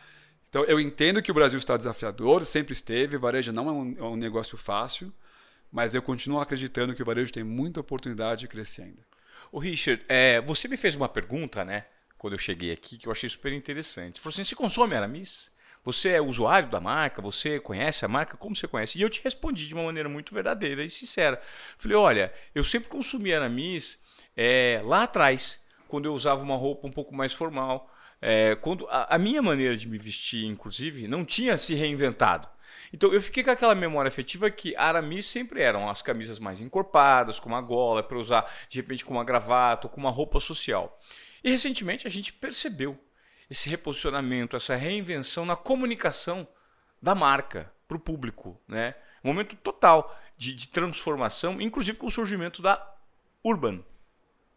Então, 0.48 0.64
eu 0.64 0.80
entendo 0.80 1.22
que 1.22 1.30
o 1.30 1.34
Brasil 1.34 1.58
está 1.58 1.76
desafiador, 1.76 2.44
sempre 2.44 2.72
esteve, 2.72 3.16
varejo 3.16 3.52
não 3.52 3.68
é 3.68 3.72
um, 3.72 3.96
é 3.98 4.02
um 4.02 4.16
negócio 4.16 4.58
fácil, 4.58 5.12
mas 5.72 5.94
eu 5.94 6.02
continuo 6.02 6.38
acreditando 6.38 6.94
que 6.94 7.02
o 7.02 7.06
varejo 7.06 7.32
tem 7.32 7.42
muita 7.42 7.80
oportunidade 7.80 8.42
de 8.42 8.48
crescer 8.48 8.82
ainda. 8.82 9.02
O 9.50 9.58
Richard, 9.58 10.04
é, 10.08 10.40
você 10.42 10.68
me 10.68 10.76
fez 10.76 10.94
uma 10.94 11.08
pergunta, 11.08 11.64
né, 11.64 11.86
quando 12.18 12.34
eu 12.34 12.38
cheguei 12.38 12.70
aqui, 12.70 12.98
que 12.98 13.08
eu 13.08 13.12
achei 13.12 13.28
super 13.28 13.52
interessante. 13.52 14.16
Você 14.16 14.20
falou 14.20 14.32
assim: 14.32 14.44
você 14.44 14.54
consome 14.54 14.94
Aramis? 14.94 15.50
Você 15.84 16.10
é 16.10 16.20
usuário 16.20 16.68
da 16.68 16.80
marca? 16.80 17.20
Você 17.20 17.58
conhece 17.58 18.04
a 18.04 18.08
marca? 18.08 18.36
Como 18.36 18.54
você 18.54 18.68
conhece? 18.68 18.98
E 18.98 19.02
eu 19.02 19.10
te 19.10 19.20
respondi 19.22 19.66
de 19.66 19.74
uma 19.74 19.82
maneira 19.82 20.08
muito 20.08 20.32
verdadeira 20.32 20.84
e 20.84 20.90
sincera. 20.90 21.40
Falei, 21.76 21.96
olha, 21.96 22.32
eu 22.54 22.62
sempre 22.62 22.88
consumi 22.88 23.34
Aramis 23.34 23.98
é, 24.36 24.80
lá 24.84 25.02
atrás, 25.02 25.60
quando 25.88 26.04
eu 26.04 26.14
usava 26.14 26.40
uma 26.40 26.56
roupa 26.56 26.86
um 26.86 26.92
pouco 26.92 27.12
mais 27.12 27.32
formal. 27.32 27.92
É, 28.20 28.54
quando 28.54 28.86
a, 28.88 29.16
a, 29.16 29.18
minha 29.18 29.42
maneira 29.42 29.76
de 29.76 29.88
me 29.88 29.98
vestir, 29.98 30.44
inclusive, 30.46 31.08
não 31.08 31.24
tinha 31.24 31.58
se 31.58 31.74
reinventado. 31.74 32.48
Então 32.92 33.12
eu 33.12 33.20
fiquei 33.20 33.42
com 33.42 33.50
aquela 33.50 33.74
memória 33.74 34.08
afetiva 34.08 34.50
que 34.50 34.76
Aramis 34.76 35.26
sempre 35.26 35.62
eram 35.62 35.88
as 35.88 36.02
camisas 36.02 36.38
mais 36.38 36.60
encorpadas, 36.60 37.38
com 37.38 37.48
uma 37.48 37.60
gola, 37.60 38.02
para 38.02 38.18
usar 38.18 38.50
de 38.68 38.80
repente 38.80 39.04
com 39.04 39.14
uma 39.14 39.24
gravata 39.24 39.86
ou 39.86 39.90
com 39.90 40.00
uma 40.00 40.10
roupa 40.10 40.40
social. 40.40 40.98
E 41.42 41.50
recentemente 41.50 42.06
a 42.06 42.10
gente 42.10 42.32
percebeu 42.32 42.98
esse 43.50 43.68
reposicionamento, 43.68 44.56
essa 44.56 44.76
reinvenção 44.76 45.44
na 45.44 45.56
comunicação 45.56 46.46
da 47.00 47.14
marca 47.14 47.70
para 47.86 47.96
o 47.96 48.00
público. 48.00 48.58
Né? 48.66 48.94
Um 49.22 49.28
momento 49.28 49.56
total 49.56 50.18
de, 50.36 50.54
de, 50.54 50.68
transformação, 50.68 51.60
inclusive 51.60 51.98
com 51.98 52.06
o 52.06 52.10
surgimento 52.10 52.62
da 52.62 52.82
Urban. 53.44 53.84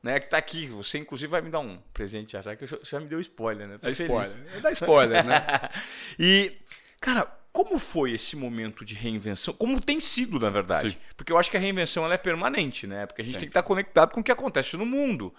Né, 0.02 0.20
que 0.20 0.28
está 0.28 0.38
aqui, 0.38 0.68
você 0.68 1.00
inclusive 1.00 1.32
vai 1.32 1.42
me 1.42 1.50
dar 1.50 1.62
um 1.62 1.82
presente 1.92 2.34
já, 2.34 2.56
que 2.56 2.68
você 2.68 2.78
já 2.84 3.00
me 3.00 3.08
deu 3.08 3.20
spoiler, 3.20 3.68
né? 3.68 3.80
Tô 3.80 3.86
dá 3.86 3.92
spoiler. 3.92 4.62
Dá 4.62 4.72
spoiler, 4.72 5.26
né? 5.26 5.42
e, 6.20 6.56
cara, 7.02 7.28
como 7.56 7.80
foi 7.80 8.12
esse 8.12 8.36
momento 8.36 8.84
de 8.84 8.94
reinvenção? 8.94 9.54
Como 9.54 9.80
tem 9.80 9.98
sido, 9.98 10.38
na 10.38 10.50
verdade? 10.50 10.90
Sim. 10.90 10.98
Porque 11.16 11.32
eu 11.32 11.38
acho 11.38 11.50
que 11.50 11.56
a 11.56 11.60
reinvenção 11.60 12.04
ela 12.04 12.16
é 12.16 12.18
permanente, 12.18 12.86
né? 12.86 13.06
Porque 13.06 13.22
a 13.22 13.24
gente 13.24 13.36
Sim. 13.36 13.40
tem 13.40 13.48
que 13.48 13.52
estar 13.52 13.64
conectado 13.64 14.12
com 14.12 14.20
o 14.20 14.24
que 14.24 14.32
acontece 14.32 14.76
no 14.76 14.86
mundo. 14.86 15.34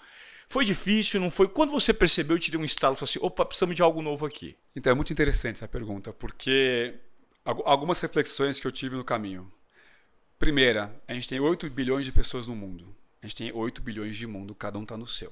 Foi 0.49 0.65
difícil, 0.65 1.21
não 1.21 1.29
foi? 1.29 1.47
Quando 1.47 1.71
você 1.71 1.93
percebeu, 1.93 2.39
te 2.39 2.49
deu 2.49 2.59
um 2.59 2.65
estalo, 2.65 2.97
assim, 2.99 3.19
opa, 3.21 3.45
precisamos 3.45 3.75
de 3.75 3.83
algo 3.83 4.01
novo 4.01 4.25
aqui? 4.25 4.57
Então, 4.75 4.89
é 4.89 4.95
muito 4.95 5.13
interessante 5.13 5.57
essa 5.57 5.67
pergunta, 5.67 6.11
porque 6.11 6.95
algumas 7.45 8.01
reflexões 8.01 8.59
que 8.59 8.65
eu 8.65 8.71
tive 8.71 8.95
no 8.95 9.03
caminho. 9.03 9.51
Primeira, 10.39 10.99
a 11.07 11.13
gente 11.13 11.29
tem 11.29 11.39
8 11.39 11.69
bilhões 11.69 12.03
de 12.03 12.11
pessoas 12.11 12.47
no 12.47 12.55
mundo. 12.55 12.95
A 13.21 13.27
gente 13.27 13.35
tem 13.35 13.51
8 13.51 13.79
bilhões 13.79 14.17
de 14.17 14.25
mundo, 14.25 14.55
cada 14.55 14.79
um 14.79 14.83
está 14.83 14.97
no 14.97 15.05
seu 15.05 15.31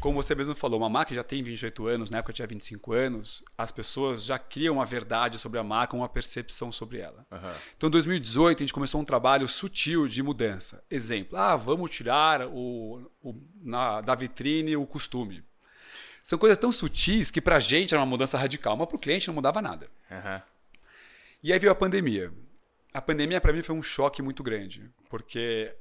como 0.00 0.22
você 0.22 0.34
mesmo 0.34 0.54
falou, 0.54 0.78
uma 0.78 0.88
marca 0.88 1.14
já 1.14 1.24
tem 1.24 1.42
28 1.42 1.86
anos, 1.86 2.10
na 2.10 2.18
época 2.18 2.32
tinha 2.32 2.46
25 2.46 2.92
anos, 2.92 3.42
as 3.56 3.72
pessoas 3.72 4.24
já 4.24 4.38
criam 4.38 4.74
uma 4.74 4.86
verdade 4.86 5.38
sobre 5.38 5.58
a 5.58 5.64
marca, 5.64 5.96
uma 5.96 6.08
percepção 6.08 6.70
sobre 6.70 6.98
ela. 6.98 7.26
Uhum. 7.30 7.52
Então, 7.76 7.88
em 7.88 7.90
2018, 7.90 8.58
a 8.58 8.62
gente 8.62 8.72
começou 8.72 9.00
um 9.00 9.04
trabalho 9.04 9.48
sutil 9.48 10.06
de 10.06 10.22
mudança. 10.22 10.84
Exemplo, 10.90 11.36
ah, 11.36 11.56
vamos 11.56 11.90
tirar 11.90 12.46
o, 12.46 13.10
o 13.22 13.34
na, 13.62 14.00
da 14.00 14.14
vitrine 14.14 14.76
o 14.76 14.86
costume. 14.86 15.42
São 16.22 16.38
coisas 16.38 16.58
tão 16.58 16.72
sutis 16.72 17.30
que 17.30 17.40
para 17.40 17.56
a 17.56 17.60
gente 17.60 17.94
era 17.94 18.00
uma 18.00 18.06
mudança 18.06 18.36
radical, 18.36 18.76
mas 18.76 18.88
para 18.88 18.96
o 18.96 19.00
cliente 19.00 19.28
não 19.28 19.34
mudava 19.34 19.62
nada. 19.62 19.88
Uhum. 20.10 20.42
E 21.42 21.52
aí 21.52 21.58
veio 21.58 21.72
a 21.72 21.76
pandemia. 21.76 22.32
A 22.92 23.00
pandemia, 23.00 23.40
para 23.40 23.52
mim, 23.52 23.62
foi 23.62 23.74
um 23.74 23.82
choque 23.82 24.22
muito 24.22 24.42
grande, 24.42 24.90
porque 25.08 25.74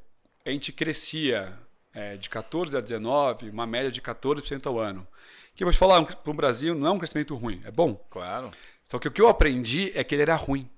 a 0.45 0.51
gente 0.51 0.71
crescia 0.71 1.57
é, 1.95 2.17
de 2.17 2.29
14 2.29 2.77
a 2.77 2.81
19, 2.81 3.49
uma 3.49 3.65
média 3.65 3.89
de 3.89 4.01
14% 4.01 4.67
ao 4.67 4.77
ano. 4.77 5.07
Que 5.55 5.63
eu 5.63 5.65
vou 5.65 5.71
te 5.71 5.79
falar, 5.79 6.03
para 6.03 6.31
o 6.31 6.33
Brasil 6.33 6.75
não 6.75 6.87
é 6.87 6.91
um 6.91 6.97
crescimento 6.97 7.33
ruim, 7.33 7.61
é 7.63 7.71
bom. 7.71 7.95
Claro. 8.09 8.51
Só 8.83 8.99
que 8.99 9.07
o 9.07 9.11
que 9.11 9.21
eu 9.21 9.29
aprendi 9.29 9.91
é 9.95 10.03
que 10.03 10.13
ele 10.13 10.21
era 10.21 10.35
ruim. 10.35 10.69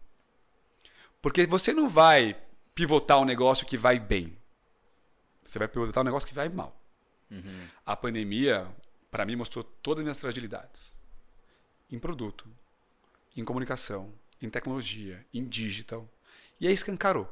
Porque 1.20 1.48
você 1.48 1.74
não 1.74 1.90
vai 1.90 2.38
pivotar 2.76 3.20
um 3.20 3.26
negócio 3.26 3.66
que 3.66 3.76
vai 3.76 4.00
bem. 4.00 4.38
Você 5.44 5.58
vai 5.58 5.68
pivotar 5.68 6.02
um 6.02 6.06
negócio 6.06 6.28
que 6.28 6.36
vai 6.36 6.48
mal. 6.48 6.80
Uhum. 7.32 7.68
A 7.84 7.96
pandemia, 7.96 8.68
para 9.10 9.26
mim, 9.26 9.36
mostrou 9.36 9.64
todas 9.64 10.02
as 10.02 10.04
minhas 10.04 10.20
fragilidades. 10.20 10.96
Em 11.92 11.98
produto, 11.98 12.48
em 13.36 13.44
comunicação, 13.44 14.14
em 14.40 14.50
tecnologia, 14.50 15.26
em 15.34 15.44
digital. 15.44 16.08
E 16.60 16.68
aí 16.68 16.74
escancarou. 16.74 17.28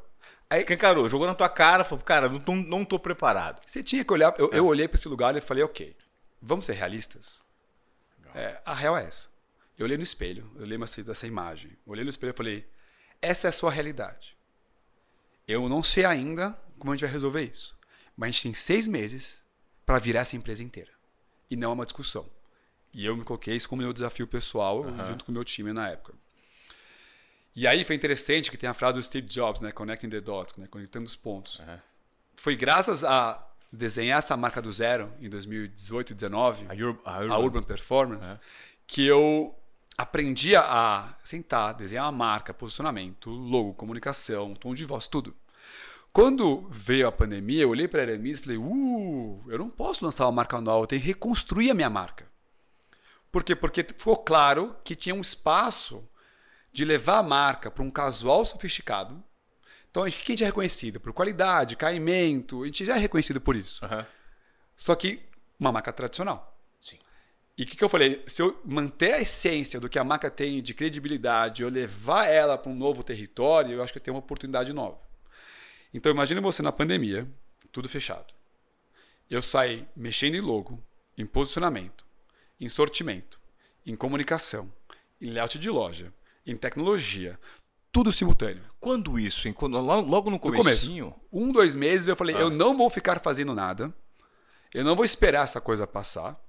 Aí, 0.49 0.59
Escancarou, 0.59 1.09
jogou 1.09 1.25
na 1.25 1.33
tua 1.33 1.49
cara, 1.49 1.83
falou, 1.83 2.03
cara, 2.03 2.29
não 2.29 2.39
tô, 2.39 2.55
não 2.55 2.85
tô 2.85 2.99
preparado. 2.99 3.61
Você 3.65 3.81
tinha 3.81 4.03
que 4.03 4.13
olhar. 4.13 4.33
Eu, 4.37 4.49
é. 4.53 4.59
eu 4.59 4.65
olhei 4.65 4.87
para 4.87 4.97
esse 4.97 5.07
lugar 5.07 5.35
e 5.35 5.41
falei, 5.41 5.63
ok, 5.63 5.95
vamos 6.41 6.65
ser 6.65 6.73
realistas? 6.73 7.43
É, 8.33 8.59
a 8.65 8.73
real 8.73 8.97
é 8.97 9.05
essa. 9.05 9.27
Eu 9.77 9.85
olhei 9.85 9.97
no 9.97 10.03
espelho, 10.03 10.49
eu 10.55 10.61
olhei 10.61 10.77
dessa 10.77 11.27
imagem. 11.27 11.71
Eu 11.85 11.93
olhei 11.93 12.03
no 12.03 12.09
espelho 12.09 12.31
e 12.31 12.37
falei, 12.37 12.67
essa 13.21 13.47
é 13.47 13.49
a 13.49 13.53
sua 13.53 13.71
realidade. 13.71 14.37
Eu 15.47 15.67
não 15.67 15.81
sei 15.81 16.05
ainda 16.05 16.57
como 16.77 16.91
a 16.91 16.95
gente 16.95 17.05
vai 17.05 17.11
resolver 17.11 17.43
isso. 17.43 17.77
Mas 18.15 18.29
a 18.29 18.31
gente 18.31 18.43
tem 18.43 18.53
seis 18.53 18.87
meses 18.87 19.41
para 19.85 19.99
virar 19.99 20.21
essa 20.21 20.35
empresa 20.35 20.63
inteira. 20.63 20.91
E 21.49 21.55
não 21.55 21.71
é 21.71 21.73
uma 21.73 21.85
discussão. 21.85 22.29
E 22.93 23.05
eu 23.05 23.15
me 23.15 23.23
coloquei 23.23 23.55
isso 23.55 23.67
como 23.67 23.81
meu 23.81 23.91
desafio 23.91 24.25
pessoal, 24.25 24.81
uhum. 24.81 25.05
junto 25.05 25.25
com 25.25 25.31
o 25.31 25.35
meu 25.35 25.43
time 25.43 25.73
na 25.73 25.89
época. 25.89 26.13
E 27.55 27.65
aí 27.65 27.83
foi 27.83 27.95
interessante 27.95 28.51
que 28.51 28.57
tem 28.57 28.69
a 28.69 28.73
frase 28.73 28.99
do 28.99 29.03
Steve 29.03 29.27
Jobs, 29.27 29.61
né? 29.61 29.71
Connecting 29.71 30.09
the 30.09 30.19
dots, 30.19 30.57
né? 30.57 30.67
conectando 30.69 31.05
os 31.05 31.15
pontos. 31.15 31.59
Uhum. 31.59 31.77
Foi 32.35 32.55
graças 32.55 33.03
a 33.03 33.41
desenhar 33.71 34.19
essa 34.19 34.35
marca 34.35 34.61
do 34.61 34.71
zero 34.71 35.11
em 35.21 35.29
2018 35.29 36.11
e 36.11 36.15
2019, 36.15 36.65
a, 36.67 36.73
Ur 36.73 37.01
a, 37.05 37.19
Urban. 37.19 37.33
a 37.33 37.39
Urban 37.39 37.63
Performance, 37.63 38.31
uhum. 38.31 38.39
que 38.85 39.05
eu 39.05 39.55
aprendi 39.97 40.55
a 40.55 41.15
sentar, 41.23 41.73
desenhar 41.73 42.05
uma 42.05 42.11
marca, 42.11 42.53
posicionamento, 42.53 43.29
logo, 43.29 43.73
comunicação, 43.73 44.53
tom 44.53 44.73
de 44.73 44.83
voz, 44.83 45.07
tudo. 45.07 45.33
Quando 46.11 46.67
veio 46.69 47.07
a 47.07 47.11
pandemia, 47.11 47.63
eu 47.63 47.69
olhei 47.69 47.87
para 47.87 48.01
a 48.01 48.03
Aramis 48.03 48.39
e 48.39 48.41
falei: 48.41 48.57
uh, 48.57 49.43
eu 49.47 49.57
não 49.57 49.69
posso 49.69 50.03
lançar 50.03 50.25
uma 50.25 50.31
marca 50.31 50.59
nova, 50.59 50.83
eu 50.83 50.87
tenho 50.87 51.01
que 51.01 51.07
reconstruir 51.07 51.71
a 51.71 51.73
minha 51.73 51.89
marca. 51.89 52.25
Por 53.31 53.43
quê? 53.43 53.55
Porque 53.55 53.83
ficou 53.83 54.17
claro 54.17 54.75
que 54.83 54.95
tinha 54.95 55.13
um 55.13 55.21
espaço 55.21 56.07
de 56.75 56.83
levar 56.83 57.19
a 57.19 57.23
marca 57.23 57.71
para 57.71 57.81
um 57.81 57.89
casual 57.89 58.43
sofisticado. 58.43 59.23
Então, 59.89 60.03
o 60.03 60.11
que 60.11 60.33
a 60.33 60.35
gente 60.35 60.43
é 60.43 60.47
reconhecido? 60.47 60.99
Por 60.99 61.13
qualidade, 61.13 61.77
caimento, 61.77 62.63
a 62.63 62.65
gente 62.65 62.83
já 62.83 62.97
é 62.97 62.99
reconhecido 62.99 63.39
por 63.39 63.55
isso. 63.55 63.85
Uhum. 63.85 64.05
Só 64.75 64.93
que 64.93 65.21
uma 65.57 65.71
marca 65.71 65.93
tradicional. 65.93 66.59
Sim. 66.81 66.99
E 67.57 67.63
o 67.63 67.65
que, 67.65 67.77
que 67.77 67.83
eu 67.83 67.87
falei? 67.87 68.21
Se 68.27 68.41
eu 68.41 68.59
manter 68.65 69.13
a 69.13 69.21
essência 69.21 69.79
do 69.79 69.87
que 69.87 69.97
a 69.97 70.03
marca 70.03 70.29
tem 70.29 70.61
de 70.61 70.73
credibilidade, 70.73 71.63
eu 71.63 71.69
levar 71.69 72.25
ela 72.25 72.57
para 72.57 72.69
um 72.69 72.75
novo 72.75 73.05
território, 73.05 73.71
eu 73.71 73.81
acho 73.81 73.93
que 73.93 73.99
eu 73.99 74.03
tenho 74.03 74.15
uma 74.15 74.19
oportunidade 74.19 74.73
nova. 74.73 74.99
Então 75.93 76.11
imagine 76.11 76.41
você 76.41 76.61
na 76.61 76.73
pandemia, 76.73 77.25
tudo 77.71 77.87
fechado. 77.87 78.33
Eu 79.29 79.41
saí 79.41 79.87
mexendo 79.95 80.35
em 80.35 80.41
logo, 80.41 80.83
em 81.17 81.25
posicionamento, 81.25 82.05
em 82.59 82.67
sortimento, 82.67 83.39
em 83.85 83.95
comunicação, 83.95 84.69
em 85.21 85.27
layout 85.27 85.57
de 85.57 85.69
loja, 85.69 86.13
em 86.45 86.55
tecnologia, 86.55 87.39
tudo 87.91 88.11
simultâneo. 88.11 88.63
Quando 88.79 89.19
isso? 89.19 89.47
Logo 89.57 90.29
no 90.29 90.39
comecinho? 90.39 91.05
No 91.05 91.11
começo. 91.11 91.29
Um, 91.31 91.51
dois 91.51 91.75
meses 91.75 92.07
eu 92.07 92.15
falei, 92.15 92.35
ah. 92.35 92.39
eu 92.39 92.49
não 92.49 92.77
vou 92.77 92.89
ficar 92.89 93.19
fazendo 93.21 93.53
nada, 93.53 93.93
eu 94.73 94.83
não 94.83 94.95
vou 94.95 95.05
esperar 95.05 95.43
essa 95.43 95.61
coisa 95.61 95.87
passar. 95.87 96.39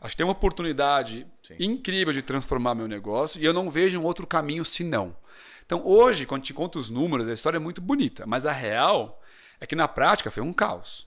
Acho 0.00 0.12
que 0.12 0.18
tem 0.18 0.26
uma 0.26 0.32
oportunidade 0.32 1.26
Sim. 1.42 1.54
incrível 1.58 2.12
de 2.12 2.22
transformar 2.22 2.74
meu 2.74 2.86
negócio 2.86 3.40
e 3.40 3.44
eu 3.44 3.52
não 3.52 3.70
vejo 3.70 3.98
um 3.98 4.04
outro 4.04 4.26
caminho 4.26 4.64
senão. 4.64 5.16
Então, 5.64 5.82
hoje, 5.84 6.24
quando 6.24 6.42
te 6.42 6.54
conto 6.54 6.78
os 6.78 6.88
números, 6.88 7.28
a 7.28 7.32
história 7.32 7.56
é 7.56 7.60
muito 7.60 7.80
bonita, 7.80 8.26
mas 8.26 8.46
a 8.46 8.52
real 8.52 9.22
é 9.60 9.66
que 9.66 9.76
na 9.76 9.86
prática 9.86 10.30
foi 10.30 10.42
um 10.42 10.52
caos. 10.52 11.06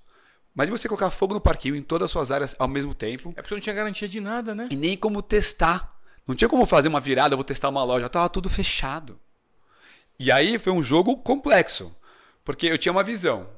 Mas 0.54 0.68
e 0.68 0.72
você 0.72 0.88
colocar 0.88 1.10
fogo 1.10 1.34
no 1.34 1.42
parquinho 1.42 1.76
em 1.76 1.82
todas 1.82 2.06
as 2.06 2.12
suas 2.12 2.32
áreas 2.32 2.56
ao 2.60 2.68
mesmo 2.68 2.94
tempo? 2.94 3.34
É 3.36 3.42
porque 3.42 3.56
não 3.56 3.62
tinha 3.62 3.76
garantia 3.76 4.08
de 4.08 4.20
nada, 4.20 4.54
né? 4.54 4.68
E 4.70 4.76
nem 4.76 4.98
como 4.98 5.22
testar. 5.22 6.00
Não 6.32 6.36
tinha 6.36 6.48
como 6.48 6.66
fazer 6.66 6.88
uma 6.88 7.02
virada, 7.02 7.36
vou 7.36 7.44
testar 7.44 7.68
uma 7.68 7.84
loja, 7.84 8.06
estava 8.06 8.30
tudo 8.30 8.50
fechado. 8.50 9.20
E 10.18 10.32
aí 10.32 10.58
foi 10.58 10.72
um 10.72 10.82
jogo 10.82 11.18
complexo, 11.18 11.94
porque 12.46 12.68
eu 12.68 12.78
tinha 12.78 12.94
uma 12.94 13.04
visão. 13.04 13.50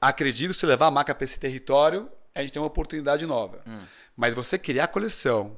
Acredito 0.00 0.52
se 0.52 0.66
levar 0.66 0.88
a 0.88 0.90
marca 0.90 1.14
para 1.14 1.24
esse 1.24 1.38
território, 1.38 2.10
a 2.34 2.40
gente 2.40 2.52
tem 2.52 2.60
uma 2.60 2.66
oportunidade 2.66 3.24
nova. 3.26 3.62
Hum. 3.64 3.78
Mas 4.16 4.34
você 4.34 4.58
criar 4.58 4.84
a 4.84 4.88
coleção, 4.88 5.56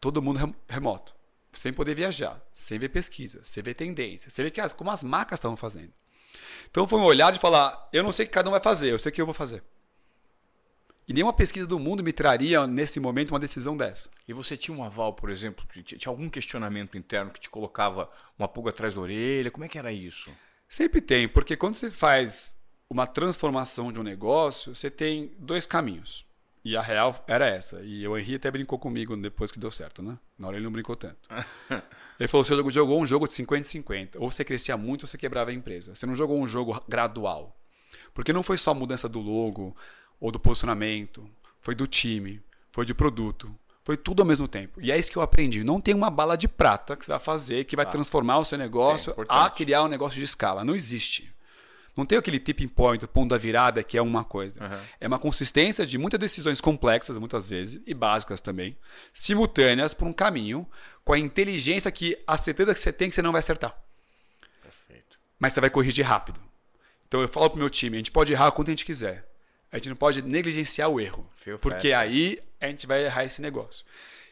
todo 0.00 0.22
mundo 0.22 0.54
remoto 0.68 1.12
sem 1.52 1.72
poder 1.72 1.96
viajar, 1.96 2.40
sem 2.52 2.78
ver 2.78 2.90
pesquisa, 2.90 3.40
sem 3.42 3.60
ver 3.60 3.74
tendência, 3.74 4.30
sem 4.30 4.44
ver 4.44 4.52
que 4.52 4.60
as, 4.60 4.72
como 4.72 4.88
as 4.92 5.02
marcas 5.02 5.40
estavam 5.40 5.56
fazendo. 5.56 5.92
Então 6.70 6.86
foi 6.86 7.00
um 7.00 7.04
olhar 7.04 7.32
de 7.32 7.40
falar: 7.40 7.88
eu 7.92 8.04
não 8.04 8.12
sei 8.12 8.24
o 8.24 8.28
que 8.28 8.34
cada 8.34 8.48
um 8.48 8.52
vai 8.52 8.60
fazer, 8.60 8.92
eu 8.92 9.00
sei 9.00 9.10
o 9.10 9.12
que 9.12 9.20
eu 9.20 9.26
vou 9.26 9.34
fazer. 9.34 9.64
E 11.06 11.12
nenhuma 11.12 11.32
pesquisa 11.32 11.66
do 11.66 11.78
mundo 11.78 12.02
me 12.02 12.12
traria, 12.12 12.66
nesse 12.66 13.00
momento, 13.00 13.30
uma 13.30 13.40
decisão 13.40 13.76
dessa. 13.76 14.08
E 14.26 14.32
você 14.32 14.56
tinha 14.56 14.76
um 14.76 14.84
aval, 14.84 15.12
por 15.12 15.30
exemplo, 15.30 15.64
tinha 15.82 16.10
algum 16.10 16.28
questionamento 16.28 16.96
interno 16.96 17.30
que 17.30 17.40
te 17.40 17.50
colocava 17.50 18.08
uma 18.38 18.46
pulga 18.46 18.70
atrás 18.70 18.94
da 18.94 19.00
orelha? 19.00 19.50
Como 19.50 19.64
é 19.64 19.68
que 19.68 19.78
era 19.78 19.92
isso? 19.92 20.30
Sempre 20.68 21.00
tem, 21.00 21.28
porque 21.28 21.56
quando 21.56 21.74
você 21.74 21.90
faz 21.90 22.56
uma 22.88 23.06
transformação 23.06 23.90
de 23.90 23.98
um 23.98 24.02
negócio, 24.02 24.74
você 24.74 24.90
tem 24.90 25.32
dois 25.38 25.66
caminhos. 25.66 26.24
E 26.64 26.76
a 26.76 26.80
real 26.80 27.24
era 27.26 27.46
essa. 27.46 27.80
E 27.82 28.06
o 28.06 28.16
Henrique 28.16 28.36
até 28.36 28.50
brincou 28.50 28.78
comigo 28.78 29.16
depois 29.16 29.50
que 29.50 29.58
deu 29.58 29.70
certo, 29.70 30.00
né? 30.02 30.16
Na 30.38 30.46
hora 30.46 30.56
ele 30.56 30.64
não 30.64 30.70
brincou 30.70 30.94
tanto. 30.94 31.28
ele 32.20 32.28
falou: 32.28 32.44
você 32.44 32.54
jogou 32.70 33.00
um 33.00 33.06
jogo 33.06 33.26
de 33.26 33.32
50 33.32 33.64
50. 33.64 34.20
Ou 34.20 34.30
você 34.30 34.44
crescia 34.44 34.76
muito 34.76 35.02
ou 35.02 35.08
você 35.08 35.18
quebrava 35.18 35.50
a 35.50 35.54
empresa. 35.54 35.94
Você 35.94 36.06
não 36.06 36.14
jogou 36.14 36.40
um 36.40 36.46
jogo 36.46 36.80
gradual. 36.88 37.56
Porque 38.14 38.32
não 38.32 38.42
foi 38.42 38.56
só 38.56 38.70
a 38.70 38.74
mudança 38.74 39.08
do 39.08 39.20
logo 39.20 39.76
ou 40.22 40.30
do 40.30 40.38
posicionamento. 40.38 41.28
Foi 41.60 41.74
do 41.74 41.86
time, 41.86 42.40
foi 42.70 42.86
de 42.86 42.94
produto. 42.94 43.52
Foi 43.82 43.96
tudo 43.96 44.22
ao 44.22 44.26
mesmo 44.26 44.46
tempo. 44.46 44.80
E 44.80 44.92
é 44.92 44.96
isso 44.96 45.10
que 45.10 45.18
eu 45.18 45.22
aprendi. 45.22 45.64
Não 45.64 45.80
tem 45.80 45.92
uma 45.92 46.08
bala 46.08 46.36
de 46.36 46.46
prata 46.46 46.96
que 46.96 47.04
você 47.04 47.10
vai 47.10 47.18
fazer 47.18 47.64
que 47.64 47.74
vai 47.74 47.84
ah, 47.84 47.88
transformar 47.88 48.38
o 48.38 48.44
seu 48.44 48.56
negócio 48.56 49.12
é 49.18 49.24
a 49.28 49.50
criar 49.50 49.82
um 49.82 49.88
negócio 49.88 50.16
de 50.16 50.24
escala. 50.24 50.64
Não 50.64 50.76
existe. 50.76 51.34
Não 51.96 52.06
tem 52.06 52.16
aquele 52.16 52.38
tipping 52.38 52.68
point, 52.68 53.04
o 53.04 53.08
ponto 53.08 53.30
da 53.30 53.36
virada, 53.36 53.82
que 53.82 53.98
é 53.98 54.02
uma 54.02 54.24
coisa. 54.24 54.64
Uhum. 54.64 54.78
É 55.00 55.08
uma 55.08 55.18
consistência 55.18 55.84
de 55.84 55.98
muitas 55.98 56.20
decisões 56.20 56.60
complexas, 56.60 57.18
muitas 57.18 57.48
vezes, 57.48 57.82
e 57.84 57.92
básicas 57.92 58.40
também, 58.40 58.78
simultâneas 59.12 59.92
por 59.92 60.06
um 60.06 60.12
caminho, 60.12 60.66
com 61.04 61.12
a 61.12 61.18
inteligência 61.18 61.90
que 61.90 62.16
a 62.26 62.38
certeza 62.38 62.72
que 62.72 62.80
você 62.80 62.92
tem 62.92 63.10
que 63.10 63.16
você 63.16 63.20
não 63.20 63.32
vai 63.32 63.40
acertar. 63.40 63.76
Perfeito. 64.62 65.18
Mas 65.38 65.52
você 65.52 65.60
vai 65.60 65.68
corrigir 65.68 66.06
rápido. 66.06 66.40
Então 67.06 67.20
eu 67.20 67.28
falo 67.28 67.50
pro 67.50 67.58
meu 67.58 67.68
time, 67.68 67.96
a 67.96 67.98
gente 67.98 68.12
pode 68.12 68.32
errar 68.32 68.52
quanto 68.52 68.68
a 68.68 68.70
gente 68.70 68.86
quiser. 68.86 69.31
A 69.72 69.78
gente 69.78 69.88
não 69.88 69.96
pode 69.96 70.20
negligenciar 70.20 70.90
o 70.90 71.00
erro. 71.00 71.28
Feel 71.36 71.58
porque 71.58 71.90
fast. 71.90 71.94
aí 71.94 72.38
a 72.60 72.68
gente 72.68 72.86
vai 72.86 73.04
errar 73.04 73.24
esse 73.24 73.40
negócio. 73.40 73.84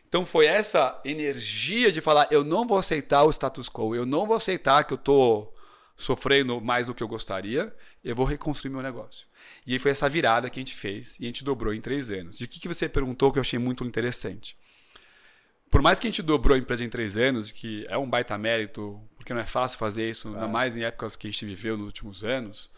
Então 0.07 0.26
foi 0.26 0.44
essa 0.46 1.00
energia 1.05 1.90
de 1.90 2.00
falar, 2.00 2.29
eu 2.31 2.44
não 2.44 2.66
vou 2.66 2.76
aceitar 2.76 3.24
o 3.24 3.31
status 3.31 3.68
quo, 3.68 3.94
eu 3.94 4.05
não 4.05 4.26
vou 4.26 4.37
aceitar 4.37 4.85
que 4.85 4.92
eu 4.92 4.98
tô 4.98 5.50
sofrendo 5.96 6.61
mais 6.61 6.88
do 6.88 6.94
que 6.94 7.03
eu 7.03 7.09
gostaria, 7.09 7.74
eu 8.05 8.14
vou 8.14 8.26
reconstruir 8.26 8.70
meu 8.70 8.83
negócio. 8.83 9.26
E 9.66 9.72
aí 9.72 9.79
foi 9.79 9.92
essa 9.92 10.09
virada 10.09 10.50
que 10.50 10.59
a 10.59 10.62
gente 10.62 10.74
fez 10.74 11.18
e 11.20 11.24
a 11.24 11.26
gente 11.26 11.44
dobrou 11.44 11.72
em 11.72 11.81
três 11.81 12.11
anos. 12.11 12.37
De 12.37 12.48
que, 12.48 12.59
que 12.59 12.68
você 12.68 12.88
perguntou 12.88 13.33
que 13.33 13.38
eu 13.38 13.42
achei 13.42 13.59
muito 13.59 13.85
interessante? 13.85 14.57
Por 15.70 15.81
mais 15.81 16.00
que 16.00 16.09
a 16.09 16.11
gente 16.11 16.22
dobrou 16.22 16.57
a 16.57 16.59
empresa 16.59 16.83
em 16.83 16.90
três 16.90 17.16
anos, 17.16 17.53
que 17.53 17.87
é 17.88 17.96
um 17.96 18.09
baita 18.11 18.37
mérito, 18.37 19.00
porque 19.16 19.33
não 19.33 19.40
é 19.40 19.46
fácil 19.46 19.79
fazer 19.79 20.11
isso, 20.11 20.29
ainda 20.29 20.48
mais 20.48 20.76
em 20.76 20.83
épocas 20.83 21.14
que 21.14 21.29
a 21.29 21.31
gente 21.31 21.46
viveu 21.46 21.76
nos 21.76 21.87
últimos 21.87 22.24
anos, 22.24 22.68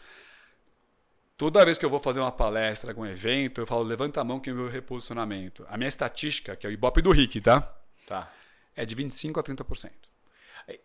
toda 1.51 1.65
vez 1.65 1.77
que 1.77 1.85
eu 1.85 1.89
vou 1.89 1.99
fazer 1.99 2.21
uma 2.21 2.31
palestra, 2.31 2.91
algum 2.91 3.05
evento, 3.05 3.59
eu 3.59 3.67
falo, 3.67 3.83
levanta 3.83 4.21
a 4.21 4.23
mão 4.23 4.39
que 4.39 4.49
é 4.49 4.53
o 4.53 4.55
meu 4.55 4.69
reposicionamento. 4.69 5.65
A 5.69 5.77
minha 5.77 5.89
estatística, 5.89 6.55
que 6.55 6.65
é 6.65 6.69
o 6.69 6.71
Ibope 6.71 7.01
do 7.01 7.11
Rick, 7.11 7.41
tá? 7.41 7.61
Tá. 8.07 8.31
É 8.75 8.85
de 8.85 8.95
25% 8.95 9.37
a 9.39 9.43
30%. 9.43 9.91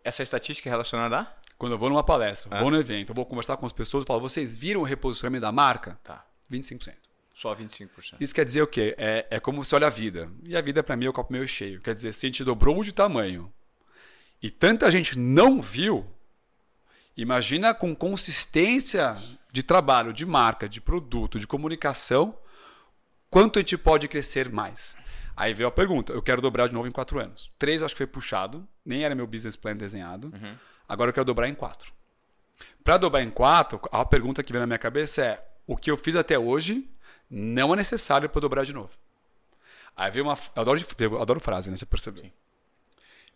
Essa 0.03 0.21
estatística 0.21 0.67
é 0.67 0.71
relacionada 0.71 1.19
a? 1.19 1.33
Quando 1.57 1.73
eu 1.73 1.77
vou 1.77 1.89
numa 1.89 2.03
palestra, 2.03 2.49
ah. 2.53 2.59
vou 2.59 2.69
no 2.69 2.77
evento, 2.77 3.11
eu 3.11 3.15
vou 3.15 3.25
conversar 3.25 3.55
com 3.55 3.65
as 3.65 3.71
pessoas, 3.71 4.01
eu 4.01 4.07
falo, 4.07 4.19
vocês 4.19 4.57
viram 4.57 4.81
o 4.81 4.83
reposicionamento 4.83 5.43
da 5.43 5.51
marca? 5.51 5.97
Tá. 6.03 6.25
25%. 6.51 6.93
Só 7.33 7.55
25%. 7.55 8.17
Isso 8.19 8.35
quer 8.35 8.43
dizer 8.43 8.61
o 8.61 8.67
quê? 8.67 8.95
É, 8.97 9.27
é 9.29 9.39
como 9.39 9.63
você 9.63 9.75
olha 9.75 9.87
a 9.87 9.89
vida. 9.89 10.29
E 10.43 10.57
a 10.57 10.61
vida, 10.61 10.83
para 10.83 10.97
mim, 10.97 11.05
é 11.05 11.09
o 11.09 11.13
copo 11.13 11.31
meio 11.31 11.47
cheio. 11.47 11.79
Quer 11.79 11.95
dizer, 11.95 12.13
se 12.13 12.25
a 12.25 12.29
gente 12.29 12.43
dobrou 12.43 12.83
de 12.83 12.91
tamanho 12.91 13.49
e 14.43 14.51
tanta 14.51 14.91
gente 14.91 15.17
não 15.17 15.61
viu, 15.61 16.05
imagina 17.21 17.73
com 17.73 17.95
consistência 17.95 19.17
de 19.51 19.63
trabalho, 19.63 20.13
de 20.13 20.25
marca, 20.25 20.69
de 20.69 20.79
produto, 20.79 21.39
de 21.39 21.47
comunicação, 21.47 22.37
quanto 23.29 23.59
a 23.59 23.61
gente 23.61 23.77
pode 23.77 24.07
crescer 24.07 24.49
mais. 24.49 24.95
Aí 25.35 25.53
veio 25.53 25.67
a 25.67 25.71
pergunta: 25.71 26.13
eu 26.13 26.21
quero 26.21 26.41
dobrar 26.41 26.67
de 26.67 26.73
novo 26.73 26.87
em 26.87 26.91
quatro 26.91 27.19
anos. 27.19 27.51
Três 27.57 27.81
acho 27.83 27.93
que 27.93 27.99
foi 27.99 28.07
puxado, 28.07 28.67
nem 28.85 29.03
era 29.03 29.15
meu 29.15 29.27
business 29.27 29.55
plan 29.55 29.75
desenhado. 29.75 30.27
Uhum. 30.27 30.55
Agora 30.87 31.09
eu 31.09 31.13
quero 31.13 31.25
dobrar 31.25 31.47
em 31.47 31.55
quatro. 31.55 31.93
Para 32.83 32.97
dobrar 32.97 33.21
em 33.21 33.29
quatro, 33.29 33.79
a 33.91 34.03
pergunta 34.05 34.43
que 34.43 34.51
vem 34.51 34.59
na 34.59 34.67
minha 34.67 34.79
cabeça 34.79 35.23
é: 35.23 35.45
o 35.65 35.77
que 35.77 35.89
eu 35.91 35.97
fiz 35.97 36.15
até 36.15 36.37
hoje 36.37 36.89
não 37.29 37.73
é 37.73 37.77
necessário 37.77 38.29
para 38.29 38.41
dobrar 38.41 38.65
de 38.65 38.73
novo. 38.73 38.91
Aí 39.95 40.09
veio 40.11 40.25
uma. 40.25 40.37
Eu 40.55 40.61
adoro, 40.61 40.81
eu 40.97 41.21
adoro 41.21 41.39
frase, 41.39 41.69
né? 41.69 41.75
Você 41.75 41.85
percebeu? 41.85 42.23
Sim. 42.23 42.31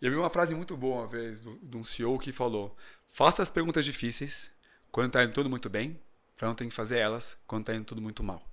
E 0.00 0.06
eu 0.06 0.10
vi 0.10 0.16
uma 0.16 0.30
frase 0.30 0.54
muito 0.54 0.76
boa 0.76 1.02
uma 1.02 1.06
vez 1.06 1.42
de 1.42 1.76
um 1.76 1.84
CEO 1.84 2.18
que 2.18 2.32
falou: 2.32 2.76
faça 3.14 3.42
as 3.42 3.48
perguntas 3.48 3.84
difíceis 3.84 4.50
quando 4.90 5.06
está 5.06 5.22
indo 5.22 5.32
tudo 5.32 5.48
muito 5.48 5.70
bem, 5.70 5.98
para 6.36 6.48
não 6.48 6.54
ter 6.54 6.66
que 6.66 6.72
fazer 6.72 6.98
elas 6.98 7.38
quando 7.46 7.62
está 7.62 7.74
indo 7.74 7.84
tudo 7.84 8.02
muito 8.02 8.24
mal. 8.24 8.44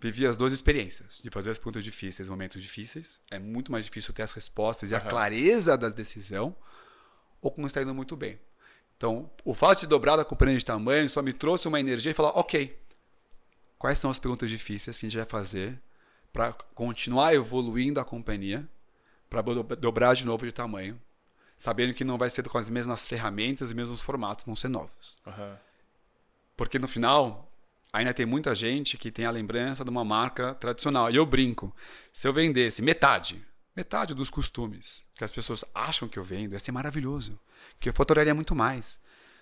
Vivi 0.00 0.26
as 0.26 0.38
duas 0.38 0.54
experiências, 0.54 1.20
de 1.22 1.28
fazer 1.28 1.50
as 1.50 1.58
perguntas 1.58 1.84
difíceis, 1.84 2.26
momentos 2.26 2.62
difíceis. 2.62 3.20
É 3.30 3.38
muito 3.38 3.70
mais 3.70 3.84
difícil 3.84 4.14
ter 4.14 4.22
as 4.22 4.32
respostas 4.32 4.90
e 4.90 4.94
a 4.94 5.00
clareza 5.00 5.76
da 5.76 5.90
decisão 5.90 6.56
ou 7.42 7.50
como 7.50 7.66
está 7.66 7.82
indo 7.82 7.94
muito 7.94 8.16
bem. 8.16 8.40
Então, 8.96 9.30
o 9.44 9.52
fato 9.52 9.80
de 9.80 9.86
dobrar 9.86 10.18
a 10.18 10.24
companhia 10.24 10.58
de 10.58 10.64
tamanho 10.64 11.08
só 11.08 11.20
me 11.20 11.34
trouxe 11.34 11.68
uma 11.68 11.78
energia 11.78 12.12
e 12.12 12.14
falar, 12.14 12.30
ok, 12.30 12.78
quais 13.78 13.98
são 13.98 14.10
as 14.10 14.18
perguntas 14.18 14.48
difíceis 14.48 14.98
que 14.98 15.04
a 15.04 15.08
gente 15.10 15.18
vai 15.18 15.26
fazer 15.26 15.78
para 16.32 16.54
continuar 16.74 17.34
evoluindo 17.34 18.00
a 18.00 18.04
companhia, 18.04 18.66
para 19.28 19.42
dobrar 19.42 20.14
de 20.14 20.24
novo 20.24 20.46
de 20.46 20.52
tamanho, 20.52 20.98
sabendo 21.60 21.92
que 21.92 22.04
não 22.04 22.16
vai 22.16 22.30
ser 22.30 22.48
com 22.48 22.56
as 22.56 22.70
mesmas 22.70 23.04
ferramentas 23.04 23.70
e 23.70 23.74
mesmos 23.74 24.00
formatos, 24.00 24.46
vão 24.46 24.56
ser 24.56 24.68
novos. 24.68 25.18
Uhum. 25.26 25.56
Porque 26.56 26.78
no 26.78 26.88
final, 26.88 27.52
ainda 27.92 28.14
tem 28.14 28.24
muita 28.24 28.54
gente 28.54 28.96
que 28.96 29.10
tem 29.10 29.26
a 29.26 29.30
lembrança 29.30 29.84
de 29.84 29.90
uma 29.90 30.02
marca 30.02 30.54
tradicional. 30.54 31.10
E 31.10 31.16
eu 31.16 31.26
brinco, 31.26 31.70
se 32.14 32.26
eu 32.26 32.32
vendesse 32.32 32.80
metade 32.80 33.44
metade 33.76 34.14
dos 34.14 34.30
costumes 34.30 35.02
que 35.14 35.22
as 35.22 35.30
pessoas 35.30 35.62
acham 35.74 36.08
que 36.08 36.18
eu 36.18 36.24
vendo, 36.24 36.54
ia 36.54 36.58
ser 36.58 36.72
maravilhoso. 36.72 37.38
Que 37.78 37.90
eu 37.90 37.92
faturaria 37.92 38.34
muito 38.34 38.54
mais. 38.54 38.98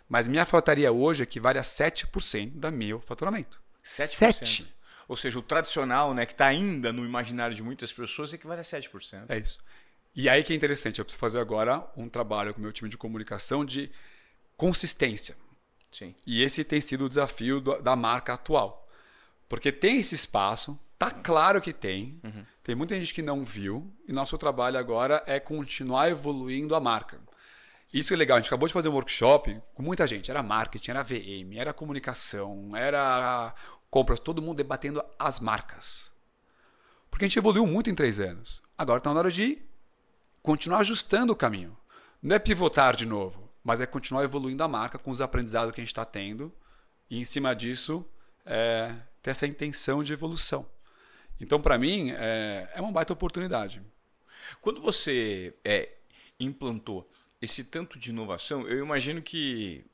Mas 0.09 0.27
minha 0.27 0.45
faltaria 0.45 0.91
hoje 0.91 1.23
equivale 1.23 1.59
a 1.61 1.63
7% 1.63 2.51
da 2.55 2.69
meu 2.69 3.01
faturamento. 3.01 3.61
7%. 3.85 4.07
7. 4.07 4.75
Ou 5.07 5.17
seja, 5.17 5.39
o 5.39 5.43
tradicional, 5.43 6.13
né, 6.13 6.27
que 6.27 6.33
está 6.33 6.47
ainda 6.47 6.93
no 6.93 7.05
imaginário 7.05 7.55
de 7.55 7.63
muitas 7.63 7.93
pessoas, 7.93 8.33
equivale 8.33 8.61
a 8.61 8.65
7%. 8.65 9.27
É 9.29 9.39
isso. 9.39 9.61
E 10.15 10.29
aí 10.29 10.43
que 10.43 10.53
é 10.53 10.57
interessante, 10.57 10.99
eu 10.99 11.05
preciso 11.05 11.21
fazer 11.21 11.39
agora 11.39 11.87
um 11.97 12.09
trabalho 12.09 12.53
com 12.53 12.61
o 12.61 12.63
meu 12.63 12.73
time 12.73 12.91
de 12.91 12.97
comunicação 12.97 13.65
de 13.65 13.91
consistência. 14.57 15.37
Sim. 15.91 16.15
E 16.27 16.43
esse 16.43 16.65
tem 16.65 16.81
sido 16.81 17.07
o 17.07 17.09
desafio 17.09 17.61
da 17.61 17.95
marca 17.95 18.35
atual. 18.35 18.89
Porque 19.49 19.73
tem 19.73 19.99
esse 19.99 20.15
espaço, 20.15 20.79
tá 20.99 21.11
claro 21.11 21.61
que 21.61 21.73
tem, 21.73 22.21
uhum. 22.23 22.45
Tem 22.69 22.75
muita 22.75 22.95
gente 23.01 23.15
que 23.15 23.23
não 23.23 23.47
viu 23.47 23.91
e 24.07 24.13
nosso 24.13 24.37
trabalho 24.37 24.77
agora 24.77 25.25
é 25.27 25.41
continuar 25.41 26.11
evoluindo 26.11 26.75
a 26.75 26.81
marca. 26.81 27.19
Isso 27.91 28.13
é 28.13 28.17
legal, 28.19 28.37
a 28.37 28.41
gente 28.41 28.49
acabou 28.49 28.69
de 28.69 28.75
fazer 28.75 28.91
um 28.91 28.93
workshop 28.93 29.59
com 29.73 29.83
muita 29.83 30.07
gente. 30.07 30.31
Era 30.31 30.43
marketing, 30.43 30.91
era 30.91 31.03
VM, 31.03 31.57
era 31.57 31.73
comunicação, 31.73 32.69
era 32.77 33.55
compras, 33.89 34.21
todo 34.21 34.43
mundo 34.43 34.59
debatendo 34.59 35.03
as 35.19 35.41
marcas. 35.41 36.13
Porque 37.11 37.25
a 37.25 37.29
gente 37.29 37.39
evoluiu 37.39 37.67
muito 37.67 37.89
em 37.89 37.95
três 37.95 38.21
anos. 38.21 38.63
Agora 38.77 38.99
está 38.99 39.15
na 39.15 39.21
hora 39.21 39.31
de 39.31 39.63
continuar 40.49 40.79
ajustando 40.79 41.31
o 41.31 41.37
caminho. 41.37 41.77
Não 42.23 42.35
é 42.35 42.39
pivotar 42.39 42.97
de 42.97 43.05
novo, 43.05 43.53
mas 43.63 43.83
é 43.83 43.87
continuar 43.87 44.25
evoluindo 44.25 44.65
a 44.65 44.69
marca 44.69 44.99
com 44.99 45.11
os 45.11 45.21
aprendizados 45.21 45.75
que 45.75 45.81
a 45.83 45.85
gente 45.85 45.93
está 45.93 46.07
tendo 46.07 46.51
e, 47.11 47.19
em 47.19 47.25
cima 47.27 47.55
disso, 47.55 48.03
é, 48.47 48.95
ter 49.21 49.33
essa 49.33 49.47
intenção 49.47 50.03
de 50.03 50.15
evolução. 50.15 50.67
Então, 51.39 51.61
para 51.61 51.77
mim, 51.77 52.13
é, 52.13 52.67
é 52.75 52.81
uma 52.81 52.91
baita 52.91 53.13
oportunidade. 53.13 53.83
Quando 54.63 54.81
você 54.81 55.55
é, 55.63 55.97
implantou 56.41 57.07
esse 57.43 57.65
tanto 57.65 57.99
de 57.99 58.09
inovação, 58.09 58.67
eu 58.67 58.83
imagino 58.83 59.21
que 59.21 59.85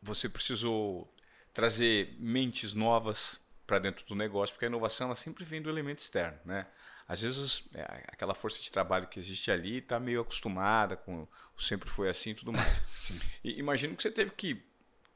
você 0.00 0.28
precisou 0.28 1.12
trazer 1.52 2.14
mentes 2.20 2.74
novas 2.74 3.40
para 3.66 3.80
dentro 3.80 4.06
do 4.06 4.14
negócio, 4.14 4.54
porque 4.54 4.66
a 4.66 4.68
inovação 4.68 5.08
ela 5.08 5.16
sempre 5.16 5.44
vem 5.44 5.60
do 5.60 5.68
elemento 5.68 5.98
externo, 5.98 6.38
né? 6.44 6.68
Às 7.08 7.20
vezes 7.20 7.64
é, 7.74 7.82
aquela 8.08 8.34
força 8.34 8.60
de 8.60 8.70
trabalho 8.70 9.06
que 9.06 9.18
existe 9.18 9.50
ali 9.50 9.78
está 9.78 10.00
meio 10.00 10.20
acostumada 10.20 10.96
com 10.96 11.26
sempre 11.56 11.88
foi 11.88 12.08
assim 12.08 12.30
e 12.30 12.34
tudo 12.34 12.52
mais. 12.52 12.82
e 13.44 13.58
imagino 13.58 13.96
que 13.96 14.02
você 14.02 14.10
teve 14.10 14.32
que 14.32 14.62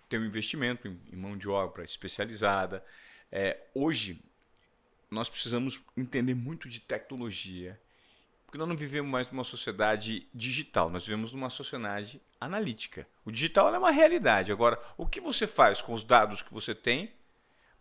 ter 0.08 0.18
um 0.18 0.24
investimento 0.24 0.88
em, 0.88 1.00
em 1.12 1.16
mão 1.16 1.36
de 1.36 1.48
obra 1.48 1.84
especializada. 1.84 2.84
É, 3.30 3.58
hoje 3.74 4.22
nós 5.10 5.28
precisamos 5.28 5.80
entender 5.96 6.34
muito 6.34 6.68
de 6.68 6.80
tecnologia 6.80 7.78
porque 8.50 8.58
nós 8.58 8.68
não 8.68 8.76
vivemos 8.76 9.08
mais 9.08 9.30
numa 9.30 9.44
sociedade 9.44 10.26
digital, 10.34 10.90
nós 10.90 11.04
vivemos 11.06 11.32
numa 11.32 11.48
sociedade 11.48 12.20
analítica. 12.40 13.06
O 13.24 13.30
digital 13.30 13.72
é 13.72 13.78
uma 13.78 13.92
realidade. 13.92 14.50
Agora, 14.50 14.76
o 14.96 15.06
que 15.06 15.20
você 15.20 15.46
faz 15.46 15.80
com 15.80 15.92
os 15.92 16.02
dados 16.02 16.42
que 16.42 16.52
você 16.52 16.74
tem 16.74 17.12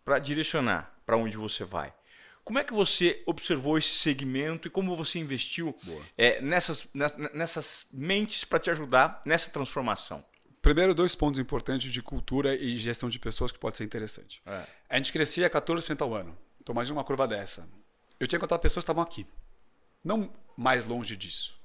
para 0.04 0.20
direcionar 0.20 0.94
para 1.04 1.16
onde 1.16 1.36
você 1.36 1.64
vai? 1.64 1.92
Como 2.44 2.58
é 2.58 2.64
que 2.64 2.72
você 2.72 3.22
observou 3.26 3.78
esse 3.78 3.94
segmento 3.94 4.66
e 4.66 4.70
como 4.70 4.96
você 4.96 5.18
investiu 5.18 5.76
é, 6.16 6.40
nessas, 6.40 6.86
nessas 7.32 7.86
mentes 7.92 8.44
para 8.44 8.58
te 8.58 8.70
ajudar 8.70 9.20
nessa 9.24 9.50
transformação? 9.50 10.24
Primeiro, 10.60 10.94
dois 10.94 11.14
pontos 11.14 11.38
importantes 11.38 11.90
de 11.90 12.02
cultura 12.02 12.54
e 12.54 12.76
gestão 12.76 13.08
de 13.08 13.18
pessoas 13.18 13.50
que 13.50 13.58
pode 13.58 13.76
ser 13.76 13.84
interessante. 13.84 14.42
É. 14.44 14.66
A 14.88 14.96
gente 14.96 15.12
crescia 15.12 15.48
14% 15.48 16.00
ao 16.02 16.14
ano. 16.14 16.36
Então, 16.60 16.74
imagina 16.74 16.98
uma 16.98 17.04
curva 17.04 17.26
dessa. 17.26 17.68
Eu 18.18 18.26
tinha 18.26 18.38
contado 18.38 18.60
pessoas 18.60 18.84
que 18.84 18.90
estavam 18.90 19.02
aqui. 19.02 19.26
Não 20.04 20.30
mais 20.56 20.84
longe 20.84 21.16
disso. 21.16 21.58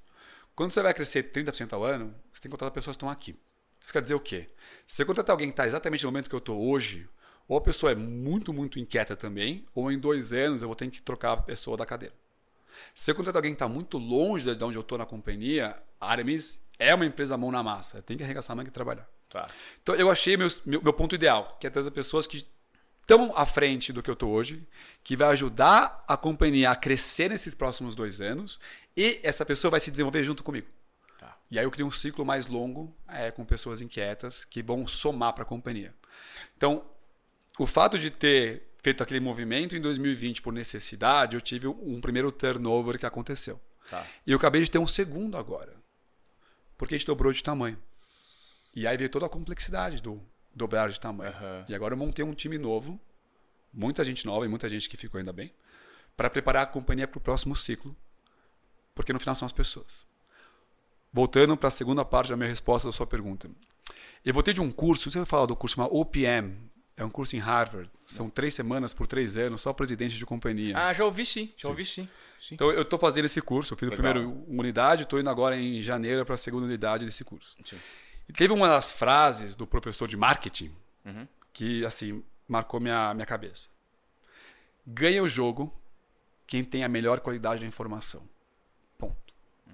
Quando 0.55 0.71
você 0.71 0.81
vai 0.81 0.93
crescer 0.93 1.31
30% 1.31 1.73
ao 1.73 1.83
ano, 1.83 2.15
você 2.31 2.41
tem 2.41 2.49
que 2.49 2.49
contratar 2.49 2.71
pessoas 2.71 2.95
que 2.95 2.99
estão 2.99 3.09
aqui. 3.09 3.35
Isso 3.81 3.91
quer 3.91 4.01
dizer 4.01 4.15
o 4.15 4.19
quê? 4.19 4.49
Se 4.87 4.95
você 4.95 5.05
contratar 5.05 5.33
alguém 5.33 5.49
que 5.49 5.53
está 5.53 5.67
exatamente 5.67 6.03
no 6.03 6.11
momento 6.11 6.29
que 6.29 6.35
eu 6.35 6.39
estou 6.39 6.69
hoje, 6.69 7.07
ou 7.47 7.57
a 7.57 7.61
pessoa 7.61 7.91
é 7.91 7.95
muito, 7.95 8.53
muito 8.53 8.79
inquieta 8.79 9.15
também, 9.15 9.65
ou 9.73 9.91
em 9.91 9.99
dois 9.99 10.33
anos 10.33 10.61
eu 10.61 10.67
vou 10.67 10.75
ter 10.75 10.89
que 10.89 11.01
trocar 11.01 11.33
a 11.33 11.37
pessoa 11.37 11.77
da 11.77 11.85
cadeira. 11.85 12.13
Se 12.93 13.11
eu 13.11 13.15
contratar 13.15 13.39
alguém 13.39 13.51
que 13.51 13.55
está 13.55 13.67
muito 13.67 13.97
longe 13.97 14.53
de 14.53 14.63
onde 14.63 14.77
eu 14.77 14.81
estou 14.81 14.97
na 14.97 15.05
companhia, 15.05 15.75
a 15.99 16.11
Aramis 16.11 16.63
é 16.77 16.93
uma 16.93 17.05
empresa 17.05 17.37
mão 17.37 17.51
na 17.51 17.63
massa. 17.63 18.01
Tem 18.01 18.17
que 18.17 18.23
arregaçar 18.23 18.51
a 18.51 18.55
mão 18.55 18.65
e 18.65 18.71
trabalhar. 18.71 19.07
Tá. 19.29 19.47
Então 19.81 19.95
eu 19.95 20.09
achei 20.09 20.37
meu, 20.37 20.47
meu, 20.65 20.81
meu 20.81 20.93
ponto 20.93 21.15
ideal, 21.15 21.57
que 21.59 21.67
é 21.67 21.69
trazer 21.69 21.91
pessoas 21.91 22.27
que 22.27 22.45
tão 23.05 23.31
à 23.35 23.45
frente 23.45 23.93
do 23.93 24.01
que 24.01 24.09
eu 24.09 24.13
estou 24.13 24.31
hoje, 24.31 24.67
que 25.03 25.15
vai 25.15 25.29
ajudar 25.29 26.03
a 26.07 26.17
companhia 26.17 26.71
a 26.71 26.75
crescer 26.75 27.29
nesses 27.29 27.53
próximos 27.53 27.95
dois 27.95 28.19
anos 28.19 28.59
e 28.97 29.19
essa 29.23 29.45
pessoa 29.45 29.71
vai 29.71 29.79
se 29.79 29.91
desenvolver 29.91 30.23
junto 30.23 30.43
comigo. 30.43 30.67
Tá. 31.19 31.37
E 31.51 31.59
aí 31.59 31.65
eu 31.65 31.71
crio 31.71 31.85
um 31.85 31.91
ciclo 31.91 32.25
mais 32.25 32.47
longo 32.47 32.95
é, 33.07 33.29
com 33.31 33.45
pessoas 33.45 33.81
inquietas 33.81 34.43
que 34.43 34.63
vão 34.63 34.87
somar 34.87 35.33
para 35.33 35.43
a 35.43 35.45
companhia. 35.45 35.93
Então, 36.57 36.83
o 37.57 37.65
fato 37.65 37.97
de 37.97 38.11
ter 38.11 38.63
feito 38.81 39.01
aquele 39.01 39.19
movimento 39.19 39.75
em 39.75 39.81
2020 39.81 40.41
por 40.41 40.53
necessidade, 40.53 41.35
eu 41.35 41.41
tive 41.41 41.67
um 41.67 41.99
primeiro 41.99 42.31
turnover 42.31 42.99
que 42.99 43.05
aconteceu. 43.05 43.59
Tá. 43.89 44.05
E 44.25 44.31
eu 44.31 44.37
acabei 44.37 44.61
de 44.61 44.69
ter 44.69 44.77
um 44.77 44.87
segundo 44.87 45.37
agora. 45.37 45.73
Porque 46.77 46.93
a 46.93 46.97
gente 46.97 47.07
dobrou 47.07 47.31
de 47.31 47.43
tamanho. 47.43 47.77
E 48.75 48.85
aí 48.85 48.97
veio 48.97 49.09
toda 49.09 49.25
a 49.25 49.29
complexidade 49.29 50.01
do 50.01 50.21
dobrar 50.53 50.89
de 50.89 50.99
tamanho. 50.99 51.31
Uhum. 51.31 51.65
E 51.67 51.75
agora 51.75 51.93
eu 51.93 51.97
montei 51.97 52.23
um 52.23 52.33
time 52.33 52.57
novo, 52.57 52.99
muita 53.73 54.03
gente 54.03 54.25
nova 54.25 54.45
e 54.45 54.47
muita 54.47 54.69
gente 54.69 54.89
que 54.89 54.97
ficou 54.97 55.17
ainda 55.17 55.33
bem, 55.33 55.51
para 56.15 56.29
preparar 56.29 56.63
a 56.63 56.67
companhia 56.67 57.07
para 57.07 57.17
o 57.17 57.21
próximo 57.21 57.55
ciclo, 57.55 57.95
porque 58.93 59.11
no 59.11 59.19
final 59.19 59.35
são 59.35 59.45
as 59.45 59.51
pessoas. 59.51 60.05
Voltando 61.11 61.55
para 61.57 61.69
a 61.69 61.71
segunda 61.71 62.05
parte 62.05 62.29
da 62.29 62.37
minha 62.37 62.49
resposta 62.49 62.87
da 62.87 62.91
sua 62.91 63.07
pergunta. 63.07 63.49
Eu 64.23 64.33
voltei 64.33 64.53
de 64.53 64.61
um 64.61 64.71
curso, 64.71 65.09
você 65.09 65.17
vai 65.17 65.25
falar 65.25 65.45
do 65.45 65.55
curso, 65.55 65.79
uma 65.79 65.93
OPM, 65.93 66.55
é 66.97 67.03
um 67.03 67.09
curso 67.09 67.35
em 67.35 67.39
Harvard. 67.39 67.89
São 68.05 68.29
três 68.29 68.53
semanas 68.53 68.93
por 68.93 69.07
três 69.07 69.37
anos, 69.37 69.61
só 69.61 69.73
presidente 69.73 70.17
de 70.17 70.25
companhia. 70.25 70.77
Ah, 70.77 70.93
já 70.93 71.03
ouvi 71.03 71.25
sim, 71.25 71.47
já 71.57 71.63
sim. 71.63 71.67
ouvi 71.67 71.85
sim. 71.85 72.09
sim. 72.41 72.55
Então 72.55 72.71
eu 72.71 72.83
estou 72.83 72.97
fazendo 72.97 73.25
esse 73.25 73.41
curso, 73.41 73.73
eu 73.73 73.77
fiz 73.77 73.89
Legal. 73.89 74.05
a 74.05 74.13
primeira 74.13 74.45
unidade, 74.47 75.03
estou 75.03 75.19
indo 75.19 75.29
agora 75.29 75.57
em 75.57 75.81
janeiro 75.81 76.25
para 76.25 76.35
a 76.35 76.37
segunda 76.37 76.65
unidade 76.65 77.05
desse 77.05 77.23
curso. 77.23 77.55
Sim. 77.63 77.77
E 78.27 78.33
teve 78.33 78.53
uma 78.53 78.67
das 78.67 78.91
frases 78.91 79.55
do 79.55 79.67
professor 79.67 80.07
de 80.07 80.17
marketing 80.17 80.73
uhum. 81.05 81.27
que, 81.53 81.85
assim, 81.85 82.23
marcou 82.47 82.79
minha, 82.79 83.13
minha 83.13 83.25
cabeça. 83.25 83.69
Ganha 84.85 85.21
o 85.21 85.27
jogo 85.27 85.73
quem 86.47 86.63
tem 86.63 86.83
a 86.83 86.89
melhor 86.89 87.19
qualidade 87.19 87.61
da 87.61 87.67
informação. 87.67 88.27
Ponto. 88.97 89.33
Hum, 89.67 89.71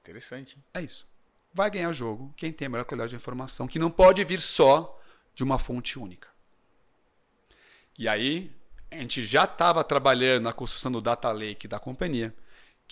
interessante. 0.00 0.58
É 0.74 0.82
isso. 0.82 1.06
Vai 1.54 1.70
ganhar 1.70 1.88
o 1.88 1.92
jogo 1.92 2.32
quem 2.36 2.52
tem 2.52 2.66
a 2.66 2.68
melhor 2.68 2.84
qualidade 2.84 3.10
de 3.10 3.16
informação, 3.16 3.66
que 3.66 3.78
não 3.78 3.90
pode 3.90 4.22
vir 4.24 4.40
só 4.40 5.00
de 5.34 5.42
uma 5.42 5.58
fonte 5.58 5.98
única. 5.98 6.31
E 7.98 8.08
aí, 8.08 8.50
a 8.90 8.96
gente 8.96 9.22
já 9.22 9.44
estava 9.44 9.82
trabalhando 9.84 10.44
na 10.44 10.52
construção 10.52 10.90
do 10.90 11.00
data 11.00 11.30
lake 11.30 11.66
da 11.68 11.78
companhia 11.78 12.34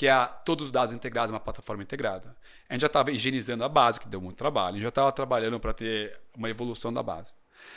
que 0.00 0.06
é 0.06 0.10
a, 0.10 0.26
todos 0.26 0.68
os 0.68 0.72
dados 0.72 0.94
integrados 0.94 1.30
numa 1.30 1.38
plataforma 1.38 1.82
integrada. 1.82 2.34
A 2.66 2.72
gente 2.72 2.80
já 2.80 2.86
estava 2.86 3.12
higienizando 3.12 3.62
a 3.64 3.68
base, 3.68 4.00
que 4.00 4.08
deu 4.08 4.18
muito 4.18 4.38
trabalho. 4.38 4.70
A 4.70 4.72
gente 4.76 4.82
já 4.84 4.88
estava 4.88 5.12
trabalhando 5.12 5.60
para 5.60 5.74
ter 5.74 6.18
uma 6.34 6.48
evolução 6.48 6.90
da 6.90 7.02
base. 7.02 7.34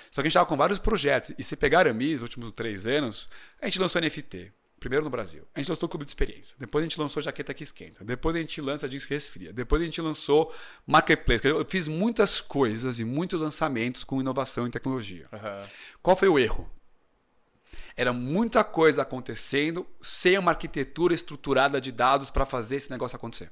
Só 0.09 0.21
que 0.21 0.27
a 0.27 0.29
gente 0.29 0.31
estava 0.31 0.45
com 0.45 0.55
vários 0.55 0.79
projetos. 0.79 1.35
E 1.37 1.43
se 1.43 1.57
pegar 1.57 1.85
a 1.85 1.91
MIS, 1.91 2.13
nos 2.13 2.21
últimos 2.21 2.51
três 2.51 2.87
anos, 2.87 3.29
a 3.61 3.65
gente 3.65 3.77
lançou 3.77 4.01
NFT. 4.01 4.53
Primeiro 4.79 5.03
no 5.03 5.09
Brasil. 5.09 5.45
A 5.53 5.59
gente 5.59 5.67
lançou 5.67 5.85
o 5.85 5.89
Clube 5.89 6.05
de 6.05 6.11
Experiência. 6.11 6.55
Depois 6.57 6.81
a 6.81 6.87
gente 6.87 6.97
lançou 6.97 7.21
Jaqueta 7.21 7.53
que 7.53 7.63
Esquenta. 7.63 8.05
Depois 8.05 8.37
a 8.37 8.39
gente 8.39 8.61
lança 8.61 8.87
Jeans 8.87 9.05
que 9.05 9.13
Resfria. 9.13 9.51
Depois 9.51 9.81
a 9.81 9.85
gente 9.85 9.99
lançou 9.99 10.53
Marketplace. 10.87 11.45
Eu 11.45 11.65
fiz 11.65 11.89
muitas 11.89 12.39
coisas 12.39 12.99
e 12.99 13.03
muitos 13.03 13.41
lançamentos 13.41 14.05
com 14.05 14.21
inovação 14.21 14.65
e 14.65 14.71
tecnologia. 14.71 15.27
Uhum. 15.31 15.67
Qual 16.01 16.15
foi 16.15 16.29
o 16.29 16.39
erro? 16.39 16.69
Era 17.95 18.11
muita 18.11 18.63
coisa 18.63 19.03
acontecendo 19.03 19.87
sem 20.01 20.37
uma 20.37 20.51
arquitetura 20.51 21.13
estruturada 21.13 21.79
de 21.79 21.91
dados 21.91 22.29
para 22.29 22.45
fazer 22.45 22.77
esse 22.77 22.89
negócio 22.89 23.15
acontecer. 23.15 23.51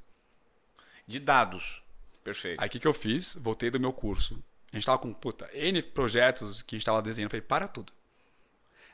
De 1.05 1.19
dados. 1.19 1.83
Perfeito. 2.23 2.59
Aí 2.59 2.67
o 2.67 2.71
que, 2.71 2.79
que 2.79 2.87
eu 2.87 2.93
fiz? 2.93 3.35
Voltei 3.39 3.69
do 3.69 3.79
meu 3.79 3.93
curso. 3.93 4.43
A 4.71 4.75
gente 4.75 4.83
estava 4.83 4.97
com 4.97 5.13
puta, 5.13 5.49
N 5.53 5.81
projetos 5.81 6.61
que 6.61 6.75
a 6.75 6.77
gente 6.77 6.83
estava 6.83 7.01
desenhando. 7.01 7.27
Eu 7.27 7.31
falei, 7.31 7.45
para 7.45 7.67
tudo. 7.67 7.91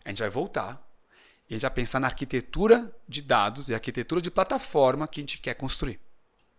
A 0.04 0.10
gente 0.10 0.20
vai 0.20 0.30
voltar 0.30 0.82
e 1.50 1.54
a 1.54 1.56
gente 1.56 1.62
vai 1.62 1.72
pensar 1.72 2.00
na 2.00 2.08
arquitetura 2.08 2.94
de 3.08 3.22
dados 3.22 3.70
e 3.70 3.74
arquitetura 3.74 4.22
de 4.22 4.32
plataforma 4.32 5.08
que 5.08 5.20
a 5.20 5.24
gente 5.24 5.38
quer 5.38 5.54
construir. 5.54 6.00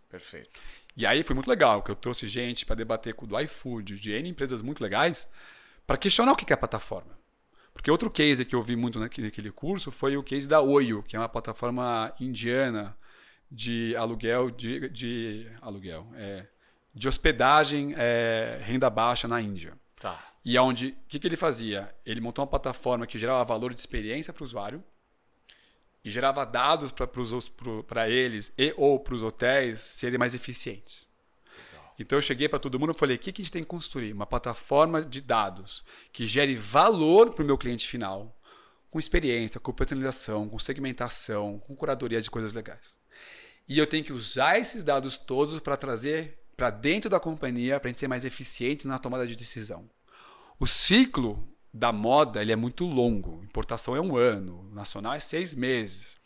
Perfeito. 0.09 0.61
E 0.97 1.07
aí 1.07 1.23
foi 1.23 1.35
muito 1.35 1.49
legal, 1.49 1.83
que 1.83 1.91
eu 1.91 1.97
trouxe 1.97 2.27
gente 2.27 2.65
para 2.65 2.77
debater 2.77 3.15
com 3.15 3.25
o 3.25 3.29
do 3.29 3.39
iFood, 3.41 4.01
de 4.01 4.13
N 4.13 4.29
empresas 4.29 4.63
muito 4.63 4.83
legais, 4.83 5.29
para 5.87 5.97
questionar 5.97 6.33
o 6.33 6.37
que 6.37 6.53
é 6.53 6.57
plataforma. 6.57 7.18
Porque 7.79 7.93
outro 7.93 8.11
case 8.11 8.45
que 8.45 8.57
eu 8.57 8.61
vi 8.61 8.75
muito 8.75 8.99
naquele 8.99 9.53
curso 9.53 9.93
foi 9.93 10.17
o 10.17 10.23
case 10.23 10.49
da 10.49 10.61
Oyo, 10.61 11.01
que 11.01 11.15
é 11.15 11.19
uma 11.19 11.29
plataforma 11.29 12.13
indiana 12.19 12.99
de 13.49 13.95
aluguel, 13.95 14.51
de, 14.51 14.89
de 14.89 15.47
aluguel, 15.63 16.05
é, 16.17 16.45
de 16.93 17.07
hospedagem, 17.07 17.95
é, 17.97 18.59
renda 18.65 18.91
baixa 18.91 19.29
na 19.29 19.41
Índia. 19.41 19.79
Tá. 20.01 20.21
E 20.45 20.59
onde, 20.59 20.89
o 20.89 20.97
que, 21.09 21.21
que 21.21 21.29
ele 21.29 21.37
fazia? 21.37 21.95
Ele 22.05 22.21
montou 22.21 22.43
uma 22.43 22.51
plataforma 22.51 23.07
que 23.07 23.17
gerava 23.17 23.45
valor 23.45 23.73
de 23.73 23.79
experiência 23.79 24.33
para 24.33 24.43
o 24.43 24.45
usuário 24.45 24.83
e 26.05 26.11
gerava 26.11 26.45
dados 26.45 26.91
para 26.91 28.09
eles 28.11 28.53
e 28.59 28.75
ou 28.77 28.99
para 28.99 29.15
os 29.15 29.23
hotéis 29.23 29.79
serem 29.79 30.19
mais 30.19 30.35
eficientes. 30.35 31.08
Então 31.99 32.17
eu 32.19 32.23
cheguei 32.23 32.49
para 32.49 32.59
todo 32.59 32.79
mundo 32.79 32.93
e 32.95 32.99
falei: 32.99 33.17
o 33.17 33.19
que, 33.19 33.33
que 33.33 33.43
a 33.43 33.45
gente 33.45 33.53
tem 33.53 33.63
que 33.63 33.69
construir? 33.69 34.13
Uma 34.13 34.27
plataforma 34.27 35.03
de 35.03 35.21
dados 35.21 35.85
que 36.13 36.25
gere 36.25 36.55
valor 36.55 37.33
para 37.33 37.43
o 37.43 37.47
meu 37.47 37.59
cliente 37.59 37.87
final, 37.87 38.39
com 38.91 38.99
experiência, 38.99 39.59
com 39.59 39.73
personalização, 39.73 40.49
com 40.49 40.59
segmentação, 40.59 41.59
com 41.59 41.75
curadoria 41.75 42.21
de 42.21 42.31
coisas 42.31 42.53
legais. 42.53 42.97
E 43.69 43.79
eu 43.79 43.87
tenho 43.87 44.05
que 44.05 44.13
usar 44.13 44.59
esses 44.59 44.85
dados 44.85 45.17
todos 45.17 45.61
para 45.61 45.77
trazer 45.77 46.39
para 46.57 46.71
dentro 46.71 47.09
da 47.09 47.21
companhia 47.21 47.79
para 47.79 47.89
a 47.89 47.93
gente 47.93 48.01
ser 48.01 48.09
mais 48.09 48.25
eficientes 48.25 48.85
na 48.85 48.99
tomada 48.99 49.27
de 49.27 49.37
decisão. 49.37 49.89
O 50.59 50.67
ciclo 50.67 51.49
da 51.73 51.93
moda 51.93 52.43
ele 52.43 52.51
é 52.51 52.57
muito 52.57 52.85
longo. 52.85 53.45
Importação 53.45 53.95
é 53.95 54.01
um 54.01 54.17
ano, 54.17 54.69
nacional 54.73 55.13
é 55.13 55.21
seis 55.21 55.55
meses. 55.55 56.18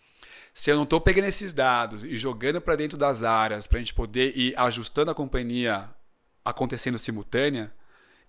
Se 0.55 0.71
eu 0.71 0.77
não 0.77 0.85
estou 0.85 1.01
pegando 1.01 1.25
esses 1.25 1.53
dados 1.53 2.05
e 2.05 2.17
jogando 2.17 2.61
para 2.61 2.77
dentro 2.77 2.99
das 2.99 3.25
áreas 3.25 3.67
para 3.67 3.79
a 3.79 3.81
gente 3.81 3.95
poder 3.95 4.37
ir 4.37 4.55
ajustando 4.59 5.11
a 5.11 5.15
companhia 5.15 5.89
acontecendo 6.45 6.99
simultânea, 6.99 7.73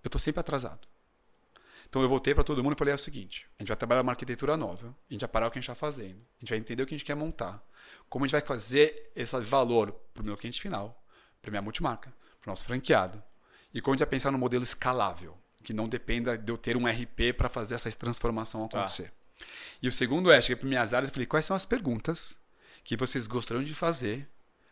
eu 0.04 0.08
estou 0.08 0.20
sempre 0.20 0.40
atrasado. 0.40 0.88
Então 1.90 2.02
eu 2.02 2.10
voltei 2.10 2.34
para 2.34 2.44
todo 2.44 2.64
mundo 2.64 2.74
e 2.74 2.78
falei 2.78 2.92
é 2.92 2.96
o 2.96 2.98
seguinte: 2.98 3.48
a 3.60 3.62
gente 3.62 3.68
vai 3.68 3.78
trabalhar 3.78 4.02
uma 4.02 4.12
arquitetura 4.12 4.58
nova, 4.58 4.96
a 5.10 5.14
gente 5.14 5.22
vai 5.22 5.30
parar 5.30 5.48
o 5.48 5.52
que 5.52 5.60
a 5.60 5.62
gente 5.62 5.70
está 5.70 5.76
fazendo, 5.76 6.18
a 6.38 6.40
gente 6.40 6.50
vai 6.50 6.58
entender 6.58 6.82
o 6.82 6.88
que 6.88 6.96
a 6.96 6.98
gente 6.98 7.06
quer 7.06 7.16
montar, 7.16 7.64
como 8.10 8.26
a 8.26 8.28
gente 8.28 8.32
vai 8.32 8.42
fazer 8.42 9.12
esse 9.16 9.40
valor 9.42 9.92
para 10.14 10.24
o 10.24 10.26
meu 10.26 10.38
cliente 10.38 10.62
final, 10.62 11.04
para 11.42 11.52
minha 11.52 11.62
multimarca, 11.62 12.14
para 12.42 12.50
o 12.50 12.52
nosso 12.52 12.66
franqueado, 12.66 13.22
e 13.74 13.82
como 13.82 13.94
a 13.94 13.96
gente 13.96 14.06
vai 14.06 14.10
pensar 14.10 14.32
no 14.32 14.38
modelo 14.38 14.64
escalável, 14.64 15.38
que 15.64 15.74
não 15.74 15.88
dependa 15.88 16.38
de 16.38 16.52
eu 16.52 16.58
ter 16.58 16.76
um 16.76 16.88
RP 16.88 17.34
para 17.38 17.48
fazer 17.48 17.76
essa 17.76 17.92
transformação 17.92 18.66
acontecer. 18.66 19.10
Tá. 19.10 19.23
E 19.82 19.88
o 19.88 19.92
segundo 19.92 20.32
é, 20.32 20.40
cheguei 20.40 20.56
para 20.56 20.68
minhas 20.68 20.94
áreas 20.94 21.10
e 21.10 21.14
falei, 21.14 21.26
quais 21.26 21.46
são 21.46 21.56
as 21.56 21.66
perguntas 21.66 22.40
que 22.84 22.98
vocês 22.98 23.28
gostariam 23.28 23.64
de 23.64 23.74
fazer 23.74 24.28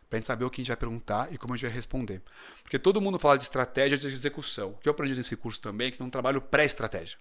para 0.08 0.18
a 0.18 0.20
gente 0.20 0.26
saber 0.26 0.44
o 0.44 0.50
que 0.50 0.60
a 0.60 0.62
gente 0.62 0.68
vai 0.68 0.76
perguntar 0.76 1.32
e 1.32 1.38
como 1.38 1.54
a 1.54 1.56
gente 1.56 1.66
vai 1.66 1.74
responder. 1.74 2.22
Porque 2.62 2.78
todo 2.78 3.00
mundo 3.00 3.18
fala 3.18 3.38
de 3.38 3.44
estratégia 3.44 3.96
de 3.96 4.08
execução. 4.08 4.72
O 4.72 4.74
que 4.76 4.88
eu 4.88 4.92
aprendi 4.92 5.14
nesse 5.14 5.34
curso 5.36 5.60
também 5.60 5.88
é 5.88 5.90
que 5.90 5.96
tem 5.96 6.06
um 6.06 6.10
trabalho 6.10 6.42
pré-estratégia, 6.42 7.18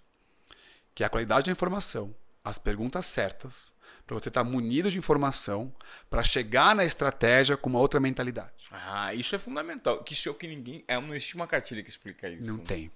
que 0.93 1.01
é 1.01 1.05
a 1.07 1.09
qualidade 1.09 1.45
da 1.45 1.51
informação, 1.53 2.13
as 2.43 2.57
perguntas 2.57 3.05
certas, 3.05 3.71
para 4.11 4.19
você 4.19 4.27
estar 4.27 4.43
tá 4.43 4.49
munido 4.49 4.91
de 4.91 4.97
informação 4.97 5.73
para 6.09 6.21
chegar 6.21 6.75
na 6.75 6.83
estratégia 6.83 7.55
com 7.55 7.69
uma 7.69 7.79
outra 7.79 7.97
mentalidade. 7.97 8.51
Ah, 8.69 9.15
isso 9.15 9.33
é 9.33 9.37
fundamental. 9.37 10.03
Que 10.03 10.29
o 10.29 10.33
que 10.33 10.47
ninguém. 10.47 10.83
É, 10.85 10.99
não 10.99 11.15
existe 11.15 11.35
uma 11.35 11.47
cartilha 11.47 11.81
que 11.81 11.89
explica 11.89 12.27
isso. 12.27 12.45
Não 12.45 12.57
tem. 12.57 12.91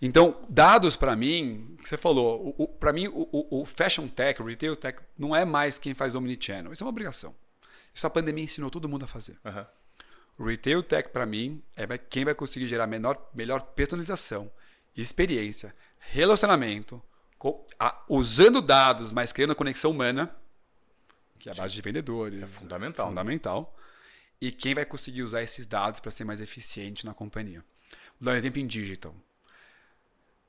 Então, 0.00 0.46
dados 0.48 0.94
para 0.94 1.16
mim, 1.16 1.76
você 1.82 1.96
falou, 1.96 2.54
para 2.78 2.92
mim 2.92 3.08
o, 3.08 3.28
o, 3.32 3.62
o, 3.62 3.64
fashion 3.64 4.06
tech, 4.06 4.40
o 4.40 4.44
retail 4.44 4.76
tech, 4.76 5.02
não 5.18 5.34
é 5.34 5.44
mais 5.44 5.80
quem 5.80 5.94
faz 5.94 6.14
omnichannel. 6.14 6.72
Isso 6.72 6.84
é 6.84 6.86
uma 6.86 6.90
obrigação. 6.90 7.34
Isso 7.92 8.06
a 8.06 8.10
pandemia 8.10 8.44
ensinou 8.44 8.70
todo 8.70 8.88
mundo 8.88 9.04
a 9.04 9.08
fazer. 9.08 9.38
Uhum. 9.44 9.64
O 10.38 10.44
retail 10.44 10.82
tech, 10.82 11.08
para 11.08 11.26
mim, 11.26 11.60
é 11.74 11.98
quem 11.98 12.24
vai 12.24 12.36
conseguir 12.36 12.68
gerar 12.68 12.86
menor, 12.86 13.30
melhor 13.34 13.62
personalização, 13.62 14.48
experiência, 14.96 15.74
relacionamento, 15.98 17.02
com, 17.36 17.66
a, 17.80 18.00
usando 18.08 18.62
dados, 18.62 19.10
mas 19.10 19.32
criando 19.32 19.50
a 19.50 19.56
conexão 19.56 19.90
humana, 19.90 20.32
que 21.42 21.48
é 21.48 21.52
a 21.52 21.54
base 21.56 21.74
de 21.74 21.82
vendedores. 21.82 22.40
É 22.40 22.46
fundamental. 22.46 23.06
É 23.06 23.08
fundamental. 23.08 23.78
E 24.40 24.52
quem 24.52 24.74
vai 24.74 24.84
conseguir 24.84 25.24
usar 25.24 25.42
esses 25.42 25.66
dados 25.66 25.98
para 25.98 26.10
ser 26.12 26.24
mais 26.24 26.40
eficiente 26.40 27.04
na 27.04 27.12
companhia. 27.12 27.64
Vou 28.20 28.26
dar 28.26 28.32
um 28.32 28.36
exemplo 28.36 28.60
em 28.60 28.66
digital. 28.66 29.12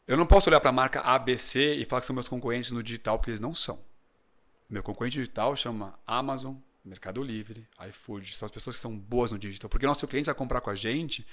Eu 0.07 0.15
não 0.15 0.27
posso 0.27 0.49
olhar 0.49 0.59
para 0.59 0.69
a 0.69 0.73
marca 0.73 1.01
ABC 1.01 1.75
e 1.75 1.83
falar 1.85 2.01
que 2.01 2.05
são 2.05 2.13
meus 2.13 2.29
concorrentes 2.29 2.71
no 2.71 2.83
digital, 2.83 3.17
porque 3.17 3.31
eles 3.31 3.39
não 3.39 3.55
são. 3.55 3.79
Meu 4.69 4.83
concorrente 4.83 5.17
digital 5.17 5.55
chama 5.55 5.97
Amazon, 6.05 6.55
Mercado 6.85 7.23
Livre, 7.23 7.67
iFood, 7.89 8.37
são 8.37 8.45
as 8.45 8.51
pessoas 8.51 8.75
que 8.75 8.81
são 8.81 8.95
boas 8.95 9.31
no 9.31 9.39
digital. 9.39 9.67
Porque 9.69 9.87
o 9.87 9.89
nosso 9.89 10.07
cliente 10.07 10.27
vai 10.27 10.35
comprar 10.35 10.61
com 10.61 10.69
a 10.69 10.75
gente 10.75 11.25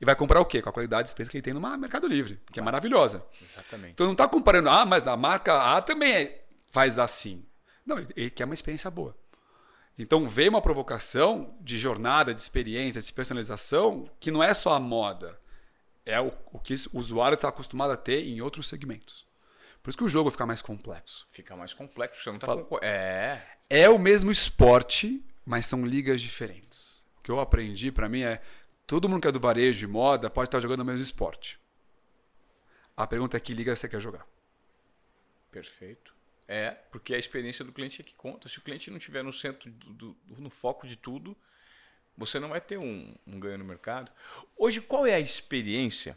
e 0.00 0.04
vai 0.04 0.14
comprar 0.14 0.40
o 0.40 0.44
quê? 0.44 0.62
Com 0.62 0.68
a 0.68 0.72
qualidade 0.72 1.04
de 1.04 1.08
experiência 1.10 1.32
que 1.32 1.38
ele 1.38 1.42
tem 1.42 1.54
no 1.54 1.76
Mercado 1.76 2.06
Livre, 2.06 2.40
que 2.52 2.60
é 2.60 2.62
maravilhosa. 2.62 3.26
Exatamente. 3.42 3.94
Então 3.94 4.06
não 4.06 4.12
está 4.12 4.28
comparando, 4.28 4.70
ah, 4.70 4.86
mas 4.86 5.08
a 5.08 5.16
marca 5.16 5.60
A 5.60 5.82
também 5.82 6.14
é, 6.14 6.44
faz 6.70 7.00
assim. 7.00 7.44
Não, 7.88 7.98
ele 8.14 8.28
quer 8.28 8.44
uma 8.44 8.52
experiência 8.52 8.90
boa. 8.90 9.16
Então 9.98 10.28
veio 10.28 10.50
uma 10.50 10.60
provocação 10.60 11.56
de 11.58 11.78
jornada, 11.78 12.34
de 12.34 12.40
experiência, 12.40 13.00
de 13.00 13.10
personalização, 13.10 14.10
que 14.20 14.30
não 14.30 14.42
é 14.42 14.52
só 14.52 14.74
a 14.74 14.78
moda. 14.78 15.40
É 16.04 16.20
o, 16.20 16.30
o 16.52 16.58
que 16.58 16.74
o 16.92 16.98
usuário 16.98 17.34
está 17.34 17.48
acostumado 17.48 17.90
a 17.90 17.96
ter 17.96 18.26
em 18.26 18.42
outros 18.42 18.68
segmentos. 18.68 19.26
Por 19.82 19.88
isso 19.88 19.96
que 19.96 20.04
o 20.04 20.08
jogo 20.08 20.30
fica 20.30 20.44
mais 20.44 20.60
complexo. 20.60 21.26
Fica 21.30 21.56
mais 21.56 21.72
complexo, 21.72 22.22
você 22.22 22.30
não 22.30 22.38
tá 22.38 22.46
Fala... 22.46 22.66
É. 22.82 23.40
É 23.70 23.88
o 23.88 23.98
mesmo 23.98 24.30
esporte, 24.30 25.24
mas 25.46 25.64
são 25.64 25.86
ligas 25.86 26.20
diferentes. 26.20 27.06
O 27.18 27.22
que 27.22 27.30
eu 27.30 27.40
aprendi 27.40 27.90
para 27.90 28.08
mim 28.08 28.20
é 28.20 28.42
todo 28.86 29.08
mundo 29.08 29.22
que 29.22 29.28
é 29.28 29.32
do 29.32 29.40
varejo 29.40 29.86
e 29.86 29.90
moda 29.90 30.28
pode 30.28 30.48
estar 30.48 30.60
jogando 30.60 30.80
o 30.80 30.84
mesmo 30.84 31.02
esporte. 31.02 31.58
A 32.94 33.06
pergunta 33.06 33.38
é 33.38 33.40
que 33.40 33.54
liga 33.54 33.74
você 33.74 33.88
quer 33.88 34.00
jogar. 34.00 34.26
Perfeito. 35.50 36.17
É, 36.48 36.70
porque 36.90 37.14
a 37.14 37.18
experiência 37.18 37.64
do 37.64 37.72
cliente 37.72 38.00
é 38.00 38.04
que 38.04 38.14
conta. 38.14 38.48
Se 38.48 38.58
o 38.58 38.62
cliente 38.62 38.90
não 38.90 38.96
estiver 38.96 39.22
no 39.22 39.32
centro, 39.32 39.70
do, 39.70 39.92
do, 39.92 40.16
no 40.38 40.48
foco 40.48 40.86
de 40.86 40.96
tudo, 40.96 41.36
você 42.16 42.40
não 42.40 42.48
vai 42.48 42.60
ter 42.60 42.78
um, 42.78 43.14
um 43.26 43.38
ganho 43.38 43.58
no 43.58 43.64
mercado. 43.64 44.10
Hoje, 44.56 44.80
qual 44.80 45.06
é 45.06 45.14
a 45.14 45.20
experiência 45.20 46.16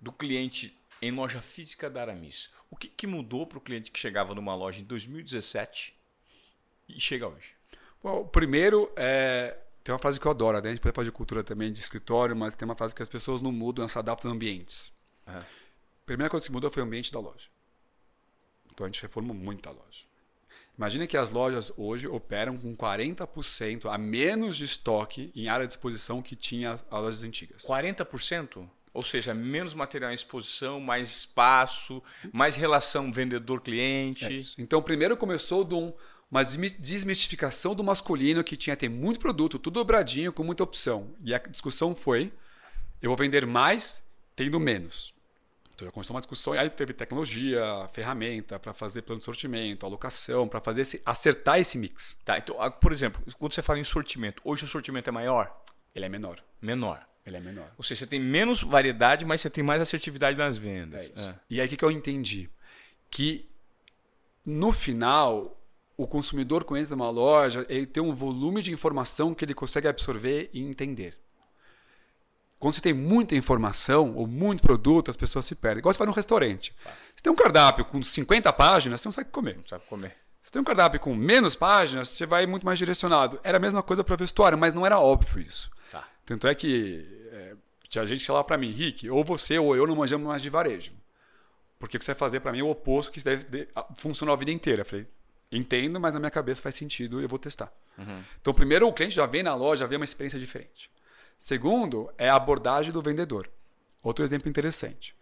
do 0.00 0.12
cliente 0.12 0.76
em 1.02 1.10
loja 1.10 1.40
física 1.40 1.88
da 1.88 2.02
Aramis. 2.02 2.50
O 2.70 2.76
que, 2.76 2.88
que 2.88 3.06
mudou 3.06 3.46
para 3.46 3.58
o 3.58 3.60
cliente 3.60 3.90
que 3.90 3.98
chegava 3.98 4.34
numa 4.34 4.54
loja 4.54 4.80
em 4.80 4.84
2017 4.84 5.94
e 6.88 7.00
chega 7.00 7.28
hoje? 7.28 7.54
Bom, 8.02 8.26
primeiro, 8.26 8.90
é, 8.96 9.56
tem 9.84 9.92
uma 9.92 9.98
frase 9.98 10.18
que 10.18 10.26
eu 10.26 10.30
adoro, 10.30 10.60
né? 10.60 10.68
a 10.68 10.72
gente 10.72 10.82
pode 10.82 10.94
falar 10.94 11.04
de 11.04 11.12
cultura 11.12 11.44
também, 11.44 11.72
de 11.72 11.78
escritório, 11.78 12.34
mas 12.34 12.54
tem 12.54 12.66
uma 12.66 12.76
frase 12.76 12.94
que 12.94 13.02
as 13.02 13.08
pessoas 13.08 13.40
não 13.40 13.52
mudam, 13.52 13.82
elas 13.82 13.92
se 13.92 13.98
adaptam 13.98 14.30
a 14.30 14.34
ambientes. 14.34 14.92
Uhum. 15.26 15.38
A 15.38 15.44
primeira 16.06 16.30
coisa 16.30 16.46
que 16.46 16.52
mudou 16.52 16.70
foi 16.70 16.82
o 16.82 16.86
ambiente 16.86 17.12
da 17.12 17.20
loja. 17.20 17.51
Então 18.82 18.86
a 18.86 18.90
gente 18.90 19.02
reformou 19.02 19.34
muito 19.34 19.68
a 19.68 19.72
loja. 19.72 20.02
Imagina 20.76 21.06
que 21.06 21.16
as 21.16 21.30
lojas 21.30 21.72
hoje 21.76 22.08
operam 22.08 22.56
com 22.58 22.74
40% 22.74 23.88
a 23.88 23.96
menos 23.96 24.56
de 24.56 24.64
estoque 24.64 25.30
em 25.36 25.48
área 25.48 25.66
de 25.66 25.72
exposição 25.72 26.20
que 26.20 26.34
tinha 26.34 26.72
as 26.72 26.84
lojas 26.90 27.22
antigas. 27.22 27.62
40%? 27.62 28.68
Ou 28.92 29.02
seja, 29.02 29.32
menos 29.32 29.72
material 29.72 30.10
em 30.10 30.14
exposição, 30.14 30.80
mais 30.80 31.08
espaço, 31.08 32.02
mais 32.32 32.56
relação 32.56 33.12
vendedor-cliente. 33.12 34.40
É 34.58 34.60
então, 34.60 34.82
primeiro 34.82 35.16
começou 35.16 35.62
de 35.62 35.74
um, 35.74 35.92
uma 36.28 36.44
desmistificação 36.44 37.76
do 37.76 37.84
masculino 37.84 38.42
que 38.42 38.56
tinha 38.56 38.76
ter 38.76 38.88
muito 38.88 39.20
produto, 39.20 39.60
tudo 39.60 39.74
dobradinho, 39.74 40.32
com 40.32 40.42
muita 40.42 40.64
opção. 40.64 41.14
E 41.22 41.32
a 41.32 41.38
discussão 41.38 41.94
foi: 41.94 42.32
eu 43.00 43.10
vou 43.10 43.16
vender 43.16 43.46
mais 43.46 44.02
tendo 44.34 44.58
menos. 44.58 45.14
Então 45.82 45.86
já 45.86 45.92
começou 45.92 46.14
uma 46.14 46.20
discussão, 46.20 46.52
aí 46.52 46.70
teve 46.70 46.92
tecnologia, 46.92 47.60
ferramenta 47.92 48.58
para 48.58 48.72
fazer 48.72 49.02
plano 49.02 49.18
de 49.18 49.24
sortimento, 49.24 49.84
alocação, 49.84 50.46
para 50.46 50.60
fazer 50.60 50.82
esse, 50.82 51.02
acertar 51.04 51.58
esse 51.58 51.76
mix. 51.76 52.16
Tá, 52.24 52.38
então, 52.38 52.56
por 52.80 52.92
exemplo, 52.92 53.20
quando 53.38 53.52
você 53.52 53.62
fala 53.62 53.78
em 53.78 53.84
sortimento, 53.84 54.40
hoje 54.44 54.64
o 54.64 54.68
sortimento 54.68 55.08
é 55.08 55.10
maior? 55.10 55.62
Ele 55.94 56.04
é 56.04 56.08
menor. 56.08 56.42
Menor. 56.60 57.04
Ele 57.26 57.36
é 57.36 57.40
menor. 57.40 57.72
Ou 57.76 57.84
seja, 57.84 58.00
você 58.00 58.06
tem 58.06 58.20
menos 58.20 58.62
variedade, 58.62 59.24
mas 59.24 59.40
você 59.40 59.50
tem 59.50 59.62
mais 59.62 59.80
assertividade 59.80 60.36
nas 60.38 60.56
vendas. 60.56 61.10
É 61.16 61.20
é. 61.20 61.34
E 61.50 61.60
aí 61.60 61.66
o 61.66 61.70
que, 61.70 61.76
que 61.76 61.84
eu 61.84 61.90
entendi? 61.90 62.48
Que 63.10 63.48
no 64.44 64.72
final, 64.72 65.60
o 65.96 66.06
consumidor 66.06 66.64
quando 66.64 66.80
entra 66.80 66.96
numa 66.96 67.10
loja, 67.10 67.66
ele 67.68 67.86
tem 67.86 68.02
um 68.02 68.14
volume 68.14 68.62
de 68.62 68.72
informação 68.72 69.34
que 69.34 69.44
ele 69.44 69.54
consegue 69.54 69.88
absorver 69.88 70.48
e 70.52 70.60
entender. 70.60 71.21
Quando 72.62 72.74
você 72.76 72.80
tem 72.80 72.92
muita 72.92 73.34
informação 73.34 74.14
ou 74.14 74.24
muito 74.24 74.62
produto, 74.62 75.10
as 75.10 75.16
pessoas 75.16 75.44
se 75.44 75.52
perdem. 75.52 75.80
Igual 75.80 75.92
você 75.92 75.98
vai 75.98 76.06
num 76.06 76.12
restaurante. 76.12 76.72
Você 77.12 77.20
tem 77.20 77.32
um 77.32 77.34
cardápio 77.34 77.84
com 77.84 78.00
50 78.00 78.52
páginas, 78.52 79.00
você 79.00 79.08
não 79.08 79.12
sabe 79.12 79.30
comer. 79.30 79.56
Não 79.56 79.66
sabe 79.66 79.84
comer. 79.86 80.14
Você 80.40 80.52
tem 80.52 80.62
um 80.62 80.64
cardápio 80.64 81.00
com 81.00 81.12
menos 81.12 81.56
páginas, 81.56 82.10
você 82.10 82.24
vai 82.24 82.46
muito 82.46 82.64
mais 82.64 82.78
direcionado. 82.78 83.40
Era 83.42 83.56
a 83.56 83.60
mesma 83.60 83.82
coisa 83.82 84.04
para 84.04 84.14
vestuário, 84.14 84.56
mas 84.56 84.72
não 84.72 84.86
era 84.86 85.00
óbvio 85.00 85.40
isso. 85.42 85.72
Tanto 86.24 86.46
é 86.46 86.54
que 86.54 87.04
é, 87.32 87.56
tinha 87.88 88.06
gente 88.06 88.20
que 88.20 88.26
falava 88.28 88.44
para 88.44 88.56
mim, 88.56 88.70
Rick, 88.70 89.10
ou 89.10 89.24
você 89.24 89.58
ou 89.58 89.74
eu 89.74 89.84
não 89.84 89.96
manjamos 89.96 90.24
mais 90.24 90.40
de 90.40 90.48
varejo. 90.48 90.92
Porque 91.80 91.96
o 91.96 91.98
que 91.98 92.04
você 92.04 92.12
vai 92.12 92.18
fazer 92.20 92.38
para 92.38 92.52
mim 92.52 92.60
é 92.60 92.62
o 92.62 92.70
oposto 92.70 93.10
que 93.10 93.20
deve 93.24 93.42
de, 93.42 93.66
funcionar 93.96 94.34
a 94.34 94.36
vida 94.36 94.52
inteira. 94.52 94.82
Eu 94.82 94.86
falei, 94.86 95.08
entendo, 95.50 95.98
mas 95.98 96.14
na 96.14 96.20
minha 96.20 96.30
cabeça 96.30 96.62
faz 96.62 96.76
sentido 96.76 97.20
e 97.20 97.24
eu 97.24 97.28
vou 97.28 97.40
testar. 97.40 97.72
Uhum. 97.98 98.22
Então, 98.40 98.54
primeiro, 98.54 98.86
o 98.86 98.92
cliente 98.92 99.16
já 99.16 99.26
vem 99.26 99.42
na 99.42 99.52
loja, 99.52 99.80
já 99.80 99.86
vê 99.88 99.96
uma 99.96 100.04
experiência 100.04 100.38
diferente. 100.38 100.88
Segundo, 101.42 102.08
é 102.16 102.28
a 102.28 102.36
abordagem 102.36 102.92
do 102.92 103.02
vendedor. 103.02 103.50
Outro 104.00 104.24
exemplo 104.24 104.48
interessante. 104.48 105.12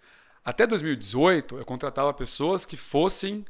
Até 0.44 0.66
2018, 0.66 1.56
eu 1.56 1.64
contratava 1.64 2.12
pessoas 2.12 2.66
que 2.66 2.76
fossem 2.76 3.42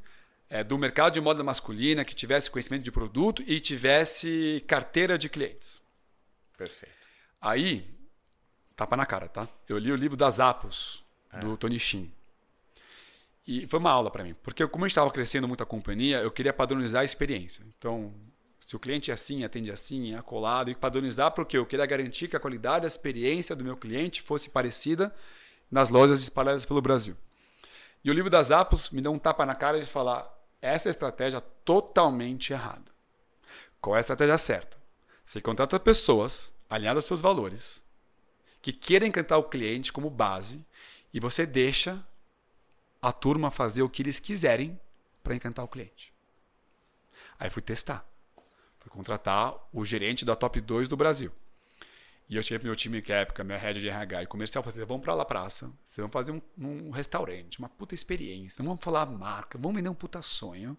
é, 0.48 0.62
do 0.62 0.78
mercado 0.78 1.14
de 1.14 1.20
moda 1.20 1.42
masculina, 1.42 2.04
que 2.04 2.14
tivesse 2.14 2.48
conhecimento 2.48 2.84
de 2.84 2.92
produto 2.92 3.42
e 3.44 3.58
tivesse 3.58 4.62
carteira 4.68 5.18
de 5.18 5.28
clientes. 5.28 5.82
Perfeito. 6.56 6.94
Aí, 7.40 7.92
tapa 8.76 8.96
na 8.96 9.04
cara, 9.04 9.26
tá? 9.26 9.48
Eu 9.68 9.76
li 9.76 9.90
o 9.90 9.96
livro 9.96 10.16
das 10.16 10.38
Apos, 10.38 11.04
é. 11.32 11.40
do 11.40 11.56
Tony 11.56 11.80
Shin. 11.80 12.08
E 13.48 13.66
foi 13.66 13.80
uma 13.80 13.90
aula 13.90 14.12
para 14.12 14.22
mim, 14.22 14.36
porque 14.44 14.64
como 14.68 14.84
eu 14.84 14.86
estava 14.86 15.10
crescendo 15.10 15.48
muito 15.48 15.64
a 15.64 15.66
companhia, 15.66 16.18
eu 16.18 16.30
queria 16.30 16.52
padronizar 16.52 17.02
a 17.02 17.04
experiência. 17.04 17.64
Então, 17.76 18.14
se 18.70 18.76
o 18.76 18.78
cliente 18.78 19.10
é 19.10 19.14
assim, 19.14 19.42
atende 19.42 19.68
assim, 19.68 20.14
é 20.14 20.16
acolado, 20.16 20.70
e 20.70 20.76
padronizar 20.76 21.32
porque 21.32 21.58
eu 21.58 21.66
queria 21.66 21.84
garantir 21.84 22.28
que 22.28 22.36
a 22.36 22.38
qualidade, 22.38 22.84
a 22.84 22.86
experiência 22.86 23.56
do 23.56 23.64
meu 23.64 23.76
cliente 23.76 24.22
fosse 24.22 24.48
parecida 24.48 25.12
nas 25.68 25.88
lojas 25.88 26.22
espalhadas 26.22 26.64
pelo 26.64 26.80
Brasil. 26.80 27.16
E 28.04 28.08
o 28.08 28.14
livro 28.14 28.30
das 28.30 28.52
Apos 28.52 28.90
me 28.90 29.02
deu 29.02 29.10
um 29.10 29.18
tapa 29.18 29.44
na 29.44 29.56
cara 29.56 29.80
de 29.80 29.90
falar: 29.90 30.32
essa 30.62 30.88
é 30.88 30.90
a 30.90 30.92
estratégia 30.92 31.40
totalmente 31.40 32.52
errada. 32.52 32.84
Qual 33.80 33.96
é 33.96 33.98
a 33.98 34.02
estratégia 34.02 34.38
certa? 34.38 34.78
Você 35.24 35.40
contrata 35.40 35.80
pessoas 35.80 36.52
alinhado 36.68 37.00
aos 37.00 37.06
seus 37.06 37.20
valores, 37.20 37.82
que 38.62 38.72
queira 38.72 39.04
encantar 39.04 39.40
o 39.40 39.48
cliente 39.48 39.92
como 39.92 40.08
base, 40.08 40.64
e 41.12 41.18
você 41.18 41.44
deixa 41.44 42.06
a 43.02 43.10
turma 43.10 43.50
fazer 43.50 43.82
o 43.82 43.90
que 43.90 44.00
eles 44.00 44.20
quiserem 44.20 44.78
para 45.24 45.34
encantar 45.34 45.64
o 45.64 45.68
cliente. 45.68 46.14
Aí 47.36 47.50
fui 47.50 47.62
testar. 47.62 48.08
Fui 48.80 48.90
contratar 48.90 49.54
o 49.72 49.84
gerente 49.84 50.24
da 50.24 50.34
top 50.34 50.60
2 50.60 50.88
do 50.88 50.96
Brasil. 50.96 51.30
E 52.28 52.36
eu 52.36 52.42
cheguei 52.42 52.60
pro 52.60 52.68
meu 52.68 52.76
time 52.76 53.02
que 53.02 53.12
é 53.12 53.22
época, 53.22 53.42
minha 53.42 53.58
head 53.58 53.80
de 53.80 53.88
RH 53.88 54.22
e 54.22 54.26
comercial, 54.26 54.62
falei, 54.62 54.86
vamos 54.86 55.02
pra 55.02 55.14
lá 55.14 55.24
praça, 55.24 55.68
vocês 55.84 55.96
vão 55.96 56.08
fazer 56.08 56.30
um, 56.30 56.40
um 56.56 56.90
restaurante, 56.90 57.58
uma 57.58 57.68
puta 57.68 57.92
experiência, 57.92 58.62
não 58.62 58.68
vamos 58.68 58.84
falar 58.84 59.04
marca, 59.06 59.58
vamos 59.58 59.76
vender 59.76 59.88
um 59.88 59.94
puta 59.94 60.22
sonho. 60.22 60.76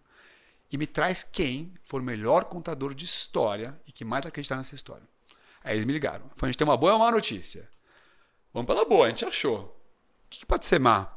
E 0.72 0.78
me 0.78 0.88
traz 0.88 1.24
quem 1.24 1.74
for 1.84 2.00
o 2.00 2.04
melhor 2.04 2.46
contador 2.46 2.94
de 2.94 3.04
história 3.04 3.78
e 3.86 3.92
que 3.92 4.06
mais 4.06 4.26
acreditar 4.26 4.56
nessa 4.56 4.74
história. 4.74 5.04
Aí 5.62 5.76
eles 5.76 5.84
me 5.84 5.92
ligaram. 5.92 6.22
Falaram, 6.30 6.38
a 6.44 6.46
gente 6.48 6.58
tem 6.58 6.66
uma 6.66 6.78
boa 6.78 6.94
ou 6.94 7.00
uma 7.00 7.06
má 7.08 7.12
notícia. 7.12 7.70
Vamos 8.54 8.68
pela 8.68 8.86
boa, 8.86 9.08
a 9.08 9.10
gente 9.10 9.26
achou. 9.26 9.66
O 9.66 10.30
que, 10.30 10.40
que 10.40 10.46
pode 10.46 10.66
ser 10.66 10.80
má? 10.80 11.14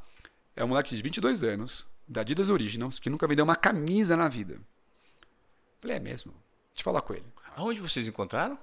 É 0.57 0.65
um 0.65 0.69
moleque 0.69 0.97
de 0.97 1.03
22 1.03 1.45
anos, 1.45 1.87
da 2.09 2.23
Adidas 2.23 2.51
Originals, 2.51 2.99
que 2.99 3.09
nunca 3.09 3.29
vendeu 3.29 3.45
uma 3.45 3.55
camisa 3.55 4.17
na 4.17 4.29
vida. 4.29 4.61
Falei, 5.81 5.99
é 5.99 6.01
mesmo. 6.01 6.35
Eu 6.77 6.83
falar 6.83 7.01
com 7.03 7.15
ele. 7.15 7.25
Aonde 7.57 7.81
vocês 7.81 8.07
encontraram? 8.09 8.59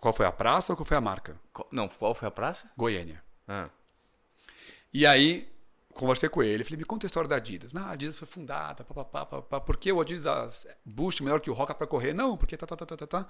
Qual 0.00 0.14
foi 0.14 0.24
a 0.26 0.32
praça 0.32 0.72
ou 0.72 0.76
qual 0.76 0.86
foi 0.86 0.96
a 0.96 1.00
marca? 1.00 1.38
Qual- 1.52 1.68
Não, 1.70 1.88
qual 1.88 2.14
foi 2.14 2.28
a 2.28 2.30
praça? 2.30 2.70
Goiânia. 2.76 3.22
Ah. 3.46 3.68
E 4.92 5.06
aí, 5.06 5.48
conversei 5.92 6.28
com 6.28 6.42
ele, 6.42 6.64
falei, 6.64 6.78
me 6.78 6.84
conta 6.84 7.06
a 7.06 7.08
história 7.08 7.28
da 7.28 7.36
Adidas. 7.36 7.72
Não, 7.72 7.82
a 7.84 7.90
Adidas 7.90 8.18
foi 8.18 8.26
fundada, 8.26 8.82
papapá, 8.84 9.26
papapá. 9.26 9.60
Por 9.60 9.76
que 9.76 9.92
o 9.92 10.00
Adidas 10.00 10.66
Boost 10.84 11.22
melhor 11.22 11.40
que 11.40 11.50
o 11.50 11.54
Roca 11.54 11.74
para 11.74 11.86
correr? 11.86 12.14
Não, 12.14 12.36
porque 12.36 12.56
tá, 12.56 12.66
tá, 12.66 12.76
tá, 12.76 12.86
tá, 12.86 12.96
tá, 12.96 13.06
tá. 13.06 13.26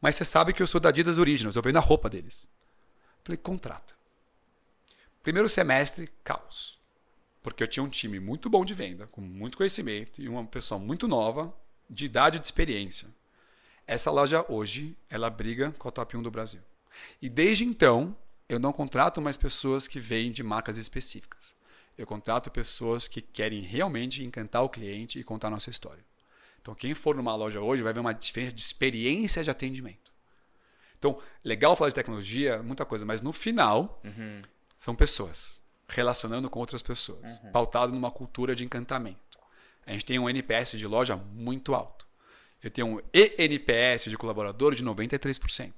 Mas 0.00 0.16
você 0.16 0.24
sabe 0.24 0.52
que 0.52 0.62
eu 0.62 0.66
sou 0.66 0.80
da 0.80 0.88
Adidas 0.90 1.16
Originals, 1.18 1.56
eu 1.56 1.62
vendo 1.62 1.76
a 1.78 1.80
roupa 1.80 2.10
deles. 2.10 2.46
Falei, 3.24 3.36
contrata. 3.38 3.94
Primeiro 5.22 5.48
semestre, 5.48 6.08
caos. 6.24 6.78
Porque 7.42 7.62
eu 7.62 7.68
tinha 7.68 7.82
um 7.82 7.88
time 7.88 8.18
muito 8.20 8.50
bom 8.50 8.64
de 8.64 8.74
venda, 8.74 9.06
com 9.06 9.20
muito 9.20 9.56
conhecimento, 9.56 10.20
e 10.20 10.28
uma 10.28 10.44
pessoa 10.44 10.78
muito 10.78 11.08
nova, 11.08 11.54
de 11.92 12.06
idade 12.06 12.38
e 12.38 12.40
de 12.40 12.46
experiência. 12.46 13.06
Essa 13.86 14.10
loja 14.10 14.44
hoje, 14.48 14.96
ela 15.10 15.28
briga 15.28 15.72
com 15.72 15.88
a 15.88 15.92
top 15.92 16.16
1 16.16 16.22
do 16.22 16.30
Brasil. 16.30 16.60
E 17.20 17.28
desde 17.28 17.64
então, 17.64 18.16
eu 18.48 18.58
não 18.58 18.72
contrato 18.72 19.20
mais 19.20 19.36
pessoas 19.36 19.86
que 19.86 20.00
vêm 20.00 20.32
de 20.32 20.42
marcas 20.42 20.76
específicas. 20.76 21.54
Eu 21.96 22.06
contrato 22.06 22.50
pessoas 22.50 23.06
que 23.06 23.20
querem 23.20 23.60
realmente 23.60 24.24
encantar 24.24 24.62
o 24.62 24.68
cliente 24.68 25.18
e 25.18 25.24
contar 25.24 25.48
a 25.48 25.50
nossa 25.50 25.70
história. 25.70 26.02
Então, 26.60 26.74
quem 26.74 26.94
for 26.94 27.14
numa 27.14 27.34
loja 27.34 27.60
hoje 27.60 27.82
vai 27.82 27.92
ver 27.92 28.00
uma 28.00 28.14
diferença 28.14 28.52
de 28.52 28.62
experiência 28.62 29.44
de 29.44 29.50
atendimento. 29.50 30.12
Então, 30.98 31.20
legal 31.44 31.74
falar 31.74 31.88
de 31.88 31.94
tecnologia, 31.94 32.62
muita 32.62 32.84
coisa, 32.84 33.04
mas 33.04 33.20
no 33.20 33.32
final, 33.32 34.00
são 34.78 34.94
pessoas 34.94 35.60
relacionando 35.88 36.48
com 36.48 36.60
outras 36.60 36.80
pessoas, 36.80 37.38
pautado 37.52 37.92
numa 37.92 38.10
cultura 38.10 38.54
de 38.54 38.64
encantamento. 38.64 39.31
A 39.86 39.92
gente 39.92 40.04
tem 40.04 40.18
um 40.18 40.28
NPS 40.28 40.72
de 40.72 40.86
loja 40.86 41.16
muito 41.16 41.74
alto. 41.74 42.06
Eu 42.62 42.70
tenho 42.70 42.86
um 42.86 43.00
ENPS 43.12 44.04
de 44.04 44.16
colaborador 44.16 44.74
de 44.74 44.84
93%. 44.84 45.72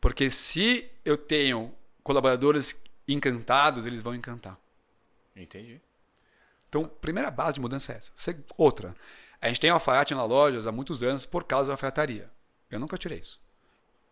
Porque 0.00 0.28
se 0.30 0.88
eu 1.04 1.16
tenho 1.16 1.74
colaboradores 2.02 2.80
encantados, 3.06 3.86
eles 3.86 4.02
vão 4.02 4.14
encantar. 4.14 4.58
Entendi. 5.34 5.80
Então, 6.68 6.86
primeira 6.86 7.30
base 7.30 7.54
de 7.54 7.60
mudança 7.60 7.92
é 7.92 7.96
essa. 7.96 8.44
Outra, 8.56 8.94
a 9.40 9.48
gente 9.48 9.60
tem 9.60 9.70
alfaiate 9.70 10.14
na 10.14 10.24
lojas 10.24 10.66
há 10.66 10.72
muitos 10.72 11.02
anos 11.02 11.24
por 11.24 11.44
causa 11.44 11.68
da 11.68 11.74
alfaiataria. 11.74 12.30
Eu 12.70 12.78
nunca 12.78 12.98
tirei 12.98 13.18
isso. 13.18 13.40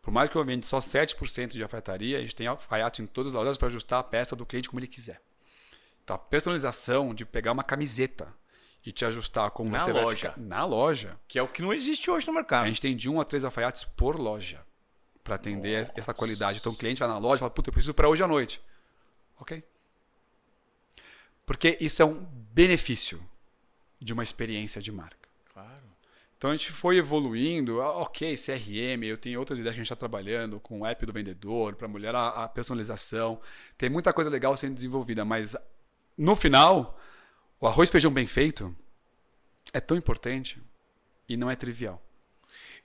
Por 0.01 0.11
mais 0.11 0.31
que 0.31 0.37
eu 0.37 0.45
venda 0.45 0.65
só 0.65 0.79
7% 0.79 1.49
de 1.49 1.63
alfaiataria, 1.63 2.19
a 2.19 2.21
gente 2.21 2.35
tem 2.35 2.47
alfaiate 2.47 3.03
em 3.03 3.07
todas 3.07 3.35
as 3.35 3.39
lojas 3.39 3.57
para 3.57 3.69
ajustar 3.69 4.01
a 4.01 4.05
peça 4.05 4.35
do 4.35 4.47
cliente 4.47 4.69
como 4.69 4.81
ele 4.81 4.87
quiser. 4.87 5.21
Então, 6.03 6.17
a 6.17 6.19
personalização 6.19 7.13
de 7.13 7.27
pegar 7.27 7.53
uma 7.53 7.65
camiseta 7.65 8.33
e 8.87 8.93
te 8.93 9.05
ajustar 9.05 9.51
como 9.51 9.69
Na 9.71 9.81
você 9.81 9.93
vai 9.93 10.05
loja. 10.05 10.31
ficar 10.31 10.41
na 10.41 10.65
loja, 10.65 11.19
Que 11.27 11.39
é 11.39 11.43
o 11.43 11.49
que 11.49 11.61
não 11.61 11.75
existe 11.75 12.09
hoje 12.11 12.25
no 12.27 12.33
a 12.33 12.37
mercado. 12.37 12.67
gente 12.69 12.81
tem 12.81 12.97
de 12.97 13.11
um 13.11 13.21
a 13.21 13.25
três 13.25 13.45
alfaiates 13.45 13.83
por 13.85 14.17
loja 14.19 14.65
para 15.25 15.35
atender 15.35 15.91
essa 15.97 16.15
qualidade. 16.15 16.61
Então 16.61 16.73
o 16.73 16.77
cliente 16.77 17.01
vai 17.01 17.09
na 17.09 17.19
loja 17.19 17.37
e 17.37 17.41
fala, 17.41 17.51
puta, 17.51 17.69
eu 17.69 17.73
preciso 17.73 17.93
para 17.93 18.09
hoje 18.09 18.23
à 18.23 18.29
noite. 18.29 18.61
Ok. 19.41 19.63
Porque 21.45 21.77
isso 21.81 22.01
é 22.01 22.05
um 22.05 22.15
benefício 22.53 23.21
de 24.01 24.13
uma 24.13 24.23
experiência 24.23 24.81
de 24.81 24.93
marca. 24.93 25.29
Claro. 25.53 25.83
Então 26.37 26.51
a 26.51 26.57
gente 26.57 26.71
foi 26.71 26.99
evoluindo, 26.99 27.81
ah, 27.81 27.97
ok, 28.03 28.35
CRM, 28.37 29.03
eu 29.05 29.17
tenho 29.17 29.39
outras 29.41 29.59
ideias 29.59 29.75
que 29.75 29.81
a 29.81 29.83
gente 29.83 29.93
está 29.93 29.97
trabalhando 29.97 30.61
com 30.61 30.81
o 30.81 30.87
app 30.87 31.05
do 31.07 31.13
vendedor, 31.13 31.75
para 31.75 31.89
mulher 31.89 32.15
a, 32.15 32.29
a 32.45 32.49
personalização. 32.49 33.41
Tem 33.79 33.89
muita 33.89 34.13
coisa 34.13 34.29
legal 34.31 34.57
sendo 34.57 34.75
desenvolvida, 34.75 35.25
mas 35.25 35.57
no 36.17 36.37
final, 36.37 36.99
o 37.61 37.67
arroz 37.67 37.91
feijão 37.91 38.13
bem 38.13 38.27
feito 38.27 38.77
é 39.73 39.81
tão 39.81 39.97
importante 39.97 40.63
e 41.29 41.37
não 41.37 41.51
é 41.51 41.57
trivial. 41.57 42.03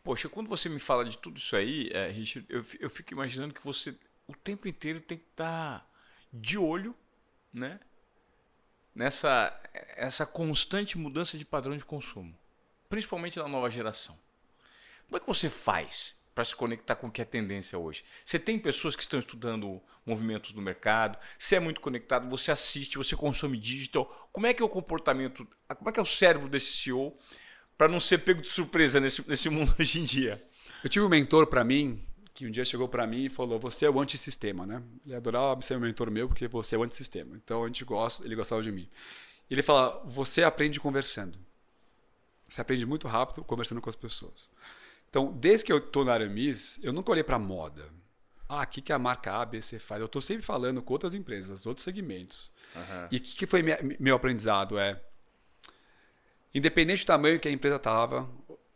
Poxa, 0.03 0.28
quando 0.30 0.47
você 0.47 0.67
me 0.69 0.80
fala 0.80 1.05
de 1.05 1.17
tudo 1.17 1.38
isso 1.38 1.55
aí, 1.55 1.89
é, 1.93 2.09
Richard, 2.09 2.47
eu, 2.49 2.63
eu 2.80 2.89
fico 2.89 3.13
imaginando 3.13 3.53
que 3.53 3.63
você 3.63 3.95
o 4.28 4.36
tempo 4.36 4.67
inteiro 4.67 5.01
tem 5.01 5.17
que 5.17 5.26
estar 5.26 5.88
de 6.32 6.57
olho, 6.57 6.95
né? 7.53 7.80
Nessa 8.95 9.59
essa 9.95 10.26
constante 10.26 10.97
mudança 10.97 11.38
de 11.38 11.45
padrão 11.45 11.78
de 11.78 11.86
consumo, 11.86 12.38
principalmente 12.89 13.38
na 13.38 13.47
nova 13.47 13.69
geração. 13.69 14.17
Como 15.05 15.17
é 15.17 15.19
que 15.19 15.28
você 15.28 15.49
faz 15.49 16.20
para 16.34 16.45
se 16.45 16.55
conectar 16.55 16.95
com 16.95 17.07
o 17.07 17.11
que 17.11 17.21
é 17.21 17.25
tendência 17.25 17.77
hoje? 17.77 18.03
Você 18.25 18.39
tem 18.39 18.57
pessoas 18.57 18.95
que 18.95 19.01
estão 19.01 19.19
estudando 19.19 19.82
movimentos 20.05 20.51
do 20.51 20.61
mercado, 20.61 21.17
você 21.38 21.55
é 21.55 21.59
muito 21.59 21.82
conectado, 21.82 22.29
você 22.29 22.51
assiste, 22.51 22.97
você 22.97 23.15
consome 23.15 23.57
digital. 23.57 24.29
Como 24.32 24.47
é 24.47 24.53
que 24.53 24.61
é 24.61 24.65
o 24.65 24.69
comportamento, 24.69 25.47
como 25.77 25.89
é 25.89 25.93
que 25.93 25.99
é 25.99 26.03
o 26.03 26.05
cérebro 26.05 26.49
desse 26.49 26.71
CEO 26.73 27.17
para 27.77 27.88
não 27.88 27.99
ser 27.99 28.19
pego 28.19 28.41
de 28.41 28.49
surpresa 28.49 28.99
nesse, 28.99 29.27
nesse 29.27 29.49
mundo 29.49 29.73
hoje 29.79 29.99
em 29.99 30.03
dia? 30.03 30.43
Eu 30.84 30.89
tive 30.89 31.05
um 31.05 31.09
mentor 31.09 31.47
para 31.47 31.63
mim 31.63 32.01
que 32.34 32.47
um 32.47 32.51
dia 32.51 32.65
chegou 32.65 32.88
para 32.88 33.05
mim 33.05 33.25
e 33.25 33.29
falou: 33.29 33.59
"Você 33.59 33.86
é 33.86 33.89
o 33.89 33.99
antissistema, 33.99 34.65
né?" 34.65 34.82
Ele 35.05 35.15
adorava 35.15 35.61
ser 35.61 35.77
um 35.77 35.82
mentor 35.82 36.09
meu 36.09 36.27
porque 36.27 36.47
você 36.47 36.75
é 36.75 36.77
o 36.77 36.84
antissistema. 36.84 37.36
Então 37.36 37.63
a 37.63 37.67
gente 37.67 37.84
gosta, 37.84 38.25
ele 38.25 38.36
gostava 38.36 38.63
de 38.63 38.71
mim. 38.71 38.89
Ele 39.49 39.61
fala: 39.61 40.01
"Você 40.05 40.43
aprende 40.43 40.79
conversando. 40.79 41.38
Você 42.49 42.59
aprende 42.61 42.86
muito 42.86 43.07
rápido 43.07 43.43
conversando 43.43 43.82
com 43.82 43.89
as 43.89 43.95
pessoas." 43.95 44.49
Então, 45.12 45.34
desde 45.34 45.66
que 45.66 45.74
eu 45.74 45.82
tô 45.82 46.05
na 46.05 46.14
Aramis, 46.14 46.80
eu 46.82 46.93
nunca 46.93 47.12
olhei 47.12 47.24
para 47.24 47.38
moda. 47.38 47.89
Ah, 48.47 48.64
o 48.64 48.68
que, 48.68 48.82
que 48.82 48.93
a 48.93 48.97
marca 48.97 49.34
A, 49.34 49.45
B, 49.45 49.62
C 49.62 49.78
faz? 49.78 49.99
Eu 50.01 50.07
tô 50.07 50.22
sempre 50.22 50.41
falando 50.41 50.82
com 50.82 50.93
outras 50.93 51.14
empresas, 51.14 51.66
outros 51.66 51.84
segmentos. 51.84 52.49
E 53.12 53.18
o 53.18 53.20
que, 53.20 53.36
que 53.36 53.45
foi 53.45 53.62
minha- 53.62 53.78
meu 53.99 54.16
aprendizado? 54.16 54.80
É 54.80 55.01
independente 56.53 57.03
do 57.03 57.07
tamanho 57.07 57.39
que 57.41 57.47
a 57.47 57.51
empresa 57.51 57.76
estava, 57.76 58.30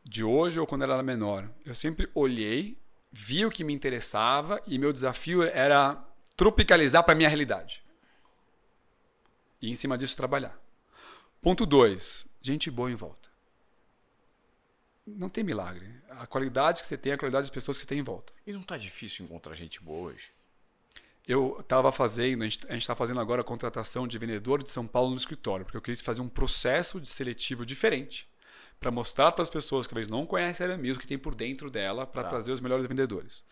de 0.03 0.23
hoje 0.25 0.59
ou 0.59 0.67
quando 0.67 0.83
ela 0.83 0.95
era 0.95 1.03
menor, 1.03 1.49
eu 1.65 1.73
sempre 1.73 2.09
olhei, 2.13 2.77
vi 3.11 3.45
o 3.45 3.51
que 3.51 3.63
me 3.63 3.73
interessava 3.73 4.61
e 4.67 4.77
meu 4.77 4.91
desafio 4.93 5.41
era 5.43 5.95
tropicalizar 6.35 7.03
para 7.03 7.15
minha 7.15 7.29
realidade. 7.29 7.81
E 9.61 9.69
em 9.71 9.75
cima 9.75 9.97
disso 9.97 10.15
trabalhar. 10.17 10.57
Ponto 11.41 11.65
2, 11.65 12.27
gente 12.41 12.69
boa 12.69 12.91
em 12.91 12.95
volta. 12.95 13.24
Não 15.05 15.29
tem 15.29 15.43
milagre. 15.43 15.87
A 16.09 16.25
qualidade 16.25 16.81
que 16.81 16.87
você 16.87 16.97
tem 16.97 17.11
é 17.11 17.15
a 17.15 17.17
qualidade 17.17 17.43
das 17.43 17.53
pessoas 17.53 17.77
que 17.77 17.83
você 17.83 17.87
tem 17.87 17.99
em 17.99 18.03
volta. 18.03 18.33
E 18.45 18.51
não 18.51 18.63
tá 18.63 18.77
difícil 18.77 19.25
encontrar 19.25 19.55
gente 19.55 19.81
boa 19.81 20.11
hoje? 20.11 20.31
Eu 21.27 21.59
estava 21.59 21.91
fazendo, 21.91 22.43
a 22.43 22.47
gente 22.47 22.65
está 22.71 22.95
fazendo 22.95 23.19
agora 23.19 23.41
a 23.41 23.43
contratação 23.43 24.07
de 24.07 24.17
vendedor 24.17 24.61
de 24.61 24.69
São 24.69 24.85
Paulo 24.85 25.11
no 25.11 25.17
escritório, 25.17 25.65
porque 25.65 25.77
eu 25.77 25.81
queria 25.81 26.01
fazer 26.03 26.21
um 26.21 26.29
processo 26.29 27.01
de 27.01 27.09
seletivo 27.09 27.65
diferente 27.65 28.27
para 28.79 28.91
mostrar 28.91 29.31
para 29.31 29.41
as 29.41 29.49
pessoas 29.49 29.87
que 29.87 29.93
talvez 29.93 30.07
não 30.07 30.25
conhecem 30.25 30.65
a 30.65 30.69
Aramis 30.69 30.97
o 30.97 30.99
que 30.99 31.07
tem 31.07 31.17
por 31.17 31.33
dentro 31.33 31.71
dela 31.71 32.05
para 32.05 32.23
Tá. 32.23 32.29
trazer 32.29 32.51
os 32.51 32.59
melhores 32.59 32.85
vendedores. 32.85 33.43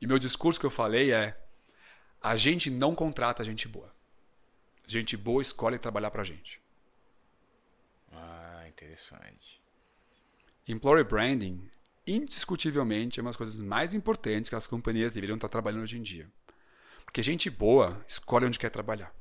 E 0.00 0.06
meu 0.06 0.18
discurso 0.18 0.58
que 0.58 0.64
eu 0.66 0.70
falei 0.70 1.12
é: 1.12 1.38
a 2.20 2.34
gente 2.36 2.70
não 2.70 2.94
contrata 2.94 3.44
gente 3.44 3.68
boa. 3.68 3.92
Gente 4.86 5.16
boa 5.16 5.42
escolhe 5.42 5.78
trabalhar 5.78 6.10
para 6.10 6.22
a 6.22 6.24
gente. 6.24 6.60
Ah, 8.10 8.64
interessante. 8.68 9.61
Employer 10.66 11.04
branding, 11.04 11.68
indiscutivelmente, 12.06 13.18
é 13.18 13.22
uma 13.22 13.30
das 13.30 13.36
coisas 13.36 13.60
mais 13.60 13.94
importantes 13.94 14.48
que 14.48 14.56
as 14.56 14.66
companhias 14.66 15.14
deveriam 15.14 15.36
estar 15.36 15.48
trabalhando 15.48 15.82
hoje 15.82 15.98
em 15.98 16.02
dia. 16.02 16.28
Porque 17.04 17.22
gente 17.22 17.50
boa 17.50 18.02
escolhe 18.06 18.46
onde 18.46 18.58
quer 18.58 18.70
trabalhar. 18.70 19.14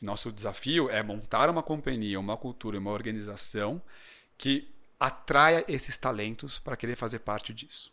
Nosso 0.00 0.32
desafio 0.32 0.88
é 0.88 1.02
montar 1.02 1.50
uma 1.50 1.62
companhia, 1.62 2.18
uma 2.18 2.36
cultura, 2.36 2.78
uma 2.78 2.90
organização 2.90 3.82
que 4.38 4.68
atraia 4.98 5.64
esses 5.68 5.98
talentos 5.98 6.58
para 6.58 6.76
querer 6.76 6.96
fazer 6.96 7.18
parte 7.18 7.52
disso. 7.52 7.92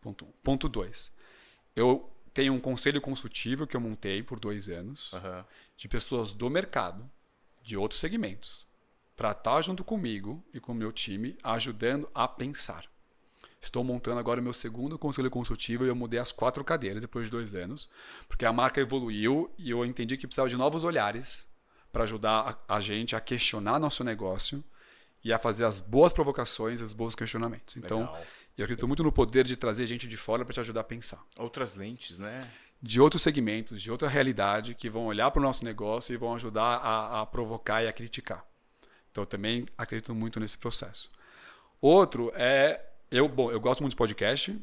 Ponto 0.00 0.24
um. 0.24 0.32
Ponto 0.42 0.68
dois. 0.68 1.12
Eu 1.74 2.08
tenho 2.32 2.52
um 2.52 2.60
conselho 2.60 3.00
consultivo 3.00 3.66
que 3.66 3.76
eu 3.76 3.80
montei 3.80 4.22
por 4.22 4.38
dois 4.38 4.68
anos 4.68 5.12
Aham. 5.12 5.44
de 5.76 5.88
pessoas 5.88 6.32
do 6.32 6.48
mercado, 6.48 7.08
de 7.64 7.76
outros 7.76 8.00
segmentos, 8.00 8.64
para 9.18 9.32
estar 9.32 9.60
junto 9.62 9.82
comigo 9.82 10.44
e 10.54 10.60
com 10.60 10.70
o 10.70 10.74
meu 10.76 10.92
time, 10.92 11.36
ajudando 11.42 12.08
a 12.14 12.28
pensar. 12.28 12.84
Estou 13.60 13.82
montando 13.82 14.20
agora 14.20 14.40
o 14.40 14.42
meu 14.44 14.52
segundo 14.52 14.96
conselho 14.96 15.28
consultivo 15.28 15.84
e 15.84 15.88
eu 15.88 15.96
mudei 15.96 16.20
as 16.20 16.30
quatro 16.30 16.62
cadeiras 16.62 17.02
depois 17.02 17.24
de 17.26 17.32
dois 17.32 17.52
anos, 17.52 17.90
porque 18.28 18.46
a 18.46 18.52
marca 18.52 18.80
evoluiu 18.80 19.52
e 19.58 19.70
eu 19.70 19.84
entendi 19.84 20.16
que 20.16 20.24
precisava 20.24 20.48
de 20.48 20.56
novos 20.56 20.84
olhares 20.84 21.48
para 21.92 22.04
ajudar 22.04 22.62
a, 22.68 22.76
a 22.76 22.80
gente 22.80 23.16
a 23.16 23.20
questionar 23.20 23.80
nosso 23.80 24.04
negócio 24.04 24.62
e 25.24 25.32
a 25.32 25.38
fazer 25.38 25.64
as 25.64 25.80
boas 25.80 26.12
provocações, 26.12 26.80
os 26.80 26.92
bons 26.92 27.16
questionamentos. 27.16 27.76
Então, 27.76 28.02
Legal. 28.02 28.22
Eu 28.56 28.64
acredito 28.64 28.86
muito 28.86 29.02
no 29.02 29.10
poder 29.10 29.44
de 29.44 29.56
trazer 29.56 29.86
gente 29.86 30.06
de 30.06 30.16
fora 30.16 30.44
para 30.44 30.54
te 30.54 30.60
ajudar 30.60 30.82
a 30.82 30.84
pensar. 30.84 31.24
Outras 31.36 31.74
lentes, 31.74 32.20
né? 32.20 32.48
De 32.80 33.00
outros 33.00 33.22
segmentos, 33.22 33.82
de 33.82 33.90
outra 33.90 34.08
realidade, 34.08 34.76
que 34.76 34.88
vão 34.88 35.06
olhar 35.06 35.30
para 35.32 35.40
o 35.40 35.42
nosso 35.42 35.64
negócio 35.64 36.12
e 36.12 36.16
vão 36.16 36.34
ajudar 36.36 36.76
a, 36.76 37.20
a 37.20 37.26
provocar 37.26 37.82
e 37.82 37.88
a 37.88 37.92
criticar. 37.92 38.47
Então, 39.18 39.22
eu 39.22 39.26
também 39.26 39.66
acredito 39.76 40.14
muito 40.14 40.38
nesse 40.38 40.56
processo. 40.56 41.10
Outro 41.80 42.32
é. 42.34 42.84
Eu, 43.10 43.28
bom, 43.28 43.50
eu 43.50 43.58
gosto 43.58 43.80
muito 43.80 43.92
de 43.92 43.96
podcast 43.96 44.56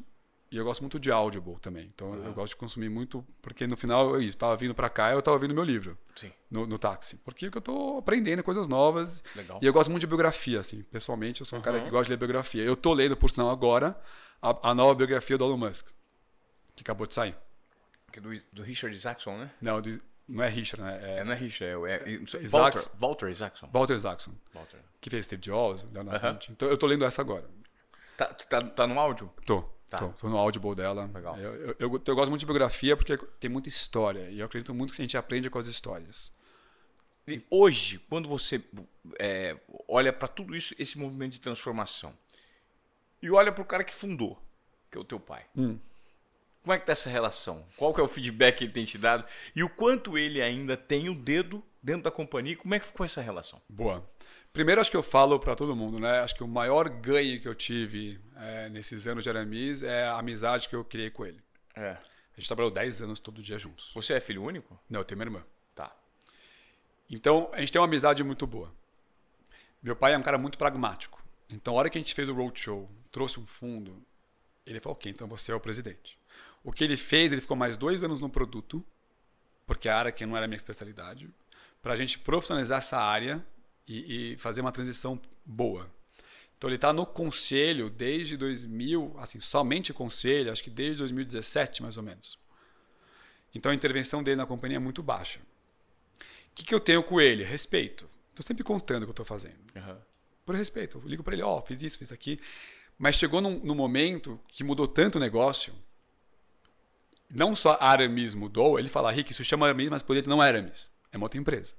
e 0.50 0.56
eu 0.56 0.64
gosto 0.64 0.80
muito 0.80 0.98
de 0.98 1.10
Audible 1.10 1.56
também. 1.60 1.90
Então, 1.94 2.12
uhum. 2.12 2.24
eu 2.24 2.32
gosto 2.32 2.52
de 2.52 2.56
consumir 2.56 2.88
muito, 2.88 3.26
porque 3.42 3.66
no 3.66 3.76
final 3.76 4.14
eu 4.14 4.22
estava 4.22 4.56
vindo 4.56 4.74
para 4.74 4.88
cá 4.88 5.10
eu 5.10 5.18
estava 5.18 5.34
ouvindo 5.34 5.52
meu 5.52 5.64
livro 5.64 5.98
Sim. 6.14 6.32
No, 6.50 6.66
no 6.66 6.78
táxi. 6.78 7.16
Porque 7.16 7.46
eu 7.46 7.58
estou 7.58 7.98
aprendendo 7.98 8.42
coisas 8.42 8.68
novas. 8.68 9.22
Legal. 9.34 9.58
E 9.60 9.66
eu 9.66 9.72
gosto 9.72 9.90
muito 9.90 10.00
de 10.00 10.06
biografia, 10.06 10.60
assim. 10.60 10.82
Pessoalmente, 10.84 11.40
eu 11.40 11.46
sou 11.46 11.58
um 11.58 11.60
uhum. 11.60 11.64
cara 11.64 11.80
que 11.82 11.90
gosta 11.90 12.04
de 12.04 12.10
ler 12.10 12.16
biografia. 12.16 12.62
Eu 12.62 12.74
estou 12.74 12.94
lendo, 12.94 13.16
por 13.16 13.28
sinal, 13.28 13.50
agora, 13.50 14.00
a, 14.40 14.70
a, 14.70 14.74
nova 14.74 14.94
biografia 14.94 15.36
do 15.36 15.44
Elon 15.44 15.58
Musk, 15.58 15.86
que 16.74 16.82
acabou 16.82 17.06
de 17.06 17.14
sair. 17.14 17.36
Que 18.12 18.20
é 18.20 18.22
do, 18.22 18.30
do 18.52 18.62
Richard 18.62 18.94
Isaacson, 18.94 19.36
né? 19.36 19.50
Não, 19.60 19.82
do, 19.82 20.00
não 20.28 20.42
é 20.42 20.48
Richard, 20.48 20.82
né? 20.82 21.00
É, 21.02 21.18
é 21.18 21.24
não 21.24 21.32
é 21.32 21.36
Richard, 21.36 21.86
é, 21.86 21.94
é, 21.94 22.14
é 22.14 22.48
Walter, 22.48 22.90
Walter 22.98 23.28
Isaacson. 23.30 23.68
Walter 23.72 23.94
Isaacson. 23.94 24.32
Walter. 24.52 24.78
Que 25.00 25.10
fez 25.10 25.24
Steve 25.24 25.40
Jobs, 25.40 25.84
Leonardo 25.92 26.26
uhum. 26.26 26.38
Então, 26.50 26.68
eu 26.68 26.74
estou 26.74 26.88
lendo 26.88 27.04
essa 27.04 27.22
agora. 27.22 27.48
Tá, 28.16 28.26
tá, 28.26 28.62
tá 28.62 28.86
no 28.86 28.98
áudio? 28.98 29.32
Tô. 29.44 29.62
Tá. 29.88 29.98
Tô, 29.98 30.08
tô 30.08 30.28
no 30.28 30.36
Audible 30.36 30.74
dela. 30.74 31.08
Legal. 31.14 31.38
Eu, 31.38 31.54
eu, 31.54 31.76
eu, 31.78 32.02
eu, 32.04 32.14
gosto 32.14 32.28
muito 32.28 32.40
de 32.40 32.46
biografia 32.46 32.96
porque 32.96 33.16
tem 33.38 33.48
muita 33.48 33.68
história. 33.68 34.28
E 34.30 34.40
eu 34.40 34.46
acredito 34.46 34.74
muito 34.74 34.92
que 34.92 35.00
a 35.00 35.04
gente 35.04 35.16
aprende 35.16 35.48
com 35.48 35.58
as 35.58 35.66
histórias. 35.66 36.32
E 37.28 37.42
hoje, 37.50 37.98
quando 38.08 38.28
você 38.28 38.62
é, 39.18 39.56
olha 39.88 40.12
para 40.12 40.28
tudo 40.28 40.56
isso, 40.56 40.74
esse 40.78 40.98
movimento 40.98 41.32
de 41.32 41.40
transformação, 41.40 42.12
e 43.20 43.30
olha 43.30 43.52
para 43.52 43.62
o 43.62 43.66
cara 43.66 43.84
que 43.84 43.94
fundou, 43.94 44.40
que 44.90 44.98
é 44.98 45.00
o 45.00 45.04
teu 45.04 45.18
pai. 45.18 45.44
Hum. 45.56 45.78
Como 46.66 46.74
é 46.74 46.80
que 46.80 46.86
tá 46.86 46.90
essa 46.90 47.08
relação? 47.08 47.64
Qual 47.76 47.94
que 47.94 48.00
é 48.00 48.02
o 48.02 48.08
feedback 48.08 48.56
que 48.56 48.64
ele 48.64 48.72
tem 48.72 48.84
te 48.84 48.98
dado? 48.98 49.24
E 49.54 49.62
o 49.62 49.68
quanto 49.68 50.18
ele 50.18 50.42
ainda 50.42 50.76
tem 50.76 51.08
o 51.08 51.14
dedo 51.14 51.62
dentro 51.80 52.02
da 52.02 52.10
companhia? 52.10 52.56
Como 52.56 52.74
é 52.74 52.80
que 52.80 52.86
ficou 52.86 53.06
essa 53.06 53.20
relação? 53.20 53.62
Boa. 53.68 54.04
Primeiro, 54.52 54.80
acho 54.80 54.90
que 54.90 54.96
eu 54.96 55.02
falo 55.02 55.38
para 55.38 55.54
todo 55.54 55.76
mundo, 55.76 56.00
né? 56.00 56.18
Acho 56.18 56.34
que 56.34 56.42
o 56.42 56.48
maior 56.48 56.88
ganho 56.88 57.40
que 57.40 57.46
eu 57.46 57.54
tive 57.54 58.18
é, 58.34 58.68
nesses 58.68 59.06
anos 59.06 59.22
de 59.22 59.30
Aramis 59.30 59.84
é 59.84 60.06
a 60.08 60.18
amizade 60.18 60.68
que 60.68 60.74
eu 60.74 60.84
criei 60.84 61.08
com 61.08 61.24
ele. 61.24 61.40
É. 61.76 61.90
A 61.90 62.00
gente 62.36 62.48
trabalhou 62.48 62.72
10 62.72 63.00
anos 63.00 63.20
todo 63.20 63.40
dia 63.40 63.58
juntos. 63.58 63.92
Você 63.94 64.14
é 64.14 64.18
filho 64.18 64.42
único? 64.42 64.76
Não, 64.90 64.98
eu 64.98 65.04
tenho 65.04 65.18
minha 65.18 65.28
irmã. 65.28 65.44
Tá. 65.72 65.94
Então, 67.08 67.48
a 67.52 67.60
gente 67.60 67.70
tem 67.70 67.80
uma 67.80 67.86
amizade 67.86 68.24
muito 68.24 68.44
boa. 68.44 68.72
Meu 69.80 69.94
pai 69.94 70.14
é 70.14 70.18
um 70.18 70.22
cara 70.22 70.36
muito 70.36 70.58
pragmático. 70.58 71.24
Então, 71.48 71.74
a 71.74 71.76
hora 71.76 71.88
que 71.88 71.96
a 71.96 72.00
gente 72.00 72.12
fez 72.12 72.28
o 72.28 72.34
roadshow, 72.34 72.90
trouxe 73.12 73.38
um 73.38 73.46
fundo, 73.46 74.02
ele 74.66 74.80
falou, 74.80 74.96
ok, 74.96 75.12
então 75.12 75.28
você 75.28 75.52
é 75.52 75.54
o 75.54 75.60
presidente. 75.60 76.18
O 76.66 76.72
que 76.72 76.82
ele 76.82 76.96
fez, 76.96 77.30
ele 77.30 77.40
ficou 77.40 77.56
mais 77.56 77.76
dois 77.76 78.02
anos 78.02 78.18
no 78.18 78.28
produto, 78.28 78.84
porque 79.64 79.88
a 79.88 79.96
área 79.96 80.10
que 80.10 80.26
não 80.26 80.36
era 80.36 80.46
a 80.46 80.48
minha 80.48 80.56
especialidade, 80.56 81.30
para 81.80 81.92
a 81.92 81.96
gente 81.96 82.18
profissionalizar 82.18 82.78
essa 82.78 82.98
área 82.98 83.40
e, 83.86 84.32
e 84.32 84.36
fazer 84.36 84.62
uma 84.62 84.72
transição 84.72 85.16
boa. 85.44 85.88
Então 86.58 86.68
ele 86.68 86.74
está 86.74 86.92
no 86.92 87.06
conselho 87.06 87.88
desde 87.88 88.36
2000, 88.36 89.14
assim, 89.20 89.38
somente 89.38 89.92
conselho, 89.92 90.50
acho 90.50 90.64
que 90.64 90.68
desde 90.68 90.98
2017 90.98 91.84
mais 91.84 91.96
ou 91.96 92.02
menos. 92.02 92.36
Então 93.54 93.70
a 93.70 93.74
intervenção 93.74 94.20
dele 94.20 94.36
na 94.36 94.44
companhia 94.44 94.78
é 94.78 94.80
muito 94.80 95.04
baixa. 95.04 95.38
O 95.38 96.54
que, 96.56 96.64
que 96.64 96.74
eu 96.74 96.80
tenho 96.80 97.00
com 97.00 97.20
ele? 97.20 97.44
Respeito. 97.44 98.10
Estou 98.30 98.44
sempre 98.44 98.64
contando 98.64 99.04
o 99.04 99.06
que 99.06 99.10
eu 99.10 99.22
estou 99.22 99.24
fazendo. 99.24 99.56
Uhum. 99.76 99.96
Por 100.44 100.56
respeito. 100.56 101.00
Eu 101.04 101.08
ligo 101.08 101.22
para 101.22 101.34
ele, 101.34 101.42
ó, 101.42 101.58
oh, 101.58 101.62
fiz 101.62 101.80
isso, 101.80 101.96
fiz 101.96 102.10
aqui. 102.10 102.40
Mas 102.98 103.14
chegou 103.14 103.40
num, 103.40 103.60
num, 103.60 103.74
momento 103.74 104.40
que 104.48 104.64
mudou 104.64 104.88
tanto 104.88 105.16
o 105.16 105.20
negócio. 105.20 105.72
Não 107.32 107.56
só 107.56 107.76
Aramis 107.80 108.34
mudou, 108.34 108.78
ele 108.78 108.88
fala, 108.88 109.10
Rick, 109.10 109.32
isso 109.32 109.44
chama 109.44 109.66
Aramis, 109.66 109.90
mas 109.90 110.02
por 110.02 110.16
não 110.26 110.42
é 110.42 110.48
Aramis. 110.48 110.90
É 111.12 111.16
uma 111.16 111.24
outra 111.24 111.40
empresa 111.40 111.74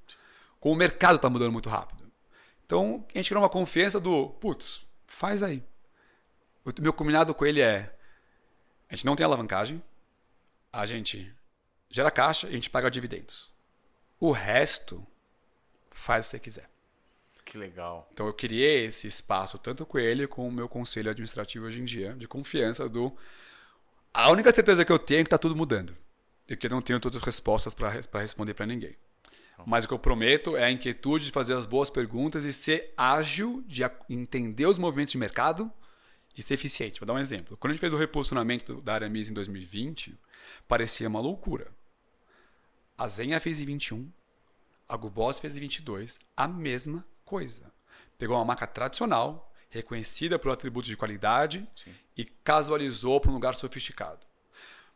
com 0.60 0.72
o 0.72 0.76
mercado 0.76 1.18
está 1.18 1.30
mudando 1.30 1.52
muito 1.52 1.70
rápido. 1.70 2.04
Então, 2.66 3.06
a 3.14 3.18
gente 3.18 3.30
criou 3.30 3.41
uma 3.41 3.50
confiança 3.50 4.00
do, 4.00 4.30
putz, 4.30 4.86
faz 5.06 5.41
aí. 5.41 5.64
O 6.66 6.82
meu 6.82 6.91
combinado 6.91 7.34
com 7.34 7.45
ele 7.45 7.62
é, 7.62 7.95
a 8.89 8.95
gente 8.95 9.06
não 9.06 9.16
tem 9.16 9.26
alavancagem, 9.26 9.82
a 10.72 10.86
gente 10.86 11.34
gera 11.89 12.12
caixa 12.12 12.48
e 12.48 12.50
a 12.50 12.54
gente 12.54 12.70
paga 12.70 12.91
dividendos. 12.91 13.50
O 14.20 14.32
resto, 14.32 15.06
faz 15.89 16.26
se 16.26 16.32
você 16.32 16.39
quiser. 16.39 16.70
Que 17.45 17.58
legal. 17.58 18.10
Então 18.12 18.28
eu 18.28 18.34
criei 18.34 18.86
esse 18.86 19.08
espaço 19.08 19.58
tanto 19.58 19.86
com 19.86 19.98
ele 19.98 20.28
como 20.28 20.50
o 20.50 20.52
meu 20.52 20.68
conselho 20.68 21.10
administrativo 21.10 21.66
hoje 21.66 21.80
em 21.80 21.86
dia, 21.86 22.14
de 22.14 22.28
confiança 22.28 22.89
do... 22.89 23.16
A 24.20 24.32
única 24.32 24.51
certeza 24.51 24.84
que 24.84 24.91
eu 24.91 24.97
tenho 24.97 25.20
é 25.20 25.24
que 25.24 25.28
está 25.28 25.38
tudo 25.38 25.55
mudando. 25.55 25.95
E 26.49 26.57
que 26.57 26.65
eu 26.65 26.72
não 26.72 26.82
tenho 26.82 26.99
todas 26.99 27.18
as 27.18 27.24
respostas 27.24 27.76
para 27.76 28.20
responder 28.20 28.55
para 28.55 28.65
ninguém. 28.65 28.97
Mas 29.63 29.86
o 29.86 29.88
que 29.88 29.93
eu 29.93 29.99
prometo 29.99 30.57
é 30.57 30.63
a 30.63 30.72
inquietude 30.72 31.26
de 31.26 31.32
fazer 31.32 31.53
as 31.53 31.68
boas 31.68 31.91
perguntas 31.91 32.43
e 32.43 32.51
ser 32.51 32.91
ágil, 32.97 33.63
de 33.68 33.84
entender 34.09 34.65
os 34.65 34.80
movimentos 34.80 35.11
de 35.11 35.20
mercado 35.20 35.72
e 36.36 36.41
ser 36.41 36.55
eficiente. 36.55 36.99
Vou 36.99 37.05
dar 37.05 37.13
um 37.13 37.20
exemplo. 37.20 37.55
Quando 37.57 37.70
a 37.70 37.74
gente 37.76 37.80
fez 37.80 37.93
o 37.93 37.97
reposicionamento 37.97 38.82
da 38.82 38.95
Aramis 38.95 39.30
em 39.30 39.34
2020, 39.34 40.18
parecia 40.68 41.07
uma 41.07 41.20
loucura. 41.20 41.68
A 42.97 43.07
Zenha 43.07 43.39
fez 43.39 43.59
em 43.59 43.65
21, 43.65 44.11
a 44.89 44.97
Gubos 44.97 45.38
fez 45.38 45.55
em 45.55 45.59
22, 45.59 46.18
a 46.36 46.47
mesma 46.47 47.05
coisa. 47.24 47.72
Pegou 48.18 48.36
uma 48.36 48.45
marca 48.45 48.65
tradicional, 48.65 49.47
reconhecida 49.70 50.39
por 50.39 50.51
atributos 50.51 50.89
de 50.89 50.97
qualidade 50.97 51.68
Sim. 51.76 51.93
e 52.15 52.26
casualizou 52.26 53.20
para 53.20 53.32
um 53.32 53.34
lugar 53.34 53.55
sofisticado. 53.55 54.26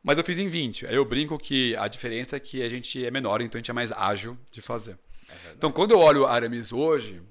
Mas 0.03 0.17
eu 0.17 0.23
fiz 0.23 0.39
em 0.39 0.47
20. 0.47 0.87
Aí 0.87 0.95
eu 0.95 1.05
brinco 1.05 1.37
que 1.37 1.75
a 1.75 1.87
diferença 1.87 2.35
é 2.35 2.39
que 2.39 2.63
a 2.63 2.69
gente 2.69 3.05
é 3.05 3.11
menor, 3.11 3.41
então 3.41 3.57
a 3.57 3.61
gente 3.61 3.69
é 3.69 3.73
mais 3.73 3.91
ágil 3.91 4.37
de 4.51 4.61
fazer. 4.61 4.97
É 5.29 5.53
então, 5.53 5.71
quando 5.71 5.91
eu 5.91 5.99
olho 5.99 6.25
a 6.25 6.31
Aramis 6.31 6.71
hoje, 6.71 7.21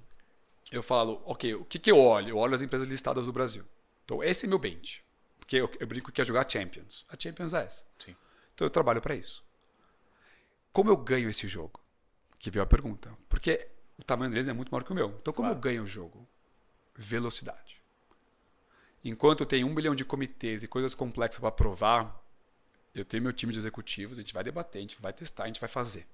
eu 0.70 0.82
falo, 0.82 1.20
ok, 1.24 1.54
o 1.54 1.64
que, 1.64 1.78
que 1.78 1.90
eu 1.90 1.98
olho? 1.98 2.30
Eu 2.30 2.38
olho 2.38 2.54
as 2.54 2.62
empresas 2.62 2.88
listadas 2.88 3.26
do 3.26 3.32
Brasil. 3.32 3.64
Então, 4.04 4.22
esse 4.22 4.46
é 4.46 4.48
meu 4.48 4.58
bench. 4.58 5.02
Porque 5.38 5.56
eu, 5.56 5.68
eu 5.80 5.86
brinco 5.86 6.12
que 6.12 6.20
é 6.20 6.24
jogar 6.24 6.48
Champions. 6.48 7.04
A 7.08 7.16
Champions 7.18 7.52
é 7.54 7.64
essa. 7.64 7.84
Sim. 7.98 8.14
Então, 8.54 8.64
eu 8.66 8.70
trabalho 8.70 9.00
para 9.00 9.16
isso. 9.16 9.44
Como 10.72 10.88
eu 10.88 10.96
ganho 10.96 11.28
esse 11.28 11.48
jogo? 11.48 11.80
Que 12.38 12.50
veio 12.50 12.62
a 12.62 12.66
pergunta. 12.66 13.10
Porque 13.28 13.68
o 13.98 14.04
tamanho 14.04 14.30
deles 14.30 14.46
é 14.46 14.52
muito 14.52 14.70
maior 14.70 14.84
que 14.84 14.92
o 14.92 14.94
meu. 14.94 15.08
Então, 15.20 15.34
como 15.34 15.48
claro. 15.48 15.58
eu 15.58 15.60
ganho 15.60 15.82
o 15.82 15.86
jogo? 15.86 16.26
Velocidade. 17.02 17.80
Enquanto 19.02 19.46
tem 19.46 19.64
um 19.64 19.74
bilhão 19.74 19.94
de 19.94 20.04
comitês 20.04 20.62
e 20.62 20.68
coisas 20.68 20.94
complexas 20.94 21.40
para 21.40 21.50
provar, 21.50 22.22
eu 22.94 23.06
tenho 23.06 23.22
meu 23.22 23.32
time 23.32 23.54
de 23.54 23.58
executivos, 23.58 24.18
a 24.18 24.20
gente 24.20 24.34
vai 24.34 24.44
debater, 24.44 24.80
a 24.80 24.82
gente 24.82 25.00
vai 25.00 25.10
testar, 25.10 25.44
a 25.44 25.46
gente 25.46 25.60
vai 25.60 25.68
fazer. 25.68 26.06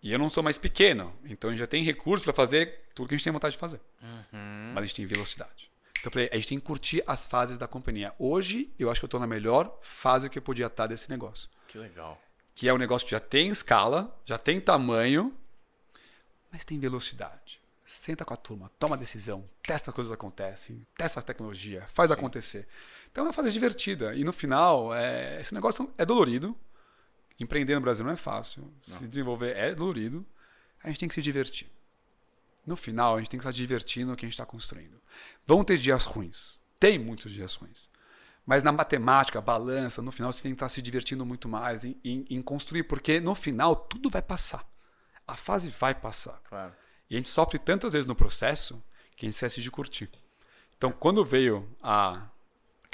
E 0.00 0.12
eu 0.12 0.18
não 0.18 0.30
sou 0.30 0.44
mais 0.44 0.58
pequeno, 0.58 1.12
então 1.24 1.50
a 1.50 1.52
gente 1.52 1.58
já 1.58 1.66
tem 1.66 1.82
recursos 1.82 2.22
para 2.22 2.32
fazer 2.32 2.84
tudo 2.94 3.08
que 3.08 3.14
a 3.14 3.16
gente 3.16 3.24
tem 3.24 3.32
vontade 3.32 3.54
de 3.54 3.58
fazer. 3.58 3.80
Uhum. 4.00 4.72
Mas 4.74 4.84
a 4.84 4.86
gente 4.86 4.96
tem 4.96 5.06
velocidade. 5.06 5.68
Então 5.98 6.04
eu 6.04 6.12
falei, 6.12 6.28
a 6.30 6.36
gente 6.36 6.48
tem 6.48 6.60
que 6.60 6.64
curtir 6.64 7.02
as 7.04 7.26
fases 7.26 7.58
da 7.58 7.66
companhia. 7.66 8.14
Hoje, 8.16 8.70
eu 8.78 8.90
acho 8.90 9.00
que 9.00 9.04
eu 9.04 9.08
estou 9.08 9.18
na 9.18 9.26
melhor 9.26 9.76
fase 9.82 10.30
que 10.30 10.38
eu 10.38 10.42
podia 10.42 10.66
estar 10.66 10.86
desse 10.86 11.10
negócio. 11.10 11.48
Que 11.66 11.78
legal. 11.78 12.20
Que 12.54 12.68
é 12.68 12.72
um 12.72 12.78
negócio 12.78 13.04
que 13.06 13.10
já 13.10 13.18
tem 13.18 13.48
escala, 13.48 14.16
já 14.24 14.38
tem 14.38 14.60
tamanho, 14.60 15.34
mas 16.52 16.64
tem 16.64 16.78
velocidade. 16.78 17.63
Senta 17.84 18.24
com 18.24 18.32
a 18.32 18.36
turma, 18.36 18.70
toma 18.78 18.96
decisão, 18.96 19.44
testa 19.62 19.90
as 19.90 19.94
coisas 19.94 20.12
acontecem, 20.12 20.86
testa 20.96 21.20
a 21.20 21.22
tecnologia, 21.22 21.86
faz 21.92 22.08
Sim. 22.08 22.14
acontecer. 22.14 22.68
Então 23.12 23.24
é 23.24 23.26
uma 23.26 23.32
fase 23.32 23.52
divertida. 23.52 24.14
E 24.14 24.24
no 24.24 24.32
final, 24.32 24.94
é, 24.94 25.40
esse 25.40 25.52
negócio 25.52 25.92
é 25.98 26.06
dolorido. 26.06 26.56
Empreender 27.38 27.74
no 27.74 27.80
Brasil 27.80 28.04
não 28.04 28.12
é 28.12 28.16
fácil. 28.16 28.72
Não. 28.88 28.98
Se 28.98 29.06
desenvolver 29.06 29.54
é 29.56 29.74
dolorido. 29.74 30.24
A 30.82 30.88
gente 30.88 31.00
tem 31.00 31.08
que 31.08 31.14
se 31.14 31.22
divertir. 31.22 31.70
No 32.66 32.76
final, 32.76 33.16
a 33.16 33.18
gente 33.18 33.30
tem 33.30 33.38
que 33.38 33.44
estar 33.44 33.52
divertindo 33.52 34.12
o 34.12 34.16
que 34.16 34.24
a 34.24 34.28
gente 34.28 34.34
está 34.34 34.46
construindo. 34.46 34.98
Vão 35.46 35.62
ter 35.62 35.76
dias 35.76 36.04
ruins. 36.04 36.58
Tem 36.80 36.98
muitos 36.98 37.32
dias 37.32 37.54
ruins. 37.54 37.90
Mas 38.46 38.62
na 38.62 38.72
matemática, 38.72 39.40
balança, 39.40 40.02
no 40.02 40.12
final 40.12 40.32
você 40.32 40.42
tem 40.42 40.52
que 40.52 40.56
estar 40.56 40.68
se 40.68 40.80
divertindo 40.82 41.24
muito 41.24 41.48
mais 41.48 41.84
em, 41.84 41.98
em, 42.04 42.24
em 42.30 42.42
construir, 42.42 42.84
porque 42.84 43.20
no 43.20 43.34
final 43.34 43.76
tudo 43.76 44.10
vai 44.10 44.22
passar. 44.22 44.66
A 45.26 45.36
fase 45.36 45.68
vai 45.70 45.94
passar. 45.94 46.40
Claro. 46.44 46.72
E 47.08 47.14
a 47.14 47.18
gente 47.18 47.28
sofre 47.28 47.58
tantas 47.58 47.92
vezes 47.92 48.06
no 48.06 48.14
processo 48.14 48.82
que 49.16 49.24
a 49.24 49.28
gente 49.28 49.34
esquece 49.34 49.60
de 49.60 49.70
curtir. 49.70 50.10
Então, 50.76 50.90
quando 50.92 51.24
veio 51.24 51.68
a 51.82 52.28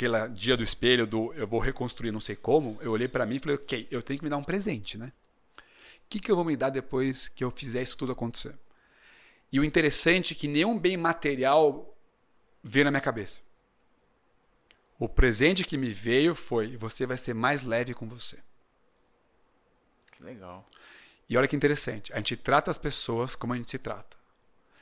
aquele 0.00 0.28
dia 0.28 0.56
do 0.56 0.64
espelho 0.64 1.06
do 1.06 1.32
eu 1.34 1.46
vou 1.46 1.60
reconstruir 1.60 2.10
não 2.10 2.20
sei 2.20 2.34
como, 2.34 2.78
eu 2.80 2.90
olhei 2.90 3.06
para 3.06 3.26
mim 3.26 3.36
e 3.36 3.40
falei, 3.40 3.56
ok, 3.56 3.86
eu 3.90 4.02
tenho 4.02 4.18
que 4.18 4.24
me 4.24 4.30
dar 4.30 4.38
um 4.38 4.44
presente, 4.44 4.96
né? 4.96 5.12
O 5.58 6.08
que, 6.08 6.18
que 6.18 6.30
eu 6.30 6.36
vou 6.36 6.44
me 6.44 6.56
dar 6.56 6.70
depois 6.70 7.28
que 7.28 7.44
eu 7.44 7.50
fizer 7.50 7.82
isso 7.82 7.96
tudo 7.96 8.12
acontecer? 8.12 8.58
E 9.52 9.60
o 9.60 9.64
interessante 9.64 10.32
é 10.32 10.36
que 10.36 10.48
nenhum 10.48 10.78
bem 10.78 10.96
material 10.96 11.94
veio 12.62 12.86
na 12.86 12.90
minha 12.90 13.00
cabeça. 13.00 13.40
O 14.98 15.08
presente 15.08 15.64
que 15.64 15.76
me 15.76 15.90
veio 15.90 16.34
foi: 16.34 16.76
você 16.76 17.06
vai 17.06 17.16
ser 17.16 17.34
mais 17.34 17.62
leve 17.62 17.94
com 17.94 18.08
você. 18.08 18.38
Que 20.12 20.22
legal. 20.22 20.68
E 21.30 21.36
olha 21.36 21.46
que 21.46 21.54
interessante, 21.54 22.12
a 22.12 22.16
gente 22.16 22.36
trata 22.36 22.72
as 22.72 22.76
pessoas 22.76 23.36
como 23.36 23.52
a 23.52 23.56
gente 23.56 23.70
se 23.70 23.78
trata. 23.78 24.16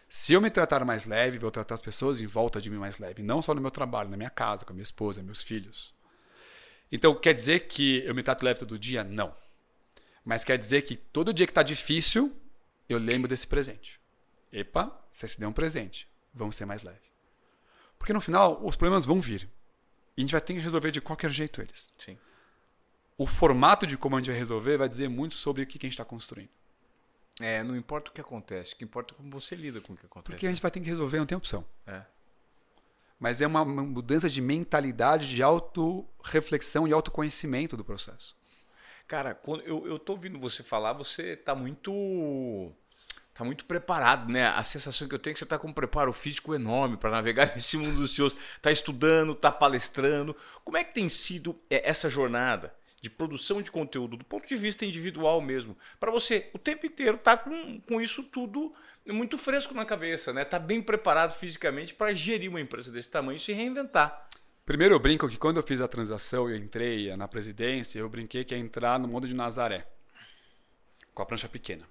Se 0.09 0.32
eu 0.32 0.40
me 0.40 0.49
tratar 0.49 0.82
mais 0.82 1.05
leve, 1.05 1.38
vou 1.38 1.51
tratar 1.51 1.74
as 1.74 1.82
pessoas 1.82 2.22
em 2.22 2.26
volta 2.26 2.59
de 2.59 2.70
mim 2.70 2.78
mais 2.78 2.96
leve, 2.96 3.22
não 3.22 3.42
só 3.42 3.53
no 3.53 3.61
meu 3.61 3.70
trabalho, 3.70 4.09
na 4.09 4.16
minha 4.16 4.30
casa, 4.30 4.64
com 4.64 4.72
a 4.72 4.74
minha 4.74 4.82
esposa, 4.82 5.22
meus 5.22 5.42
filhos. 5.42 5.92
Então, 6.90 7.14
quer 7.14 7.34
dizer 7.34 7.68
que 7.68 8.03
eu 8.07 8.14
me 8.14 8.22
trato 8.22 8.42
leve 8.46 8.61
todo 8.61 8.78
dia? 8.78 9.05
Não. 9.05 9.36
Mas 10.24 10.42
quer 10.42 10.57
dizer 10.57 10.80
que 10.82 10.96
todo 10.96 11.34
dia 11.34 11.46
que 11.46 11.51
está 11.51 11.62
difícil, 11.62 12.34
eu 12.88 12.96
lembro 12.96 13.28
desse 13.28 13.46
presente. 13.46 14.01
Epa, 14.51 14.90
você 15.12 15.28
se 15.28 15.38
deu 15.38 15.51
um 15.51 15.53
presente. 15.53 16.09
Vamos 16.32 16.57
ser 16.57 16.64
mais 16.64 16.82
leve. 16.82 17.12
Porque 17.99 18.14
no 18.14 18.22
final, 18.22 18.59
os 18.64 18.74
problemas 18.74 19.05
vão 19.05 19.20
vir. 19.20 19.46
E 20.16 20.20
a 20.20 20.22
gente 20.22 20.32
vai 20.32 20.40
ter 20.40 20.55
que 20.55 20.61
resolver 20.61 20.92
de 20.92 21.03
qualquer 21.03 21.30
jeito 21.30 21.61
eles. 21.61 21.92
Sim. 21.99 22.16
O 23.19 23.27
formato 23.27 23.85
de 23.85 23.99
como 23.99 24.14
a 24.14 24.21
gente 24.21 24.31
vai 24.31 24.39
resolver 24.39 24.77
vai 24.79 24.89
dizer 24.89 25.09
muito 25.09 25.35
sobre 25.35 25.64
o 25.64 25.66
que 25.66 25.77
a 25.77 25.83
gente 25.83 25.93
está 25.93 26.05
construindo. 26.05 26.51
É, 27.41 27.64
não 27.64 27.77
importa 27.77 28.11
o 28.11 28.14
que 28.14 28.21
acontece, 28.21 28.75
o 28.75 28.77
que 28.77 28.85
importa 28.85 29.12
é 29.12 29.16
como 29.16 29.31
você 29.31 29.57
lida 29.57 29.81
com 29.81 29.93
o 29.93 29.97
que 29.97 30.07
acontece. 30.07 30.33
Porque 30.33 30.47
a 30.47 30.51
gente 30.51 30.62
vai 30.62 30.71
ter 30.71 30.81
que 30.81 30.89
resolver, 30.89 31.19
não 31.19 31.27
tem 31.27 31.37
opção. 31.37 31.64
É. 31.85 32.03
Mas 33.19 33.43
é 33.43 33.47
uma 33.47 33.62
uma 33.62 33.83
mudança 33.83 34.31
de 34.31 34.41
mentalidade, 34.41 35.29
de 35.29 35.43
auto-reflexão 35.43 36.87
e 36.87 36.93
autoconhecimento 36.93 37.77
do 37.77 37.85
processo. 37.85 38.37
Cara, 39.09 39.35
quando 39.35 39.62
eu, 39.62 39.85
eu 39.87 39.99
tô 39.99 40.12
ouvindo 40.12 40.39
você 40.39 40.62
falar, 40.62 40.93
você 40.93 41.35
tá 41.37 41.55
muito. 41.55 42.73
Tá 43.35 43.45
muito 43.45 43.64
preparado, 43.64 44.31
né? 44.31 44.49
A 44.49 44.64
sensação 44.64 45.09
que 45.09 45.14
eu 45.14 45.19
tenho 45.19 45.33
é 45.33 45.35
que 45.35 45.39
você 45.39 45.47
tá 45.47 45.59
com 45.59 45.69
um 45.69 45.73
preparo 45.73 46.12
físico 46.12 46.55
enorme 46.55 46.97
para 46.97 47.11
navegar 47.11 47.51
nesse 47.55 47.77
mundo 47.77 47.97
dos 47.97 48.14
seus. 48.14 48.37
Tá 48.61 48.71
estudando, 48.71 49.35
tá 49.35 49.51
palestrando. 49.51 50.37
Como 50.64 50.77
é 50.77 50.85
que 50.85 50.93
tem 50.93 51.09
sido 51.09 51.59
é, 51.71 51.89
essa 51.89 52.11
jornada 52.11 52.78
de 53.01 53.09
produção 53.09 53.62
de 53.62 53.70
conteúdo, 53.70 54.16
do 54.16 54.24
ponto 54.24 54.46
de 54.46 54.57
vista 54.57 54.84
individual 54.84 55.40
mesmo? 55.40 55.76
Para 56.01 56.11
você, 56.11 56.51
o 56.53 56.59
tempo 56.59 56.86
inteiro 56.86 57.18
tá 57.18 57.36
com, 57.36 57.80
com 57.80 58.01
isso 58.01 58.24
tudo 58.24 58.74
muito 59.07 59.38
fresco 59.38 59.74
na 59.74 59.84
cabeça, 59.84 60.32
né? 60.32 60.44
Tá 60.44 60.59
bem 60.59 60.82
preparado 60.82 61.32
fisicamente 61.32 61.94
para 61.94 62.12
gerir 62.12 62.51
uma 62.51 62.61
empresa 62.61 62.92
desse 62.92 63.11
tamanho 63.11 63.36
e 63.36 63.40
se 63.40 63.53
reinventar. 63.53 64.28
Primeiro, 64.66 64.94
eu 64.94 64.99
brinco 64.99 65.28
que 65.28 65.38
quando 65.38 65.57
eu 65.57 65.62
fiz 65.62 65.80
a 65.80 65.88
transação 65.88 66.51
e 66.51 66.59
entrei 66.59 67.16
na 67.16 67.26
presidência, 67.26 67.99
eu 67.99 68.09
brinquei 68.09 68.44
que 68.44 68.55
ia 68.55 68.61
entrar 68.61 68.99
no 68.99 69.09
mundo 69.09 69.26
de 69.26 69.34
Nazaré. 69.34 69.88
Com 71.14 71.22
a 71.22 71.26
prancha 71.26 71.49
pequena. 71.49 71.88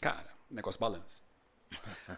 Cara, 0.00 0.28
negócio 0.50 0.80
balança. 0.80 1.18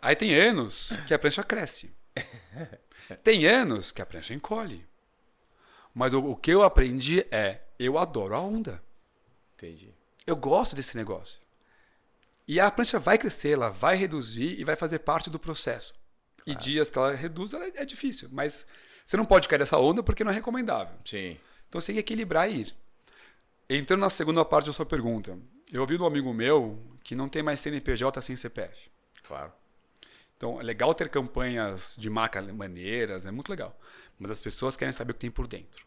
Aí 0.01 0.15
tem 0.15 0.35
anos 0.35 0.93
que 1.07 1.13
a 1.13 1.19
prancha 1.19 1.43
cresce. 1.43 1.95
Tem 3.23 3.47
anos 3.47 3.91
que 3.91 4.01
a 4.01 4.07
prancha 4.07 4.33
encolhe. 4.33 4.87
Mas 5.95 6.13
o, 6.13 6.21
o 6.25 6.37
que 6.37 6.51
eu 6.51 6.63
aprendi 6.63 7.27
é: 7.31 7.61
eu 7.79 7.99
adoro 7.99 8.35
a 8.35 8.41
onda. 8.41 8.83
Entendi. 9.55 9.93
Eu 10.27 10.37
gosto 10.37 10.75
desse 10.75 10.97
negócio. 10.97 11.41
E 12.47 12.59
a 12.59 12.71
prancha 12.71 12.99
vai 12.99 13.19
crescer, 13.19 13.51
ela 13.53 13.71
vai 13.71 13.97
reduzir 13.97 14.59
e 14.59 14.65
vai 14.65 14.77
fazer 14.77 15.01
parte 15.01 15.31
do 15.31 15.39
processo. 15.39 15.95
E 16.47 16.55
dias 16.55 16.91
que 16.91 16.99
ela 16.99 17.15
reduz, 17.15 17.53
ela 17.53 17.67
é 17.67 17.85
difícil. 17.85 18.29
Mas 18.33 18.67
você 19.07 19.17
não 19.17 19.25
pode 19.25 19.47
cair 19.47 19.61
nessa 19.61 19.79
onda 19.79 20.03
porque 20.03 20.25
não 20.25 20.33
é 20.33 20.35
recomendável. 20.35 20.95
Sim. 21.05 21.39
Então 21.69 21.81
você 21.81 21.87
tem 21.89 21.95
que 21.97 22.01
equilibrar 22.01 22.51
e 22.51 22.63
ir. 22.63 22.75
Entrando 23.71 24.01
na 24.01 24.11
segunda 24.11 24.45
parte 24.45 24.67
da 24.67 24.73
sua 24.73 24.85
pergunta, 24.85 25.39
eu 25.73 25.81
ouvi 25.81 25.97
de 25.97 26.03
um 26.03 26.07
amigo 26.07 26.33
meu 26.35 26.79
que 27.03 27.15
não 27.15 27.29
tem 27.29 27.43
mais 27.43 27.61
CNPJ 27.61 28.21
sem 28.21 28.37
CPF. 28.37 28.91
Claro. 29.23 29.53
Então 30.37 30.61
é 30.61 30.65
legal 30.65 30.93
ter 30.95 31.09
campanhas 31.09 31.95
de 31.97 32.11
marca 32.11 32.43
maneiras, 32.43 33.25
é 33.25 33.31
muito 33.31 33.49
legal. 33.49 33.79
Mas 34.19 34.31
as 34.31 34.41
pessoas 34.41 34.77
querem 34.77 34.93
saber 34.93 35.13
o 35.13 35.15
que 35.15 35.21
tem 35.21 35.31
por 35.31 35.47
dentro. 35.47 35.85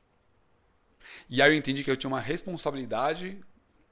E 1.29 1.41
aí 1.41 1.49
eu 1.49 1.55
entendi 1.55 1.83
que 1.83 1.91
eu 1.91 1.95
tinha 1.95 2.09
uma 2.09 2.19
responsabilidade 2.19 3.39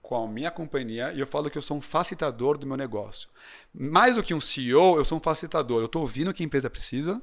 com 0.01 0.23
a 0.23 0.27
minha 0.27 0.51
companhia 0.51 1.13
e 1.13 1.19
eu 1.19 1.25
falo 1.25 1.49
que 1.49 1.57
eu 1.57 1.61
sou 1.61 1.77
um 1.77 1.81
facilitador 1.81 2.57
do 2.57 2.67
meu 2.67 2.75
negócio. 2.75 3.29
Mais 3.73 4.15
do 4.15 4.23
que 4.23 4.34
um 4.34 4.41
CEO, 4.41 4.97
eu 4.97 5.05
sou 5.05 5.17
um 5.17 5.21
facilitador. 5.21 5.79
Eu 5.79 5.86
estou 5.86 6.01
ouvindo 6.01 6.29
o 6.29 6.34
que 6.34 6.43
a 6.43 6.45
empresa 6.45 6.69
precisa 6.69 7.21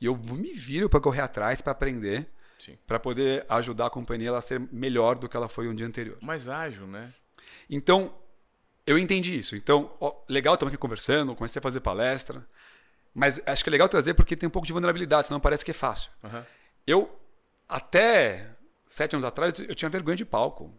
e 0.00 0.06
eu 0.06 0.16
me 0.16 0.52
viro 0.52 0.88
para 0.88 1.00
correr 1.00 1.20
atrás, 1.20 1.60
para 1.60 1.72
aprender, 1.72 2.28
para 2.86 3.00
poder 3.00 3.44
ajudar 3.48 3.86
a 3.86 3.90
companhia 3.90 4.34
a 4.36 4.40
ser 4.40 4.60
melhor 4.72 5.18
do 5.18 5.28
que 5.28 5.36
ela 5.36 5.48
foi 5.48 5.68
um 5.68 5.74
dia 5.74 5.86
anterior. 5.86 6.18
Mais 6.20 6.48
ágil, 6.48 6.86
né? 6.86 7.12
Então, 7.68 8.14
eu 8.86 8.98
entendi 8.98 9.38
isso. 9.38 9.56
Então, 9.56 9.92
ó, 10.00 10.14
legal 10.28 10.54
estamos 10.54 10.72
aqui 10.72 10.80
conversando, 10.80 11.34
comecei 11.34 11.58
a 11.58 11.62
fazer 11.62 11.80
palestra, 11.80 12.46
mas 13.14 13.40
acho 13.46 13.62
que 13.64 13.70
é 13.70 13.72
legal 13.72 13.88
trazer 13.88 14.14
porque 14.14 14.36
tem 14.36 14.46
um 14.46 14.50
pouco 14.50 14.66
de 14.66 14.72
vulnerabilidade, 14.72 15.28
senão 15.28 15.40
parece 15.40 15.64
que 15.64 15.70
é 15.70 15.74
fácil. 15.74 16.10
Aham. 16.22 16.46
Eu, 16.86 17.20
até 17.68 18.50
sete 18.86 19.14
anos 19.14 19.24
atrás, 19.24 19.58
eu 19.58 19.74
tinha 19.74 19.88
vergonha 19.88 20.16
de 20.16 20.24
palco. 20.24 20.72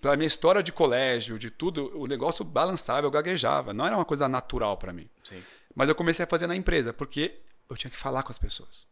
Pela 0.00 0.16
minha 0.16 0.26
história 0.26 0.62
de 0.62 0.72
colégio, 0.72 1.38
de 1.38 1.50
tudo, 1.50 1.90
o 1.98 2.06
negócio 2.06 2.44
balançava, 2.44 3.06
eu 3.06 3.10
gaguejava. 3.10 3.72
Não 3.72 3.86
era 3.86 3.96
uma 3.96 4.04
coisa 4.04 4.28
natural 4.28 4.76
para 4.76 4.92
mim. 4.92 5.08
Sim. 5.24 5.42
Mas 5.74 5.88
eu 5.88 5.94
comecei 5.94 6.24
a 6.24 6.28
fazer 6.28 6.46
na 6.46 6.54
empresa, 6.54 6.92
porque 6.92 7.40
eu 7.68 7.76
tinha 7.76 7.90
que 7.90 7.96
falar 7.96 8.22
com 8.22 8.30
as 8.30 8.38
pessoas. 8.38 8.86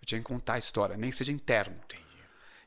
Eu 0.00 0.06
tinha 0.06 0.20
que 0.20 0.26
contar 0.26 0.54
a 0.54 0.58
história, 0.58 0.96
nem 0.96 1.10
que 1.10 1.16
seja 1.16 1.32
interno. 1.32 1.76
Entendi. 1.84 2.09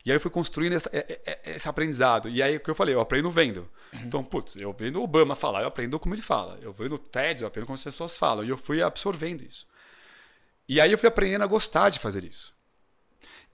E 0.06 0.12
aí 0.12 0.18
eu 0.18 0.20
fui 0.22 0.30
construindo 0.32 0.74
essa- 0.74 0.90
é- 0.92 1.20
é- 1.26 1.40
é- 1.46 1.56
esse 1.56 1.68
aprendizado. 1.70 2.28
E 2.30 2.42
aí 2.44 2.58
o 2.58 2.60
que 2.60 2.70
eu 2.70 2.76
falei, 2.76 2.94
eu 2.94 3.00
aprendo 3.00 3.32
vendo. 3.32 3.70
Então, 3.94 4.24
putz, 4.24 4.56
eu 4.58 4.74
vendo 4.74 5.00
o 5.00 5.04
Obama 5.04 5.34
falar, 5.36 5.62
eu 5.62 5.68
aprendo 5.68 5.98
como 6.00 6.14
ele 6.14 6.22
fala. 6.22 6.60
Eu 6.62 6.74
vendo 6.74 6.96
o 6.96 7.00
TED, 7.00 7.42
eu 7.42 7.48
aprendo 7.48 7.66
como 7.68 7.76
as 7.76 7.84
pessoas 7.84 8.18
falam. 8.18 8.44
E 8.44 8.50
eu 8.50 8.58
fui 8.58 8.82
absorvendo 8.82 9.44
isso. 9.44 9.66
E 10.68 10.82
aí 10.82 10.92
eu 10.92 10.98
fui 10.98 11.08
aprendendo 11.08 11.44
a 11.44 11.48
gostar 11.48 11.90
de 11.90 12.00
fazer 12.00 12.24
isso. 12.24 12.54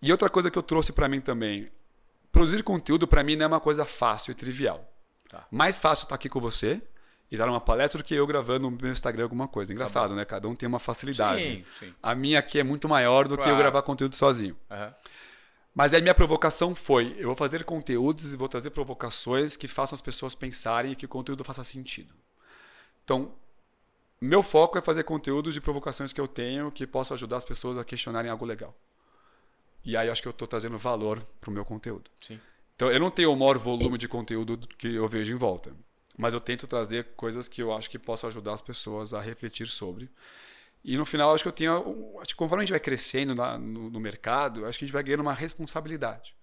E 0.02 0.12
outra 0.12 0.30
coisa 0.30 0.50
que 0.50 0.58
eu 0.58 0.64
trouxe 0.64 0.92
para 0.92 1.08
mim 1.08 1.22
também, 1.22 1.70
produzir 2.32 2.64
conteúdo 2.64 3.08
para 3.08 3.24
mim 3.24 3.36
não 3.36 3.44
é 3.44 3.48
uma 3.48 3.60
coisa 3.60 3.86
fácil 3.86 4.32
e 4.32 4.36
trivial. 4.36 4.92
Tá. 5.28 5.46
Mais 5.52 5.78
fácil 5.80 6.04
estar 6.04 6.16
aqui 6.16 6.30
com 6.30 6.40
você 6.40 6.82
e 7.30 7.38
dar 7.38 7.48
uma 7.48 7.62
palestra 7.62 8.02
do 8.02 8.04
que 8.04 8.16
eu 8.16 8.26
gravando 8.26 8.70
no 8.72 8.78
meu 8.82 8.92
Instagram 8.92 9.24
alguma 9.24 9.48
coisa. 9.48 9.72
Engraçado, 9.72 10.16
né? 10.16 10.26
Cada 10.26 10.48
um 10.48 10.56
tem 10.56 10.68
uma 10.68 10.80
facilidade. 10.80 11.44
Sim, 11.44 11.66
sim. 11.80 11.94
A 12.02 12.16
minha 12.16 12.40
aqui 12.40 12.58
é 12.60 12.64
muito 12.64 12.88
maior 12.90 13.28
do 13.28 13.36
que 13.36 13.42
eu 13.42 13.46
Claro. 13.46 13.58
gravar 13.60 13.82
conteúdo 13.84 14.16
sozinho. 14.16 14.56
Aham. 14.72 14.96
Mas 15.74 15.94
aí 15.94 16.02
minha 16.02 16.16
provocação 16.16 16.74
foi: 16.76 17.16
eu 17.18 17.28
vou 17.28 17.36
fazer 17.36 17.64
conteúdos 17.64 18.34
e 18.34 18.38
vou 18.38 18.48
trazer 18.48 18.72
provocações 18.72 19.56
que 19.56 19.68
façam 19.68 19.96
as 19.96 20.02
pessoas 20.02 20.36
pensarem 20.36 20.92
e 20.92 20.96
que 20.96 21.06
o 21.06 21.10
conteúdo 21.10 21.44
faça 21.44 21.64
sentido. 21.64 22.14
Então, 23.04 23.34
meu 24.22 24.44
foco 24.44 24.78
é 24.78 24.82
fazer 24.82 25.04
conteúdos 25.04 25.54
de 25.54 25.62
provocações 25.62 26.12
que 26.12 26.20
eu 26.20 26.28
tenho 26.28 26.72
que 26.72 26.86
possam 26.86 27.16
ajudar 27.16 27.38
as 27.38 27.46
pessoas 27.46 27.78
a 27.78 27.86
questionarem 27.86 28.30
algo 28.30 28.46
legal. 28.46 28.76
E 29.84 29.96
aí 29.96 30.08
eu 30.08 30.12
acho 30.12 30.22
que 30.22 30.28
eu 30.28 30.32
estou 30.32 30.48
trazendo 30.48 30.78
valor 30.78 31.26
para 31.40 31.50
o 31.50 31.54
meu 31.54 31.64
conteúdo. 31.64 32.12
Sim. 32.20 32.40
Então, 32.76 32.92
eu 32.92 33.00
não 33.00 33.10
tenho 33.12 33.32
o 33.32 33.36
maior 33.36 33.58
volume 33.58 33.98
de 33.98 34.08
conteúdo 34.08 34.58
do 34.58 34.68
que 34.68 34.96
eu 34.96 35.08
vejo 35.08 35.34
em 35.34 35.38
volta. 35.38 35.74
Mas 36.18 36.34
eu 36.34 36.42
tento 36.42 36.68
trazer 36.68 37.08
coisas 37.16 37.48
que 37.48 37.62
eu 37.62 37.74
acho 37.74 37.90
que 37.90 37.98
possam 37.98 38.28
ajudar 38.28 38.54
as 38.54 38.62
pessoas 38.62 39.14
a 39.14 39.22
refletir 39.22 39.68
sobre. 39.68 40.10
E 40.84 40.98
no 40.98 41.06
final, 41.06 41.34
acho 41.34 41.44
que 41.44 41.48
eu 41.48 41.54
tenho. 41.54 42.18
Acho 42.20 42.30
que 42.30 42.36
conforme 42.36 42.64
a 42.64 42.66
gente 42.66 42.72
vai 42.72 42.80
crescendo 42.80 43.36
na- 43.36 43.58
no, 43.58 43.90
no 43.90 44.00
mercado, 44.00 44.66
acho 44.66 44.80
que 44.80 44.86
a 44.86 44.88
gente 44.88 44.94
vai 44.94 45.04
ganhando 45.04 45.22
uma 45.22 45.34
responsabilidade. 45.34 46.34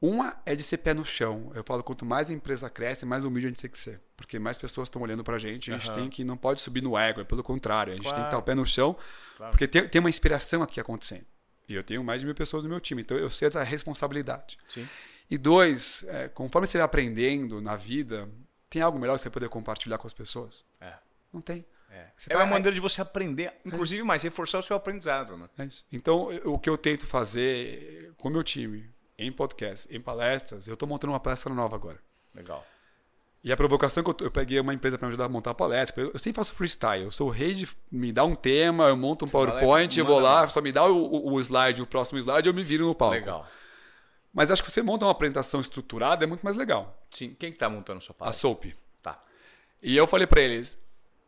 Uma 0.00 0.40
é 0.46 0.54
de 0.54 0.62
ser 0.62 0.78
pé 0.78 0.94
no 0.94 1.04
chão. 1.04 1.52
Eu 1.54 1.62
falo, 1.62 1.82
quanto 1.82 2.06
mais 2.06 2.30
a 2.30 2.32
empresa 2.32 2.70
cresce, 2.70 3.04
mais 3.04 3.22
humilde 3.24 3.48
a 3.48 3.50
gente 3.50 3.60
tem 3.60 3.70
que 3.70 3.78
ser. 3.78 4.00
Porque 4.16 4.38
mais 4.38 4.56
pessoas 4.56 4.86
estão 4.88 5.02
olhando 5.02 5.22
pra 5.22 5.38
gente. 5.38 5.70
A 5.72 5.76
gente 5.78 5.90
Aham. 5.90 6.00
tem 6.00 6.10
que 6.10 6.24
não 6.24 6.38
pode 6.38 6.60
subir 6.62 6.82
no 6.82 6.96
ego, 6.96 7.20
é 7.20 7.24
pelo 7.24 7.42
contrário. 7.42 7.92
A 7.92 7.96
gente 7.96 8.04
tem 8.04 8.12
que 8.12 8.16
Claro. 8.16 8.28
estar 8.28 8.38
o 8.38 8.42
pé 8.42 8.54
no 8.54 8.64
chão, 8.64 8.96
Claro. 9.36 9.52
porque 9.52 9.68
tem, 9.68 9.86
tem 9.86 10.00
uma 10.00 10.08
inspiração 10.08 10.62
aqui 10.62 10.80
acontecendo. 10.80 11.26
E 11.68 11.74
eu 11.74 11.84
tenho 11.84 12.02
mais 12.02 12.20
de 12.20 12.26
mil 12.26 12.34
pessoas 12.34 12.64
no 12.64 12.70
meu 12.70 12.80
time, 12.80 13.02
então 13.02 13.16
eu 13.16 13.28
sei 13.28 13.48
essa 13.48 13.62
responsabilidade. 13.62 14.58
Sim. 14.68 14.88
E 15.30 15.36
dois, 15.36 16.02
é, 16.08 16.28
conforme 16.28 16.66
você 16.66 16.78
vai 16.78 16.84
aprendendo 16.86 17.60
na 17.60 17.76
vida, 17.76 18.28
tem 18.70 18.80
algo 18.82 18.98
melhor 18.98 19.16
que 19.16 19.22
você 19.22 19.30
poder 19.30 19.48
compartilhar 19.50 19.98
com 19.98 20.06
as 20.06 20.14
pessoas? 20.14 20.64
É. 20.80 20.94
Não 21.32 21.40
tem. 21.42 21.64
É, 21.90 22.06
Você 22.16 22.30
é 22.32 22.36
tá- 22.36 22.40
uma 22.40 22.46
maneira 22.46 22.72
de 22.72 22.80
você 22.80 23.00
aprender, 23.00 23.52
inclusive 23.64 24.02
mais, 24.04 24.22
reforçar 24.22 24.58
o 24.60 24.62
seu 24.62 24.76
aprendizado, 24.76 25.36
né? 25.36 25.48
É 25.58 25.64
isso. 25.64 25.84
Então, 25.92 26.30
eu- 26.32 26.54
o 26.54 26.58
que 26.58 26.70
eu 26.70 26.78
tento 26.78 27.06
fazer 27.06 28.12
com 28.16 28.28
o 28.28 28.30
meu 28.30 28.44
time, 28.44 28.88
em 29.18 29.30
podcast, 29.32 29.88
em 29.94 30.00
palestras, 30.00 30.68
eu 30.68 30.74
estou 30.74 30.88
montando 30.88 31.12
uma 31.12 31.20
palestra 31.20 31.52
nova 31.52 31.74
agora. 31.76 31.98
Legal. 32.34 32.64
E 33.42 33.50
a 33.50 33.56
provocação 33.56 34.04
que 34.04 34.10
eu, 34.10 34.16
eu 34.26 34.30
peguei 34.30 34.60
uma 34.60 34.72
empresa 34.74 34.98
para 34.98 35.06
me 35.08 35.10
ajudar 35.10 35.24
a 35.24 35.28
montar 35.28 35.50
a 35.50 35.54
palestra. 35.54 36.02
Eu, 36.04 36.10
eu 36.12 36.18
sempre 36.18 36.36
faço 36.36 36.52
freestyle. 36.54 37.04
Eu 37.04 37.10
sou 37.10 37.28
o 37.28 37.30
rei 37.30 37.54
de 37.54 37.66
me 37.90 38.12
dar 38.12 38.24
um 38.24 38.34
tema, 38.36 38.86
eu 38.88 38.96
monto 38.96 39.24
um 39.24 39.28
e 39.28 39.30
PowerPoint, 39.30 39.98
eu 39.98 40.04
vou 40.04 40.20
lá, 40.20 40.46
só 40.48 40.60
me 40.60 40.70
dá 40.70 40.84
o, 40.84 40.94
o- 40.96 41.32
o 41.32 41.40
slide, 41.40 41.80
o 41.82 41.86
próximo 41.86 42.18
slide, 42.18 42.46
eu 42.48 42.54
me 42.54 42.62
viro 42.62 42.86
no 42.86 42.94
palco. 42.94 43.14
Legal. 43.14 43.48
Mas 44.32 44.50
acho 44.50 44.62
que 44.62 44.70
você 44.70 44.80
monta 44.82 45.04
uma 45.06 45.10
apresentação 45.10 45.60
estruturada 45.60 46.22
é 46.22 46.26
muito 46.26 46.42
mais 46.42 46.54
legal. 46.54 47.02
Sim. 47.10 47.34
Quem 47.38 47.50
que 47.50 47.58
tá 47.58 47.68
montando 47.68 48.00
sua 48.00 48.12
A 48.12 48.18
palestra? 48.18 48.40
SOAP. 48.48 48.74
Tá. 49.02 49.20
E 49.82 49.96
eu 49.96 50.06
falei 50.06 50.26
para 50.26 50.40
eles: 50.42 50.80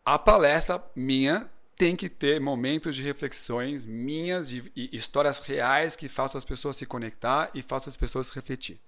a 0.05 0.19
palestra 0.19 0.83
minha 0.95 1.49
tem 1.77 1.97
que 1.97 2.09
ter 2.09 2.41
momentos 2.41 2.95
de 2.95 3.03
reflexões 3.03 3.85
minhas 3.87 4.49
de, 4.49 4.71
e 4.77 4.95
histórias 4.97 5.41
reais 5.41 5.97
que 5.97 6.09
façam 6.09 6.39
as 6.39 6.45
pessoas 6.45 6.77
se 6.77 6.87
conectar 6.87 7.51
e 7.55 7.63
façam 7.63 7.89
as 7.91 7.97
pessoas 7.97 8.29
refletir. 8.31 8.81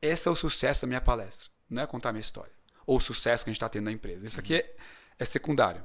Esse 0.00 0.28
é 0.28 0.30
o 0.30 0.36
sucesso 0.36 0.82
da 0.82 0.86
minha 0.86 1.00
palestra. 1.00 1.48
Não 1.68 1.82
é 1.82 1.86
contar 1.86 2.12
minha 2.12 2.20
história. 2.20 2.52
Ou 2.86 2.96
o 2.96 3.00
sucesso 3.00 3.44
que 3.44 3.50
a 3.50 3.52
gente 3.52 3.58
está 3.58 3.68
tendo 3.68 3.84
na 3.84 3.92
empresa. 3.92 4.26
Isso 4.26 4.40
aqui 4.40 4.56
é, 4.56 4.74
é 5.18 5.24
secundário. 5.24 5.84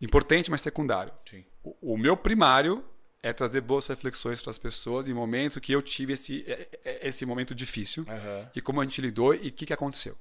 Importante, 0.00 0.50
mas 0.50 0.60
secundário. 0.60 1.12
Sim. 1.28 1.44
O, 1.62 1.94
o 1.94 1.98
meu 1.98 2.16
primário 2.16 2.84
é 3.22 3.32
trazer 3.32 3.60
boas 3.60 3.86
reflexões 3.86 4.40
para 4.40 4.50
as 4.50 4.58
pessoas 4.58 5.08
em 5.08 5.12
momentos 5.14 5.58
que 5.58 5.72
eu 5.72 5.82
tive 5.82 6.14
esse, 6.14 6.44
é- 6.46 6.68
é- 6.84 7.08
esse 7.08 7.26
momento 7.26 7.54
difícil 7.54 8.04
Aham. 8.08 8.50
e 8.54 8.60
como 8.60 8.80
a 8.80 8.84
gente 8.84 9.00
lidou 9.00 9.34
e 9.34 9.48
o 9.48 9.52
que, 9.52 9.66
que 9.66 9.72
aconteceu. 9.72 10.16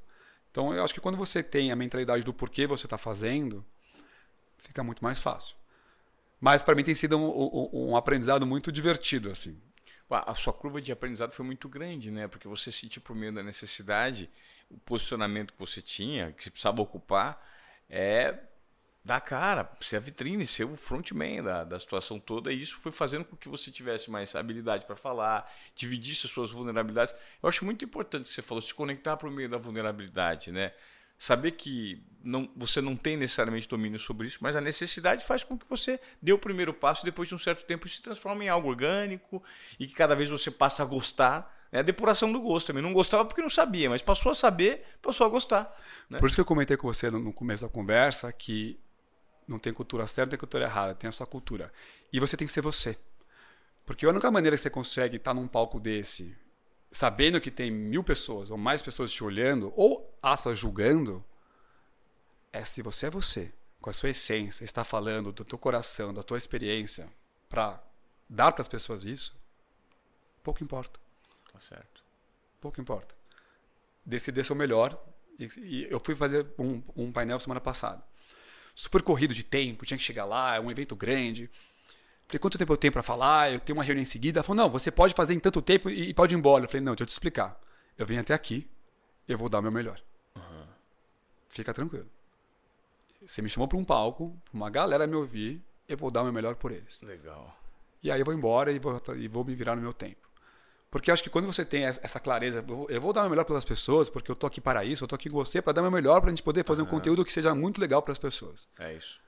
Então, 0.52 0.74
eu 0.74 0.84
acho 0.84 0.94
que 0.94 1.00
quando 1.00 1.18
você 1.18 1.44
tem 1.44 1.72
a 1.72 1.76
mentalidade 1.76 2.24
do 2.24 2.34
porquê 2.34 2.66
você 2.66 2.86
está 2.86 2.98
fazendo, 2.98 3.66
fica 4.58 4.84
muito 4.84 5.04
mais 5.04 5.20
fácil. 5.20 5.56
Mas 6.40 6.64
para 6.64 6.76
mim 6.76 6.84
tem 6.84 6.96
sido 6.96 7.18
um, 7.18 7.28
um, 7.28 7.90
um, 7.92 7.98
aprendizado 7.98 8.46
muito 8.46 8.72
divertido, 8.72 9.30
assim. 9.30 9.60
A 10.10 10.34
sua 10.34 10.54
curva 10.54 10.82
de 10.82 10.92
aprendizado 10.92 11.32
foi 11.32 11.46
muito 11.46 11.70
grande, 11.70 12.10
né? 12.10 12.28
Porque 12.28 12.48
você 12.48 12.72
sentiu 12.72 13.02
por 13.02 13.16
meio 13.16 13.32
da 13.32 13.44
necessidade, 13.44 14.30
o 14.70 14.78
posicionamento 14.80 15.54
que 15.54 15.60
você 15.60 15.82
tinha, 15.82 16.32
que 16.32 16.44
você 16.44 16.50
precisava 16.50 16.82
ocupar, 16.82 17.46
é 17.90 18.36
dar 19.04 19.22
cara, 19.22 19.70
ser 19.82 19.96
a 19.96 20.00
vitrine, 20.00 20.46
ser 20.46 20.66
o 20.66 20.76
frontman 20.76 21.42
da, 21.42 21.64
da 21.64 21.80
situação 21.80 22.20
toda, 22.20 22.52
e 22.52 22.62
isso 22.62 22.78
foi 22.80 22.92
fazendo 22.92 23.26
com 23.26 23.36
que 23.36 23.48
você 23.48 23.72
tivesse 23.72 24.12
mais 24.12 24.36
habilidade 24.36 24.86
para 24.86 24.96
falar, 24.96 25.50
dividisse 25.76 26.26
as 26.26 26.32
suas 26.32 26.52
vulnerabilidades. 26.52 27.14
Eu 27.42 27.50
acho 27.50 27.64
muito 27.64 27.84
importante 27.84 28.28
que 28.28 28.34
você 28.34 28.42
falou, 28.42 28.62
se 28.62 28.74
conectar 28.74 29.18
por 29.18 29.32
meio 29.32 29.50
da 29.50 29.58
vulnerabilidade, 29.58 30.52
né? 30.52 30.74
Saber 31.18 31.52
que 31.52 32.02
não, 32.24 32.50
você 32.56 32.80
não 32.82 32.96
tem 32.96 33.18
necessariamente 33.18 33.68
domínio 33.68 34.00
sobre 34.00 34.28
isso, 34.28 34.40
mas 34.42 34.56
a 34.56 34.62
necessidade 34.62 35.26
faz 35.26 35.44
com 35.44 35.58
que 35.58 35.66
você 35.68 36.00
dê 36.22 36.32
o 36.32 36.38
primeiro 36.40 36.74
passo 36.74 37.04
e 37.04 37.06
depois 37.06 37.28
de 37.28 37.36
um 37.36 37.40
certo 37.40 37.66
tempo 37.66 37.88
isso 37.88 37.98
se 37.98 38.04
transforma 38.04 38.44
em 38.44 38.50
algo 38.50 38.70
orgânico 38.70 39.44
e 39.80 39.86
que 39.86 39.94
cada 39.94 40.16
vez 40.16 40.30
você 40.30 40.50
passa 40.50 40.84
a 40.84 40.86
gostar. 40.86 41.58
É 41.72 41.80
a 41.80 41.84
depuração 41.84 42.32
do 42.32 42.42
gosto 42.42 42.68
também. 42.68 42.82
Não 42.82 42.94
gostava 42.94 43.26
porque 43.26 43.42
não 43.42 43.50
sabia, 43.50 43.90
mas 43.90 44.02
passou 44.02 44.32
a 44.32 44.36
saber, 44.36 44.84
passou 45.02 45.28
a 45.28 45.30
gostar. 45.30 45.76
Né? 46.10 46.20
Por 46.20 46.28
isso 46.28 46.36
que 46.36 46.42
eu 46.42 46.46
comentei 46.46 46.76
com 46.78 46.88
você 46.88 47.12
no 47.12 47.34
começo 47.34 47.64
da 47.64 47.70
conversa 47.70 48.32
que 48.34 48.80
não 49.50 49.58
tem 49.58 49.74
cultura 49.74 50.08
certa, 50.08 50.28
não 50.28 50.30
tem 50.32 50.40
cultura 50.40 50.66
errada, 50.66 50.94
tem 50.94 51.08
a 51.08 51.12
sua 51.12 51.26
cultura. 51.26 51.74
E 52.14 52.20
você 52.20 52.38
tem 52.38 52.48
que 52.48 52.54
ser 52.54 52.62
você. 52.62 52.96
Porque 53.84 54.06
a 54.06 54.10
única 54.10 54.30
maneira 54.30 54.56
que 54.56 54.62
você 54.62 54.70
consegue 54.70 55.18
estar 55.18 55.34
num 55.34 55.48
palco 55.48 55.80
desse, 55.80 56.38
sabendo 56.92 57.42
que 57.42 57.50
tem 57.50 57.72
mil 57.72 58.04
pessoas 58.04 58.52
ou 58.52 58.58
mais 58.58 58.84
pessoas 58.84 59.12
te 59.12 59.24
olhando, 59.24 59.74
ou 59.76 60.16
aspas, 60.22 60.60
julgando, 60.60 61.26
é 62.54 62.64
se 62.64 62.84
você 62.84 63.08
é 63.08 63.10
você, 63.10 63.52
com 63.82 63.90
a 63.90 63.94
sua 63.94 64.10
essência, 64.10 64.64
está 64.64 64.84
falando 64.84 65.32
do 65.32 65.44
teu 65.44 65.58
coração, 65.58 66.14
da 66.14 66.22
tua 66.22 66.38
experiência, 66.38 67.12
para 67.50 67.82
dar 68.30 68.52
para 68.52 68.62
as 68.62 68.68
pessoas 68.68 69.04
isso, 69.04 69.36
pouco 70.44 70.64
importa. 70.64 71.00
Tá 71.52 71.60
certo. 71.60 72.04
Pouco 72.62 72.80
importa. 72.80 73.16
Decidir 74.06 74.46
ser 74.46 74.54
o 74.54 74.56
melhor. 74.56 75.02
E, 75.40 75.50
e 75.58 75.88
eu 75.90 76.00
fui 76.00 76.16
fazer 76.16 76.46
um, 76.60 76.84
um 76.96 77.12
painel 77.12 77.40
semana 77.40 77.60
passada 77.62 78.09
super 78.80 79.02
corrido 79.02 79.34
de 79.34 79.44
tempo, 79.44 79.86
tinha 79.86 79.98
que 79.98 80.04
chegar 80.04 80.24
lá, 80.24 80.56
é 80.56 80.60
um 80.60 80.72
evento 80.72 80.96
grande. 80.96 81.50
Falei, 82.28 82.40
quanto 82.40 82.58
tempo 82.58 82.72
eu 82.72 82.78
tenho 82.78 82.94
para 82.94 83.04
falar? 83.04 83.52
Eu 83.52 83.60
tenho 83.60 83.78
uma 83.78 83.84
reunião 83.84 84.02
em 84.02 84.06
seguida. 84.06 84.40
Ela 84.40 84.44
falou, 84.44 84.64
não, 84.64 84.70
você 84.70 84.90
pode 84.90 85.14
fazer 85.14 85.34
em 85.34 85.40
tanto 85.40 85.62
tempo 85.62 85.90
e 85.90 86.14
pode 86.14 86.34
ir 86.34 86.38
embora. 86.38 86.64
Eu 86.64 86.70
falei, 86.70 86.82
não, 86.82 86.94
deixa 86.94 87.04
eu 87.04 87.08
te 87.08 87.12
explicar. 87.12 87.60
Eu 87.98 88.06
venho 88.06 88.22
até 88.22 88.34
aqui, 88.34 88.66
eu 89.28 89.38
vou 89.38 89.50
dar 89.50 89.60
o 89.60 89.62
meu 89.62 89.72
melhor. 89.72 90.02
Uhum. 90.34 90.66
Fica 91.50 91.74
tranquilo. 91.74 92.08
Você 93.28 93.42
me 93.42 93.50
chamou 93.50 93.68
para 93.68 93.78
um 93.78 93.84
palco, 93.84 94.34
uma 94.54 94.70
galera 94.70 95.06
me 95.06 95.16
ouvir, 95.16 95.62
eu 95.86 95.98
vou 95.98 96.10
dar 96.10 96.22
o 96.22 96.24
meu 96.24 96.32
melhor 96.32 96.56
por 96.56 96.72
eles. 96.72 97.02
Legal. 97.02 97.54
E 98.02 98.10
aí 98.10 98.22
eu 98.22 98.26
vou 98.26 98.34
embora 98.34 98.72
e 98.72 98.80
vou, 98.80 99.02
e 99.18 99.28
vou 99.28 99.44
me 99.44 99.54
virar 99.54 99.76
no 99.76 99.82
meu 99.82 99.92
tempo. 99.92 100.29
Porque 100.92 101.12
acho 101.12 101.22
que 101.22 101.30
quando 101.30 101.46
você 101.46 101.64
tem 101.64 101.84
essa 101.84 102.20
clareza, 102.20 102.66
eu 102.90 103.00
vou 103.00 103.14
dar 103.14 103.22
o 103.22 103.24
meu 103.24 103.32
melhor 103.32 103.46
para 103.46 103.58
as 103.58 103.66
pessoas, 103.66 104.10
porque 104.10 104.32
eu 104.32 104.36
tô 104.36 104.48
aqui 104.48 104.60
para 104.60 104.84
isso, 104.84 105.04
eu 105.04 105.08
tô 105.08 105.16
aqui 105.16 105.30
com 105.30 105.36
você 105.36 105.62
para 105.62 105.74
dar 105.74 105.82
o 105.82 105.84
meu 105.84 105.92
melhor 105.92 106.20
para 106.20 106.30
a 106.30 106.32
gente 106.32 106.42
poder 106.42 106.66
fazer 106.66 106.82
uhum. 106.82 106.88
um 106.88 106.92
conteúdo 106.92 107.24
que 107.24 107.32
seja 107.32 107.54
muito 107.54 107.80
legal 107.80 108.02
para 108.02 108.12
as 108.12 108.18
pessoas. 108.18 108.68
É 108.80 108.94
isso. 108.96 109.20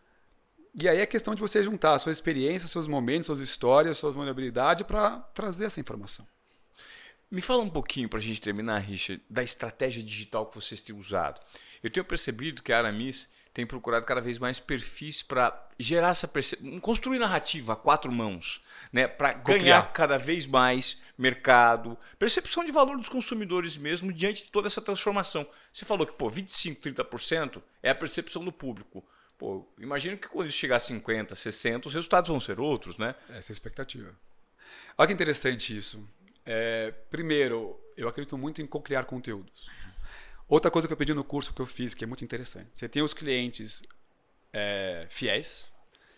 E 0.74 0.89
aí 0.89 0.99
é 0.99 1.05
questão 1.05 1.36
de 1.36 1.41
você 1.41 1.62
juntar 1.62 1.93
a 1.93 1.99
sua 1.99 2.12
experiência, 2.12 2.68
seus 2.68 2.88
momentos, 2.88 3.28
suas 3.28 3.39
histórias, 3.39 3.97
suas 3.97 4.16
vulnerabilidades 4.16 4.88
para 4.88 5.20
trazer 5.34 5.66
essa 5.66 5.80
informação. 5.80 6.26
Me 7.30 7.41
fala 7.41 7.62
um 7.62 7.70
pouquinho 7.70 8.09
para 8.09 8.20
a 8.20 8.22
gente 8.22 8.41
terminar, 8.41 8.80
Richard, 8.80 9.22
da 9.30 9.43
estratégia 9.43 10.01
digital 10.01 10.45
que 10.47 10.55
vocês 10.55 10.82
têm 10.82 10.95
usado. 10.95 11.39
Eu 11.84 11.89
tenho 11.89 12.05
percebido 12.05 12.64
que 12.64 12.74
a 12.74 12.78
Aramis 12.80 13.30
tem 13.54 13.66
procurado 13.66 14.06
cada 14.06 14.22
vez 14.22 14.39
mais 14.39 14.60
perfis 14.60 15.22
para 15.22 15.70
gerar 15.78 16.10
essa 16.10 16.28
percepção, 16.28 16.80
construir 16.80 17.20
narrativa 17.20 17.74
a 17.74 17.76
quatro 17.76 18.12
mãos, 18.12 18.64
né, 18.93 19.08
para 19.08 19.34
ganhar 19.34 19.91
cada 19.91 20.18
vez 20.18 20.45
mais 20.45 21.02
mercado, 21.18 21.97
percepção 22.18 22.64
de 22.64 22.72
valor 22.72 22.97
dos 22.97 23.10
consumidores 23.10 23.76
mesmo 23.76 24.14
diante 24.14 24.43
de 24.43 24.52
toda 24.52 24.68
essa 24.68 24.82
transformação. 24.82 25.45
Você 25.72 25.84
falou 25.84 26.06
que, 26.06 26.14
pô, 26.14 26.30
25, 26.30 26.82
30% 26.82 27.62
é 27.84 27.89
a 27.89 27.95
percepção 27.95 28.43
do 28.43 28.52
público. 28.52 29.04
Pô, 29.38 29.68
imagino 29.80 30.18
que 30.18 30.28
quando 30.28 30.47
isso 30.47 30.58
chegar 30.58 30.78
a 30.78 30.80
50, 30.80 31.36
60, 31.36 31.88
os 31.88 31.93
resultados 31.93 32.30
vão 32.30 32.39
ser 32.39 32.60
outros, 32.60 32.97
né? 32.97 33.16
Essa 33.30 33.52
é 33.52 33.54
a 33.54 33.54
expectativa. 33.54 34.16
Olha 34.97 35.08
que 35.08 35.14
interessante 35.14 35.76
isso. 35.76 36.08
É, 36.45 36.93
primeiro, 37.10 37.80
eu 37.97 38.08
acredito 38.08 38.38
muito 38.38 38.62
em 38.62 38.66
co-criar 38.66 39.06
conteúdos. 39.06 39.68
Outra 40.52 40.70
coisa 40.70 40.86
que 40.86 40.91
eu 40.91 40.97
pedi 40.97 41.14
no 41.14 41.24
curso 41.24 41.54
que 41.54 41.62
eu 41.62 41.66
fiz, 41.66 41.93
que 41.93 42.04
é 42.04 42.08
muito 42.08 42.26
interessante. 42.26 42.68
Você 42.74 42.89
tem 42.89 43.02
os 43.02 43.14
clientes 43.14 43.82
é, 44.52 45.08
fiéis, 45.10 45.72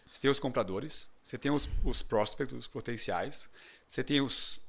você 0.09 0.19
tem 0.19 0.31
os 0.31 0.39
compradores, 0.39 1.07
você 1.23 1.37
tem 1.37 1.51
os, 1.51 1.69
os 1.83 2.01
prospects, 2.01 2.51
os 2.57 2.65
potenciais, 2.65 3.47
você 3.87 4.03
tem 4.03 4.21
os 4.21 4.59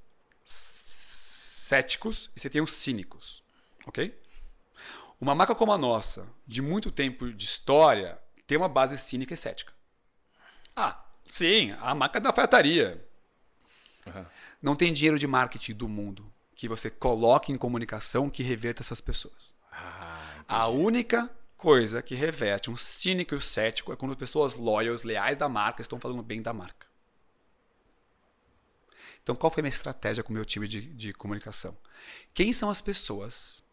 céticos 0.44 2.28
e 2.36 2.40
você 2.40 2.50
tem 2.50 2.60
os 2.60 2.74
cínicos. 2.74 3.42
Ok? 3.86 4.14
Uma 5.18 5.34
marca 5.34 5.54
como 5.54 5.72
a 5.72 5.78
nossa, 5.78 6.28
de 6.46 6.60
muito 6.60 6.90
tempo 6.90 7.32
de 7.32 7.44
história, 7.46 8.18
tem 8.46 8.58
uma 8.58 8.68
base 8.68 8.98
cínica 8.98 9.32
e 9.32 9.36
cética. 9.36 9.72
Ah, 10.76 11.02
sim, 11.26 11.74
a 11.80 11.94
marca 11.94 12.20
da 12.20 12.28
alfaiataria. 12.28 13.02
Uhum. 14.06 14.26
Não 14.60 14.76
tem 14.76 14.92
dinheiro 14.92 15.18
de 15.18 15.26
marketing 15.26 15.72
do 15.72 15.88
mundo 15.88 16.33
que 16.54 16.68
você 16.68 16.90
coloque 16.90 17.52
em 17.52 17.58
comunicação 17.58 18.30
que 18.30 18.42
reverta 18.42 18.82
essas 18.82 19.00
pessoas. 19.00 19.54
Ah, 19.72 20.44
a 20.48 20.68
única 20.68 21.30
coisa 21.56 22.02
que 22.02 22.14
reverte 22.14 22.70
um 22.70 22.76
cínico 22.76 23.34
e 23.34 23.38
um 23.38 23.40
cético 23.40 23.92
é 23.92 23.96
quando 23.96 24.16
pessoas 24.16 24.54
loyals, 24.54 25.02
leais 25.02 25.36
da 25.36 25.48
marca, 25.48 25.82
estão 25.82 25.98
falando 25.98 26.22
bem 26.22 26.42
da 26.42 26.52
marca. 26.52 26.86
Então, 29.22 29.34
qual 29.34 29.50
foi 29.50 29.62
a 29.62 29.64
minha 29.64 29.74
estratégia 29.74 30.22
com 30.22 30.30
o 30.30 30.34
meu 30.34 30.44
time 30.44 30.68
de, 30.68 30.82
de 30.82 31.14
comunicação? 31.14 31.76
Quem 32.34 32.52
são 32.52 32.68
as 32.68 32.80
pessoas 32.80 33.64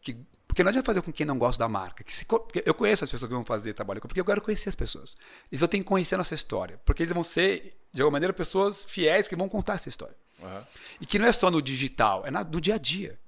que. 0.00 0.16
Porque 0.46 0.62
não 0.62 0.70
adianta 0.70 0.86
fazer 0.86 1.02
com 1.02 1.12
quem 1.12 1.26
não 1.26 1.36
gosta 1.36 1.62
da 1.62 1.68
marca. 1.68 2.04
Que 2.04 2.14
se, 2.14 2.24
eu 2.64 2.74
conheço 2.74 3.04
as 3.04 3.10
pessoas 3.10 3.28
que 3.28 3.34
vão 3.34 3.44
fazer 3.44 3.74
trabalho 3.74 4.00
porque 4.00 4.20
eu 4.20 4.24
quero 4.24 4.40
conhecer 4.40 4.68
as 4.68 4.74
pessoas. 4.74 5.16
Eles 5.50 5.60
vão 5.60 5.68
ter 5.68 5.78
que 5.78 5.84
conhecer 5.84 6.14
a 6.14 6.18
nossa 6.18 6.34
história. 6.34 6.80
Porque 6.84 7.02
eles 7.02 7.12
vão 7.12 7.24
ser, 7.24 7.76
de 7.92 8.00
alguma 8.00 8.16
maneira, 8.16 8.32
pessoas 8.32 8.84
fiéis 8.84 9.26
que 9.26 9.34
vão 9.34 9.48
contar 9.48 9.74
essa 9.74 9.88
história. 9.88 10.16
Uhum. 10.40 10.62
E 11.00 11.06
que 11.06 11.18
não 11.18 11.26
é 11.26 11.32
só 11.32 11.50
no 11.50 11.62
digital, 11.62 12.26
é 12.26 12.30
na, 12.30 12.42
no 12.44 12.60
dia 12.60 12.74
a 12.74 12.78
dia. 12.78 13.18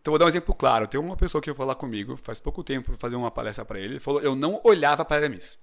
Então, 0.00 0.10
vou 0.10 0.18
dar 0.18 0.24
um 0.24 0.28
exemplo 0.28 0.54
claro. 0.54 0.88
Tem 0.88 1.00
uma 1.00 1.16
pessoa 1.16 1.40
que 1.40 1.46
veio 1.46 1.56
falar 1.56 1.76
comigo 1.76 2.16
faz 2.16 2.40
pouco 2.40 2.64
tempo, 2.64 2.96
fazer 2.98 3.14
uma 3.14 3.30
palestra 3.30 3.64
para 3.64 3.78
ele. 3.78 3.94
Ele 3.94 4.00
falou: 4.00 4.20
Eu 4.20 4.34
não 4.34 4.60
olhava 4.64 5.04
para 5.04 5.16
a 5.16 5.18
Aramis. 5.20 5.58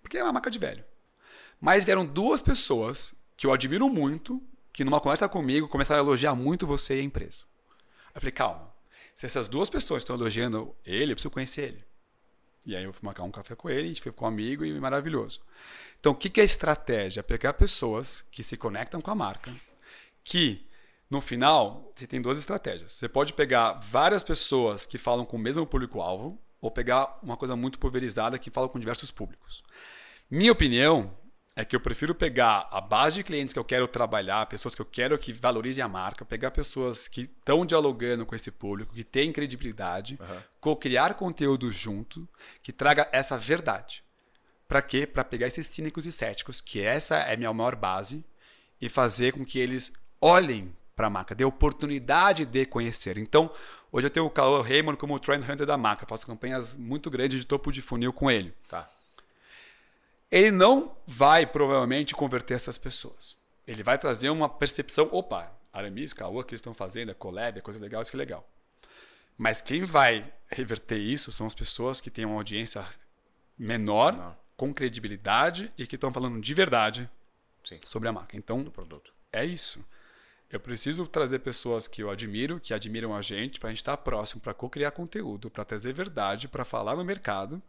Porque 0.00 0.16
é 0.16 0.22
uma 0.22 0.32
marca 0.32 0.50
de 0.50 0.58
velho. 0.58 0.84
Mas 1.60 1.84
vieram 1.84 2.06
duas 2.06 2.40
pessoas 2.40 3.14
que 3.36 3.46
eu 3.46 3.52
admiro 3.52 3.88
muito, 3.88 4.40
que 4.72 4.84
numa 4.84 5.00
conversa 5.00 5.28
comigo 5.28 5.68
começaram 5.68 6.00
a 6.00 6.04
elogiar 6.04 6.34
muito 6.34 6.66
você 6.66 6.96
e 6.96 7.00
a 7.00 7.04
empresa. 7.04 7.44
Eu 8.14 8.20
falei: 8.20 8.32
Calma. 8.32 8.72
Se 9.14 9.26
essas 9.26 9.48
duas 9.48 9.68
pessoas 9.68 10.02
estão 10.02 10.16
elogiando 10.16 10.74
ele, 10.86 11.12
eu 11.12 11.16
preciso 11.16 11.30
conhecer 11.30 11.62
ele. 11.62 11.84
E 12.66 12.76
aí 12.76 12.84
eu 12.84 12.92
fui 12.92 13.04
marcar 13.04 13.24
um 13.24 13.30
café 13.30 13.54
com 13.54 13.68
ele, 13.68 13.86
a 13.86 13.88
gente 13.88 14.02
ficou 14.02 14.26
amigo 14.26 14.64
e 14.64 14.72
maravilhoso. 14.78 15.40
Então, 15.98 16.12
o 16.12 16.14
que 16.14 16.40
é 16.40 16.44
estratégia? 16.44 17.22
Pegar 17.22 17.52
pessoas 17.54 18.24
que 18.30 18.42
se 18.42 18.56
conectam 18.56 19.00
com 19.00 19.10
a 19.10 19.14
marca, 19.14 19.52
que 20.24 20.66
no 21.10 21.20
final, 21.20 21.92
você 21.94 22.06
tem 22.06 22.22
duas 22.22 22.38
estratégias. 22.38 22.92
Você 22.92 23.08
pode 23.08 23.34
pegar 23.34 23.74
várias 23.74 24.22
pessoas 24.22 24.86
que 24.86 24.96
falam 24.96 25.24
com 25.24 25.36
o 25.36 25.40
mesmo 25.40 25.66
público-alvo, 25.66 26.40
ou 26.60 26.70
pegar 26.70 27.18
uma 27.22 27.36
coisa 27.36 27.54
muito 27.54 27.78
pulverizada 27.78 28.38
que 28.38 28.50
fala 28.50 28.68
com 28.68 28.78
diversos 28.78 29.10
públicos. 29.10 29.62
Minha 30.30 30.52
opinião 30.52 31.12
é 31.54 31.64
que 31.64 31.76
eu 31.76 31.80
prefiro 31.80 32.14
pegar 32.14 32.66
a 32.70 32.80
base 32.80 33.16
de 33.16 33.24
clientes 33.24 33.52
que 33.52 33.58
eu 33.58 33.64
quero 33.64 33.86
trabalhar, 33.86 34.46
pessoas 34.46 34.74
que 34.74 34.80
eu 34.80 34.86
quero 34.86 35.18
que 35.18 35.32
valorizem 35.32 35.84
a 35.84 35.88
marca, 35.88 36.24
pegar 36.24 36.50
pessoas 36.50 37.06
que 37.06 37.22
estão 37.22 37.66
dialogando 37.66 38.24
com 38.24 38.34
esse 38.34 38.50
público, 38.50 38.94
que 38.94 39.04
têm 39.04 39.32
credibilidade, 39.32 40.18
uhum. 40.20 40.40
co-criar 40.60 41.14
conteúdo 41.14 41.70
junto, 41.70 42.26
que 42.62 42.72
traga 42.72 43.06
essa 43.12 43.36
verdade. 43.36 44.02
Para 44.66 44.80
quê? 44.80 45.06
Para 45.06 45.24
pegar 45.24 45.46
esses 45.46 45.66
cínicos 45.66 46.06
e 46.06 46.12
céticos, 46.12 46.60
que 46.60 46.80
essa 46.80 47.16
é 47.16 47.34
a 47.34 47.36
minha 47.36 47.52
maior 47.52 47.76
base, 47.76 48.24
e 48.80 48.88
fazer 48.88 49.32
com 49.32 49.44
que 49.44 49.58
eles 49.58 49.92
olhem 50.20 50.74
para 50.96 51.06
a 51.08 51.10
marca, 51.10 51.34
dê 51.34 51.44
oportunidade 51.44 52.46
de 52.46 52.64
conhecer. 52.64 53.18
Então, 53.18 53.50
hoje 53.90 54.06
eu 54.06 54.10
tenho 54.10 54.24
o 54.24 54.30
Carl 54.30 54.62
Raymond 54.62 54.96
como 54.96 55.18
trend 55.20 55.44
hunter 55.48 55.66
da 55.66 55.76
marca, 55.76 56.06
faço 56.06 56.26
campanhas 56.26 56.74
muito 56.74 57.10
grandes 57.10 57.40
de 57.40 57.46
topo 57.46 57.70
de 57.70 57.82
funil 57.82 58.12
com 58.12 58.30
ele. 58.30 58.54
Tá. 58.68 58.88
Ele 60.32 60.50
não 60.50 60.96
vai 61.06 61.44
provavelmente 61.44 62.14
converter 62.14 62.54
essas 62.54 62.78
pessoas. 62.78 63.36
Ele 63.66 63.82
vai 63.82 63.98
trazer 63.98 64.30
uma 64.30 64.48
percepção, 64.48 65.10
opa, 65.12 65.52
Aramis, 65.70 66.14
Caoa, 66.14 66.42
que 66.42 66.54
eles 66.54 66.60
estão 66.60 66.72
fazendo, 66.72 67.10
é 67.10 67.14
collab, 67.14 67.58
é 67.58 67.60
coisa 67.60 67.78
legal, 67.78 68.00
isso 68.00 68.10
que 68.10 68.16
é 68.16 68.18
legal. 68.18 68.48
Mas 69.36 69.60
quem 69.60 69.84
vai 69.84 70.32
reverter 70.48 70.96
isso 70.96 71.30
são 71.30 71.46
as 71.46 71.54
pessoas 71.54 72.00
que 72.00 72.10
têm 72.10 72.24
uma 72.24 72.36
audiência 72.36 72.82
menor, 73.58 74.14
não. 74.14 74.36
com 74.56 74.72
credibilidade 74.72 75.70
e 75.76 75.86
que 75.86 75.96
estão 75.96 76.10
falando 76.10 76.40
de 76.40 76.54
verdade 76.54 77.10
Sim. 77.62 77.78
sobre 77.84 78.08
a 78.08 78.12
marca. 78.12 78.34
Então, 78.34 78.62
do 78.62 78.70
produto. 78.70 79.12
É 79.30 79.44
isso. 79.44 79.84
Eu 80.50 80.60
preciso 80.60 81.06
trazer 81.06 81.40
pessoas 81.40 81.86
que 81.86 82.02
eu 82.02 82.08
admiro, 82.08 82.58
que 82.58 82.72
admiram 82.72 83.14
a 83.14 83.20
gente, 83.20 83.60
para 83.60 83.68
a 83.68 83.72
gente 83.72 83.82
estar 83.82 83.98
tá 83.98 84.02
próximo, 84.02 84.40
para 84.40 84.54
co-criar 84.54 84.92
conteúdo, 84.92 85.50
para 85.50 85.64
trazer 85.64 85.92
verdade, 85.92 86.48
para 86.48 86.64
falar 86.64 86.96
no 86.96 87.04
mercado, 87.04 87.62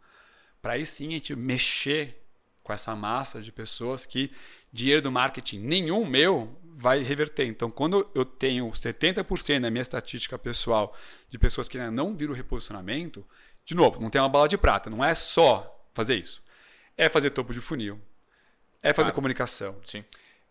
Para 0.62 0.74
aí 0.74 0.86
sim 0.86 1.08
a 1.08 1.10
gente 1.12 1.36
mexer 1.36 2.23
com 2.64 2.72
essa 2.72 2.96
massa 2.96 3.40
de 3.40 3.52
pessoas 3.52 4.04
que 4.04 4.32
dinheiro 4.72 5.00
do 5.00 5.12
marketing 5.12 5.60
nenhum 5.60 6.04
meu 6.04 6.58
vai 6.76 7.02
reverter. 7.02 7.46
Então, 7.46 7.70
quando 7.70 8.10
eu 8.14 8.24
tenho 8.24 8.68
70% 8.68 9.60
da 9.60 9.70
minha 9.70 9.82
estatística 9.82 10.36
pessoal 10.36 10.96
de 11.30 11.38
pessoas 11.38 11.68
que 11.68 11.78
não 11.78 12.16
viram 12.16 12.34
reposicionamento, 12.34 13.24
de 13.64 13.74
novo, 13.74 14.00
não 14.00 14.10
tem 14.10 14.20
uma 14.20 14.28
bala 14.28 14.48
de 14.48 14.58
prata, 14.58 14.90
não 14.90 15.04
é 15.04 15.14
só 15.14 15.88
fazer 15.94 16.16
isso. 16.16 16.42
É 16.96 17.08
fazer 17.08 17.30
topo 17.30 17.52
de 17.52 17.60
funil, 17.60 18.00
é 18.82 18.88
fazer 18.88 19.04
claro. 19.04 19.14
comunicação. 19.14 19.78
Sim. 19.84 20.04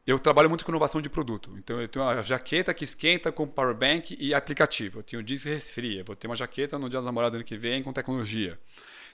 Eu 0.06 0.20
trabalho 0.20 0.50
muito 0.50 0.66
com 0.66 0.72
inovação 0.72 1.02
de 1.02 1.10
produto. 1.10 1.54
Então, 1.58 1.80
eu 1.82 1.88
tenho 1.88 2.04
uma 2.04 2.22
jaqueta 2.22 2.74
que 2.74 2.84
esquenta 2.84 3.32
com 3.32 3.48
power 3.48 3.74
bank 3.74 4.18
e 4.20 4.34
aplicativo. 4.34 5.00
Eu 5.00 5.04
tenho 5.04 5.22
um 5.22 5.26
disco 5.26 5.48
que 5.48 5.54
resfria. 5.54 6.04
Vou 6.04 6.14
ter 6.14 6.28
uma 6.28 6.36
jaqueta 6.36 6.78
no 6.78 6.90
dia 6.90 7.00
dos 7.00 7.06
namorados 7.06 7.36
ano 7.36 7.44
que 7.46 7.58
vem 7.58 7.82
com 7.82 7.94
tecnologia. 7.94 8.60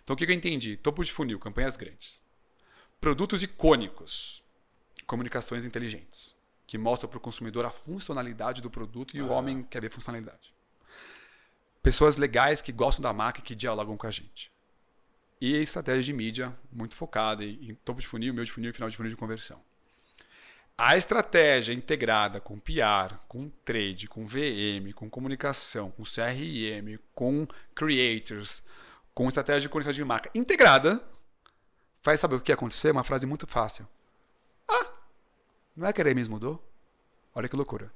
Então, 0.04 0.16
o 0.16 0.18
que 0.18 0.26
eu 0.26 0.32
entendi? 0.32 0.78
Topo 0.78 1.04
de 1.04 1.12
funil, 1.12 1.38
campanhas 1.38 1.78
grandes. 1.78 2.20
Produtos 3.00 3.42
icônicos, 3.42 4.44
comunicações 5.08 5.64
inteligentes, 5.64 6.36
que 6.68 6.78
mostram 6.78 7.10
para 7.10 7.18
o 7.18 7.22
consumidor 7.22 7.66
a 7.66 7.70
funcionalidade 7.70 8.62
do 8.62 8.70
produto 8.70 9.16
e 9.16 9.22
ah. 9.22 9.24
o 9.24 9.30
homem 9.30 9.64
quer 9.64 9.82
ver 9.82 9.90
funcionalidade. 9.90 10.54
Pessoas 11.82 12.18
legais 12.18 12.62
que 12.62 12.74
gostam 12.74 13.02
da 13.02 13.14
marca 13.14 13.40
e 13.40 13.42
que 13.42 13.56
dialogam 13.56 13.96
com 13.96 14.06
a 14.06 14.12
gente. 14.12 14.52
E 15.40 15.56
estratégia 15.56 16.04
de 16.04 16.12
mídia 16.12 16.54
muito 16.70 16.98
focada 16.98 17.42
em 17.46 17.74
topo 17.86 18.02
de 18.02 18.08
funil, 18.08 18.34
meio 18.34 18.46
de 18.46 18.52
funil 18.52 18.70
e 18.70 18.74
final 18.74 18.90
de 18.90 18.98
funil 18.98 19.10
de 19.10 19.16
conversão. 19.16 19.62
A 20.78 20.98
estratégia 20.98 21.72
integrada 21.72 22.42
com 22.42 22.60
PR, 22.60 23.16
com 23.30 23.50
trade, 23.64 24.10
com 24.10 24.26
VM, 24.26 24.92
com 24.94 25.10
comunicação, 25.10 25.90
com 25.92 26.04
CRM, 26.04 27.00
com 27.16 27.48
creators, 27.74 28.62
com 29.14 29.30
estratégia 29.30 29.62
de 29.62 29.70
comunicação 29.70 30.04
de 30.04 30.06
marca 30.06 30.30
integrada, 30.36 31.02
faz 32.02 32.20
saber 32.20 32.36
o 32.36 32.42
que 32.42 32.52
ia 32.52 32.56
acontecer? 32.56 32.92
Uma 32.92 33.04
frase 33.04 33.26
muito 33.26 33.48
fácil. 33.48 33.88
Ah, 34.68 34.92
não 35.76 35.88
é 35.88 35.94
que 35.94 36.02
a 36.02 36.04
Aramis 36.04 36.28
mudou? 36.28 36.64
Olha 37.34 37.48
que 37.48 37.56
loucura. 37.56 37.92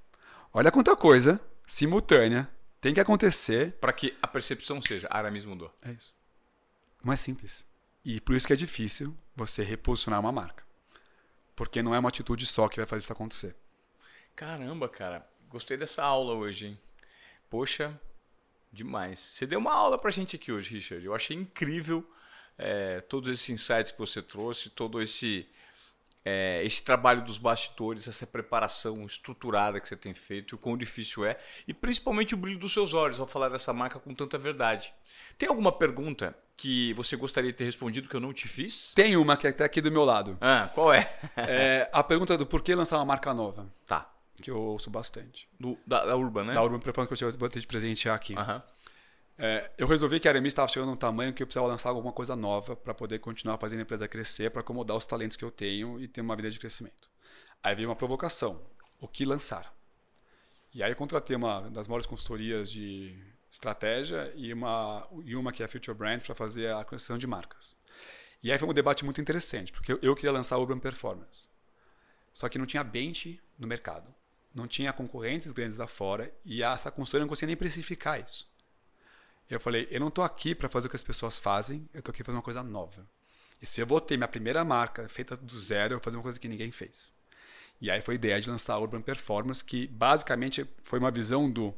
Olha 0.53 0.71
quanta 0.71 0.95
coisa 0.95 1.39
simultânea 1.65 2.49
tem 2.79 2.93
que 2.93 2.99
acontecer. 2.99 3.73
Para 3.73 3.93
que 3.93 4.17
a 4.21 4.27
percepção 4.27 4.81
seja, 4.81 5.07
Aramis 5.09 5.45
mudou. 5.45 5.73
É 5.81 5.91
isso. 5.91 6.13
Não 7.03 7.11
é 7.11 7.15
simples. 7.15 7.65
E 8.05 8.19
por 8.19 8.35
isso 8.35 8.45
que 8.45 8.53
é 8.53 8.57
difícil 8.57 9.15
você 9.35 9.63
reposicionar 9.63 10.19
uma 10.19 10.31
marca. 10.31 10.63
Porque 11.55 11.81
não 11.81 11.93
é 11.93 11.99
uma 11.99 12.09
atitude 12.09 12.45
só 12.45 12.67
que 12.67 12.77
vai 12.77 12.85
fazer 12.85 13.03
isso 13.03 13.13
acontecer. 13.13 13.55
Caramba, 14.35 14.89
cara. 14.89 15.27
Gostei 15.49 15.77
dessa 15.77 16.03
aula 16.03 16.33
hoje, 16.33 16.67
hein? 16.67 16.79
Poxa, 17.49 17.99
demais. 18.71 19.19
Você 19.19 19.45
deu 19.45 19.59
uma 19.59 19.73
aula 19.73 19.97
pra 19.97 20.11
gente 20.11 20.35
aqui 20.35 20.51
hoje, 20.51 20.73
Richard. 20.73 21.05
Eu 21.05 21.13
achei 21.13 21.37
incrível 21.37 22.05
é, 22.57 23.01
todos 23.01 23.29
esses 23.29 23.49
insights 23.49 23.91
que 23.91 23.99
você 23.99 24.21
trouxe, 24.21 24.69
todo 24.69 25.01
esse, 25.01 25.47
é, 26.23 26.61
esse 26.63 26.83
trabalho 26.83 27.23
dos 27.23 27.37
bastidores, 27.37 28.07
essa 28.07 28.25
preparação 28.25 29.05
estruturada 29.05 29.79
que 29.79 29.87
você 29.87 29.95
tem 29.95 30.13
feito, 30.13 30.55
o 30.55 30.57
quão 30.57 30.77
difícil 30.77 31.25
é, 31.25 31.37
e 31.67 31.73
principalmente 31.73 32.33
o 32.33 32.37
brilho 32.37 32.59
dos 32.59 32.73
seus 32.73 32.93
olhos 32.93 33.19
ao 33.19 33.27
falar 33.27 33.49
dessa 33.49 33.73
marca 33.73 33.99
com 33.99 34.13
tanta 34.13 34.37
verdade. 34.37 34.93
Tem 35.37 35.49
alguma 35.49 35.71
pergunta 35.71 36.35
que 36.55 36.93
você 36.93 37.15
gostaria 37.15 37.51
de 37.51 37.57
ter 37.57 37.65
respondido 37.65 38.07
que 38.07 38.15
eu 38.15 38.19
não 38.19 38.31
te 38.31 38.47
fiz? 38.47 38.93
Tem 38.93 39.17
uma 39.17 39.35
que 39.35 39.47
é 39.47 39.49
até 39.49 39.63
aqui 39.63 39.81
do 39.81 39.91
meu 39.91 40.05
lado. 40.05 40.37
Ah, 40.39 40.69
qual 40.73 40.93
é? 40.93 41.11
é 41.35 41.89
a 41.91 42.03
pergunta 42.03 42.37
do 42.37 42.45
por 42.45 42.61
que 42.61 42.73
lançar 42.75 42.97
uma 42.97 43.05
marca 43.05 43.33
nova. 43.33 43.67
Tá. 43.87 44.09
Que 44.41 44.49
eu 44.49 44.59
ouço 44.59 44.89
bastante. 44.89 45.47
Do, 45.59 45.77
da, 45.85 46.05
da 46.05 46.15
Urban, 46.15 46.45
né? 46.45 46.53
Da 46.53 46.63
Urban 46.63 46.79
Performance 46.79 47.17
que 47.17 47.23
eu 47.23 47.31
vou 47.37 47.49
ter 47.49 47.59
de 47.59 47.67
presentear 47.67 48.15
aqui. 48.15 48.33
Uhum. 48.33 48.61
É, 49.45 49.69
eu 49.77 49.85
resolvi 49.85 50.21
que 50.21 50.27
a 50.29 50.31
Aramis 50.31 50.51
estava 50.51 50.69
chegando 50.69 50.87
num 50.87 50.95
tamanho 50.95 51.33
que 51.33 51.43
eu 51.43 51.45
precisava 51.45 51.67
lançar 51.67 51.89
alguma 51.89 52.13
coisa 52.13 52.33
nova 52.33 52.77
para 52.77 52.93
poder 52.93 53.19
continuar 53.19 53.57
fazendo 53.57 53.79
a 53.79 53.81
empresa 53.81 54.07
crescer, 54.07 54.49
para 54.49 54.61
acomodar 54.61 54.95
os 54.95 55.05
talentos 55.05 55.35
que 55.35 55.43
eu 55.43 55.51
tenho 55.51 55.99
e 55.99 56.07
ter 56.07 56.21
uma 56.21 56.33
vida 56.33 56.49
de 56.49 56.57
crescimento. 56.57 57.11
Aí 57.61 57.75
veio 57.75 57.89
uma 57.89 57.95
provocação: 57.95 58.61
o 59.01 59.05
que 59.05 59.25
lançar? 59.25 59.75
E 60.73 60.81
aí 60.81 60.93
eu 60.93 60.95
contratei 60.95 61.35
uma 61.35 61.69
das 61.71 61.89
maiores 61.89 62.05
consultorias 62.05 62.71
de 62.71 63.21
estratégia 63.51 64.31
e 64.33 64.53
uma, 64.53 65.05
e 65.25 65.35
uma 65.35 65.51
que 65.51 65.61
é 65.61 65.65
a 65.65 65.67
Future 65.67 65.97
Brands 65.97 66.25
para 66.25 66.35
fazer 66.35 66.73
a 66.73 66.85
construção 66.85 67.17
de 67.17 67.27
marcas. 67.27 67.75
E 68.41 68.49
aí 68.49 68.57
foi 68.57 68.69
um 68.69 68.73
debate 68.73 69.03
muito 69.03 69.19
interessante, 69.19 69.73
porque 69.73 69.91
eu, 70.01 70.15
queria 70.15 70.31
lançar 70.31 70.55
a 70.55 70.59
Urban 70.59 70.79
Performance. 70.79 71.49
Só 72.33 72.47
que 72.47 72.57
não 72.57 72.65
tinha 72.65 72.81
bench 72.81 73.41
no 73.59 73.67
mercado. 73.67 74.07
Não 74.55 74.69
tinha 74.69 74.93
concorrentes 74.93 75.51
grandes 75.51 75.77
lá 75.79 75.87
fora 75.87 76.33
e 76.45 76.63
essa 76.63 76.89
consultoria 76.89 77.25
não 77.25 77.29
conseguia 77.29 77.47
nem 77.47 77.57
precificar 77.57 78.21
isso. 78.21 78.52
Eu 79.55 79.59
falei, 79.59 79.87
eu 79.91 79.99
não 79.99 80.07
estou 80.07 80.23
aqui 80.23 80.55
para 80.55 80.69
fazer 80.69 80.87
o 80.87 80.89
que 80.89 80.95
as 80.95 81.03
pessoas 81.03 81.37
fazem, 81.37 81.87
eu 81.93 81.99
estou 81.99 82.11
aqui 82.11 82.23
para 82.23 82.31
fazer 82.31 82.37
uma 82.37 82.43
coisa 82.43 82.63
nova. 82.63 83.07
E 83.61 83.65
se 83.65 83.79
eu 83.79 83.87
vou 83.87 84.01
ter 84.01 84.17
minha 84.17 84.27
primeira 84.27 84.63
marca 84.65 85.07
feita 85.07 85.37
do 85.37 85.59
zero, 85.59 85.93
eu 85.93 85.97
vou 85.97 86.03
fazer 86.03 86.17
uma 86.17 86.23
coisa 86.23 86.39
que 86.39 86.47
ninguém 86.47 86.71
fez. 86.71 87.11
E 87.79 87.91
aí 87.91 88.01
foi 88.01 88.15
a 88.15 88.15
ideia 88.15 88.41
de 88.41 88.49
lançar 88.49 88.73
a 88.73 88.79
Urban 88.79 89.01
Performance, 89.01 89.63
que 89.63 89.87
basicamente 89.87 90.65
foi 90.83 90.99
uma 90.99 91.11
visão 91.11 91.49
do 91.49 91.73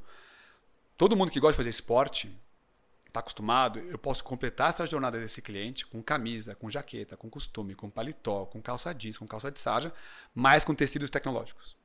todo 0.97 1.15
mundo 1.15 1.31
que 1.31 1.39
gosta 1.39 1.53
de 1.53 1.57
fazer 1.57 1.69
esporte 1.69 2.31
está 3.15 3.19
acostumado, 3.21 3.79
eu 3.79 3.97
posso 3.97 4.23
completar 4.23 4.69
essa 4.69 4.85
jornada 4.85 5.17
desse 5.17 5.41
cliente 5.41 5.85
com 5.85 6.03
camisa, 6.03 6.53
com 6.53 6.69
jaqueta, 6.69 7.15
com 7.15 7.29
costume, 7.29 7.73
com 7.73 7.89
paletó, 7.89 8.45
com 8.45 8.61
calça 8.61 8.93
jeans, 8.93 9.17
com 9.17 9.25
calça 9.25 9.49
de 9.49 9.59
sarja, 9.59 9.93
mas 10.33 10.65
com 10.65 10.75
tecidos 10.75 11.09
tecnológicos. 11.09 11.75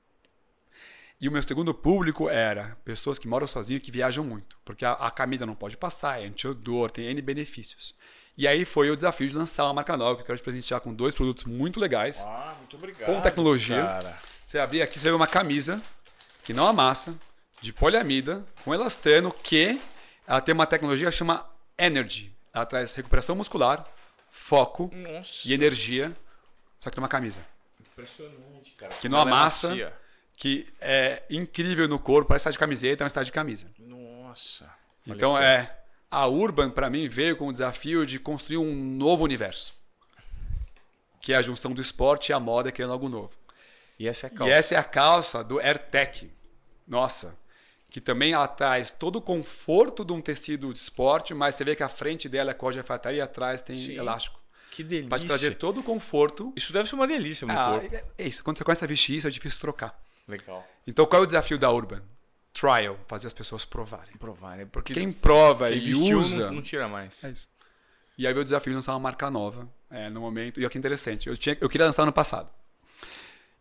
E 1.20 1.28
o 1.28 1.32
meu 1.32 1.42
segundo 1.42 1.74
público 1.74 2.30
era 2.30 2.78
pessoas 2.84 3.18
que 3.18 3.28
moram 3.28 3.46
sozinhos 3.46 3.80
e 3.80 3.84
que 3.84 3.90
viajam 3.90 4.24
muito, 4.24 4.56
porque 4.64 4.84
a, 4.84 4.92
a 4.92 5.10
camisa 5.10 5.44
não 5.44 5.54
pode 5.54 5.76
passar, 5.76 6.22
é 6.22 6.26
anti-odor, 6.26 6.90
tem 6.90 7.06
N 7.06 7.20
benefícios. 7.20 7.94
E 8.38 8.48
aí 8.48 8.64
foi 8.64 8.90
o 8.90 8.96
desafio 8.96 9.28
de 9.28 9.36
lançar 9.36 9.64
uma 9.64 9.74
marca 9.74 9.96
nova, 9.98 10.16
que 10.16 10.22
eu 10.22 10.26
quero 10.26 10.38
te 10.38 10.42
presentear 10.42 10.80
com 10.80 10.94
dois 10.94 11.14
produtos 11.14 11.44
muito 11.44 11.78
legais. 11.78 12.24
Ah, 12.26 12.54
muito 12.58 12.74
obrigado. 12.76 13.06
Com 13.06 13.20
tecnologia. 13.20 13.82
Cara. 13.82 14.18
Você 14.46 14.58
abrir 14.58 14.80
aqui, 14.80 14.98
você 14.98 15.10
vê 15.10 15.14
uma 15.14 15.26
camisa 15.26 15.82
que 16.42 16.54
não 16.54 16.66
amassa, 16.66 17.14
de 17.60 17.72
poliamida 17.72 18.42
com 18.64 18.72
elastano 18.72 19.30
que 19.30 19.78
ela 20.26 20.40
tem 20.40 20.54
uma 20.54 20.66
tecnologia 20.66 21.10
que 21.10 21.16
chama 21.16 21.46
Energy. 21.76 22.34
Ela 22.52 22.64
traz 22.64 22.94
recuperação 22.94 23.36
muscular, 23.36 23.86
foco 24.30 24.90
Nossa. 24.94 25.46
e 25.46 25.52
energia, 25.52 26.12
só 26.78 26.88
que 26.88 26.96
tem 26.96 27.02
uma 27.02 27.08
camisa. 27.08 27.44
Impressionante, 27.78 28.72
cara. 28.78 28.94
Que 28.94 29.08
não 29.08 29.18
ela 29.18 29.28
é 29.28 29.32
amassa, 29.32 29.76
é 29.78 29.92
que 30.40 30.66
é 30.80 31.22
incrível 31.28 31.86
no 31.86 31.98
corpo, 31.98 32.28
parece 32.28 32.44
estar 32.44 32.50
de 32.50 32.58
camiseta, 32.58 33.04
mas 33.04 33.10
está 33.10 33.22
de 33.22 33.30
camisa. 33.30 33.66
Nossa. 33.78 34.72
Então 35.06 35.38
é 35.38 35.76
a 36.10 36.26
Urban 36.26 36.70
para 36.70 36.88
mim 36.88 37.06
veio 37.08 37.36
com 37.36 37.48
o 37.48 37.52
desafio 37.52 38.06
de 38.06 38.18
construir 38.18 38.56
um 38.56 38.74
novo 38.74 39.22
universo. 39.22 39.74
Que 41.20 41.34
é 41.34 41.36
a 41.36 41.42
junção 41.42 41.72
do 41.74 41.80
esporte 41.82 42.30
e 42.30 42.32
a 42.32 42.40
moda 42.40 42.72
criando 42.72 42.94
algo 42.94 43.06
novo. 43.06 43.32
E 43.98 44.08
essa 44.08 44.26
é 44.26 44.28
a 44.28 44.30
calça. 44.30 44.50
E 44.50 44.56
essa 44.56 44.74
é 44.74 44.78
a 44.78 44.82
calça 44.82 45.44
do 45.44 45.60
AirTech. 45.60 46.32
Nossa, 46.88 47.38
que 47.90 48.00
também 48.00 48.32
ela 48.32 48.48
traz 48.48 48.90
todo 48.90 49.16
o 49.16 49.20
conforto 49.20 50.06
de 50.06 50.14
um 50.14 50.22
tecido 50.22 50.72
de 50.72 50.78
esporte, 50.78 51.34
mas 51.34 51.54
você 51.54 51.64
vê 51.64 51.76
que 51.76 51.82
a 51.82 51.88
frente 51.88 52.30
dela 52.30 52.52
é 52.52 52.54
código 52.54 52.76
de 52.76 52.78
alfaiataria 52.80 53.18
e 53.18 53.20
atrás 53.20 53.60
tem 53.60 53.76
Sim. 53.76 53.98
elástico. 53.98 54.40
Que 54.70 54.82
delícia. 54.82 55.10
Para 55.10 55.18
te 55.18 55.26
trazer 55.26 55.56
todo 55.56 55.80
o 55.80 55.82
conforto. 55.82 56.50
Isso 56.56 56.72
deve 56.72 56.88
ser 56.88 56.94
uma 56.94 57.06
delícia 57.06 57.46
no 57.46 57.52
ah, 57.52 57.78
corpo. 57.78 57.94
É 58.16 58.26
isso. 58.26 58.42
Quando 58.42 58.56
você 58.56 58.64
começa 58.64 58.86
a 58.86 58.88
vestir 58.88 59.16
isso, 59.16 59.28
é 59.28 59.30
difícil 59.30 59.60
trocar. 59.60 60.00
Legal. 60.26 60.66
Então, 60.86 61.06
qual 61.06 61.22
é 61.22 61.24
o 61.24 61.26
desafio 61.26 61.58
da 61.58 61.70
Urban? 61.70 62.02
Trial, 62.52 62.98
fazer 63.06 63.26
as 63.26 63.32
pessoas 63.32 63.64
provarem. 63.64 64.16
Provarem. 64.16 64.66
Porque 64.66 64.94
quem 64.94 65.12
prova 65.12 65.70
e 65.70 65.94
usa... 65.94 66.46
Não, 66.46 66.54
não, 66.54 66.62
tira 66.62 66.88
mais. 66.88 67.22
É 67.24 67.30
isso. 67.30 67.48
E 68.18 68.26
aí 68.26 68.34
o 68.34 68.44
desafio 68.44 68.72
de 68.72 68.76
lançar 68.76 68.92
uma 68.92 69.00
marca 69.00 69.30
nova 69.30 69.68
é, 69.90 70.10
no 70.10 70.20
momento. 70.20 70.60
E 70.60 70.64
olha 70.64 70.70
que 70.70 70.78
interessante. 70.78 71.28
Eu, 71.28 71.36
tinha, 71.36 71.56
eu 71.60 71.68
queria 71.68 71.86
lançar 71.86 72.04
no 72.04 72.12
passado. 72.12 72.50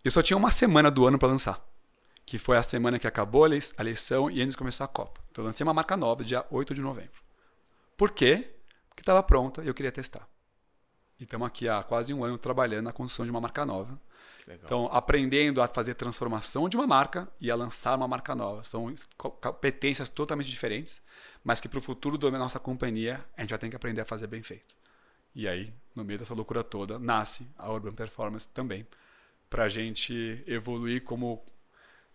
Eu 0.03 0.11
só 0.11 0.21
tinha 0.21 0.35
uma 0.35 0.51
semana 0.51 0.89
do 0.89 1.05
ano 1.05 1.17
para 1.17 1.27
lançar 1.27 1.63
que 2.29 2.37
foi 2.37 2.57
a 2.57 2.61
semana 2.61 2.99
que 2.99 3.07
acabou 3.07 3.43
a 3.43 3.49
eleição 3.79 4.29
e 4.29 4.39
antes 4.39 4.51
de 4.51 4.57
começar 4.57 4.85
a 4.85 4.87
Copa. 4.87 5.19
Então 5.31 5.43
eu 5.43 5.47
lancei 5.47 5.63
uma 5.63 5.73
marca 5.73 5.97
nova 5.97 6.23
dia 6.23 6.45
8 6.51 6.75
de 6.75 6.81
novembro. 6.81 7.19
Por 7.97 8.11
quê? 8.11 8.51
Porque 8.87 9.01
estava 9.01 9.23
pronta 9.23 9.63
e 9.63 9.67
eu 9.67 9.73
queria 9.73 9.91
testar. 9.91 10.29
E 11.19 11.23
estamos 11.23 11.47
aqui 11.47 11.67
há 11.67 11.81
quase 11.81 12.13
um 12.13 12.23
ano 12.23 12.37
trabalhando 12.37 12.85
na 12.85 12.93
construção 12.93 13.25
de 13.25 13.31
uma 13.31 13.41
marca 13.41 13.65
nova. 13.65 13.99
Então, 14.55 14.87
aprendendo 14.91 15.61
a 15.61 15.67
fazer 15.67 15.93
transformação 15.93 16.67
de 16.67 16.75
uma 16.75 16.87
marca 16.87 17.27
e 17.39 17.51
a 17.51 17.55
lançar 17.55 17.95
uma 17.95 18.07
marca 18.07 18.33
nova. 18.33 18.63
São 18.63 18.93
competências 19.17 20.09
totalmente 20.09 20.49
diferentes, 20.49 21.01
mas 21.43 21.59
que 21.59 21.69
para 21.69 21.79
o 21.79 21.81
futuro 21.81 22.17
da 22.17 22.31
nossa 22.31 22.59
companhia 22.59 23.23
a 23.37 23.41
gente 23.41 23.51
vai 23.51 23.59
ter 23.59 23.69
que 23.69 23.75
aprender 23.75 24.01
a 24.01 24.05
fazer 24.05 24.27
bem 24.27 24.41
feito. 24.41 24.75
E 25.35 25.47
aí, 25.47 25.71
no 25.95 26.03
meio 26.03 26.17
dessa 26.17 26.33
loucura 26.33 26.63
toda, 26.63 26.97
nasce 26.97 27.47
a 27.57 27.71
Urban 27.71 27.93
Performance 27.93 28.47
também, 28.47 28.87
para 29.49 29.65
a 29.65 29.69
gente 29.69 30.43
evoluir 30.47 31.03
como 31.03 31.43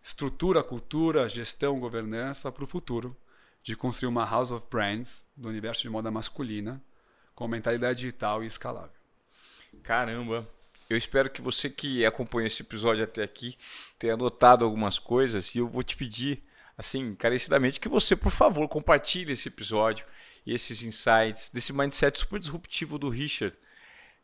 estrutura, 0.02 0.62
cultura, 0.62 1.28
gestão, 1.28 1.78
governança 1.78 2.50
para 2.50 2.64
o 2.64 2.66
futuro, 2.66 3.16
de 3.62 3.74
construir 3.74 4.08
uma 4.08 4.28
house 4.28 4.50
of 4.50 4.66
brands 4.70 5.26
do 5.36 5.48
universo 5.48 5.82
de 5.82 5.88
moda 5.88 6.10
masculina 6.10 6.82
com 7.34 7.48
mentalidade 7.48 8.00
digital 8.00 8.44
e 8.44 8.46
escalável. 8.46 8.90
Caramba! 9.82 10.46
Eu 10.88 10.96
espero 10.96 11.30
que 11.30 11.40
você 11.40 11.70
que 11.70 12.04
acompanha 12.04 12.46
esse 12.46 12.62
episódio 12.62 13.04
até 13.04 13.22
aqui 13.22 13.56
tenha 13.98 14.14
anotado 14.14 14.64
algumas 14.64 14.98
coisas 14.98 15.54
e 15.54 15.58
eu 15.58 15.68
vou 15.68 15.82
te 15.82 15.96
pedir, 15.96 16.42
assim, 16.76 17.00
encarecidamente, 17.00 17.80
que 17.80 17.88
você, 17.88 18.14
por 18.14 18.30
favor, 18.30 18.68
compartilhe 18.68 19.32
esse 19.32 19.48
episódio 19.48 20.04
e 20.46 20.52
esses 20.52 20.82
insights, 20.82 21.48
desse 21.48 21.72
mindset 21.72 22.18
super 22.18 22.38
disruptivo 22.38 22.98
do 22.98 23.08
Richard 23.08 23.56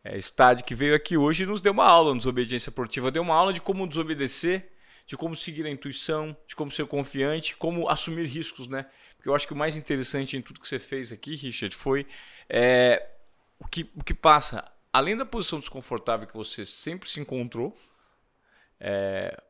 é, 0.05 0.19
Stade, 0.19 0.65
que 0.65 0.75
veio 0.75 0.95
aqui 0.95 1.17
hoje 1.17 1.43
e 1.43 1.47
nos 1.47 1.61
deu 1.61 1.73
uma 1.73 1.87
aula 1.87 2.13
no 2.13 2.19
Desobediência 2.19 2.71
Produtiva. 2.71 3.11
Deu 3.11 3.23
uma 3.23 3.35
aula 3.35 3.53
de 3.53 3.61
como 3.61 3.87
desobedecer, 3.87 4.71
de 5.07 5.17
como 5.17 5.35
seguir 5.35 5.67
a 5.67 5.71
intuição, 5.71 6.37
de 6.47 6.55
como 6.55 6.71
ser 6.71 6.87
confiante, 6.87 7.57
como 7.57 7.89
assumir 7.89 8.27
riscos, 8.27 8.69
né? 8.69 8.87
Porque 9.17 9.29
eu 9.29 9.35
acho 9.35 9.47
que 9.47 9.53
o 9.53 9.57
mais 9.57 9.77
interessante 9.77 10.37
em 10.37 10.43
tudo 10.43 10.61
que 10.61 10.69
você 10.69 10.79
fez 10.79 11.13
aqui, 11.13 11.35
Richard, 11.35 11.75
foi 11.75 12.07
é, 12.49 13.07
o, 13.59 13.67
que, 13.67 13.91
o 13.95 14.05
que 14.05 14.15
passa, 14.15 14.65
além 14.93 15.17
da 15.17 15.25
posição 15.25 15.59
desconfortável 15.61 16.27
que 16.27 16.37
você 16.37 16.65
sempre 16.67 17.09
se 17.09 17.21
encontrou, 17.21 17.77
é, 18.79 19.41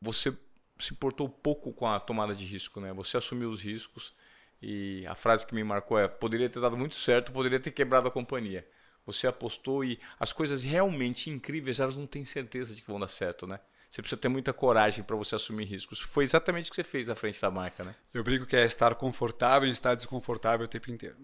você 0.00 0.36
se 0.78 0.92
importou 0.92 1.28
pouco 1.28 1.72
com 1.72 1.86
a 1.86 1.98
tomada 1.98 2.34
de 2.34 2.44
risco, 2.44 2.80
né? 2.80 2.92
Você 2.92 3.16
assumiu 3.16 3.50
os 3.50 3.60
riscos 3.62 4.14
e 4.62 5.04
a 5.06 5.14
frase 5.14 5.46
que 5.46 5.54
me 5.54 5.64
marcou 5.64 5.98
é: 5.98 6.06
poderia 6.06 6.48
ter 6.48 6.60
dado 6.60 6.76
muito 6.76 6.94
certo, 6.94 7.32
poderia 7.32 7.60
ter 7.60 7.70
quebrado 7.70 8.08
a 8.08 8.10
companhia. 8.10 8.66
Você 9.06 9.26
apostou 9.26 9.84
e 9.84 9.98
as 10.20 10.32
coisas 10.32 10.62
realmente 10.62 11.30
incríveis, 11.30 11.80
elas 11.80 11.96
não 11.96 12.06
têm 12.06 12.24
certeza 12.24 12.74
de 12.74 12.82
que 12.82 12.88
vão 12.88 13.00
dar 13.00 13.08
certo, 13.08 13.46
né? 13.46 13.58
Você 13.88 14.02
precisa 14.02 14.20
ter 14.20 14.28
muita 14.28 14.52
coragem 14.52 15.02
para 15.02 15.16
você 15.16 15.34
assumir 15.34 15.64
riscos. 15.64 15.98
Foi 15.98 16.22
exatamente 16.22 16.68
o 16.68 16.70
que 16.70 16.76
você 16.76 16.84
fez 16.84 17.08
à 17.08 17.14
frente 17.14 17.40
da 17.40 17.50
marca, 17.50 17.82
né? 17.82 17.94
Eu 18.12 18.22
brinco 18.22 18.44
que 18.44 18.54
é 18.54 18.66
estar 18.66 18.94
confortável 18.96 19.66
e 19.66 19.72
estar 19.72 19.94
desconfortável 19.94 20.66
o 20.66 20.68
tempo 20.68 20.90
inteiro. 20.90 21.16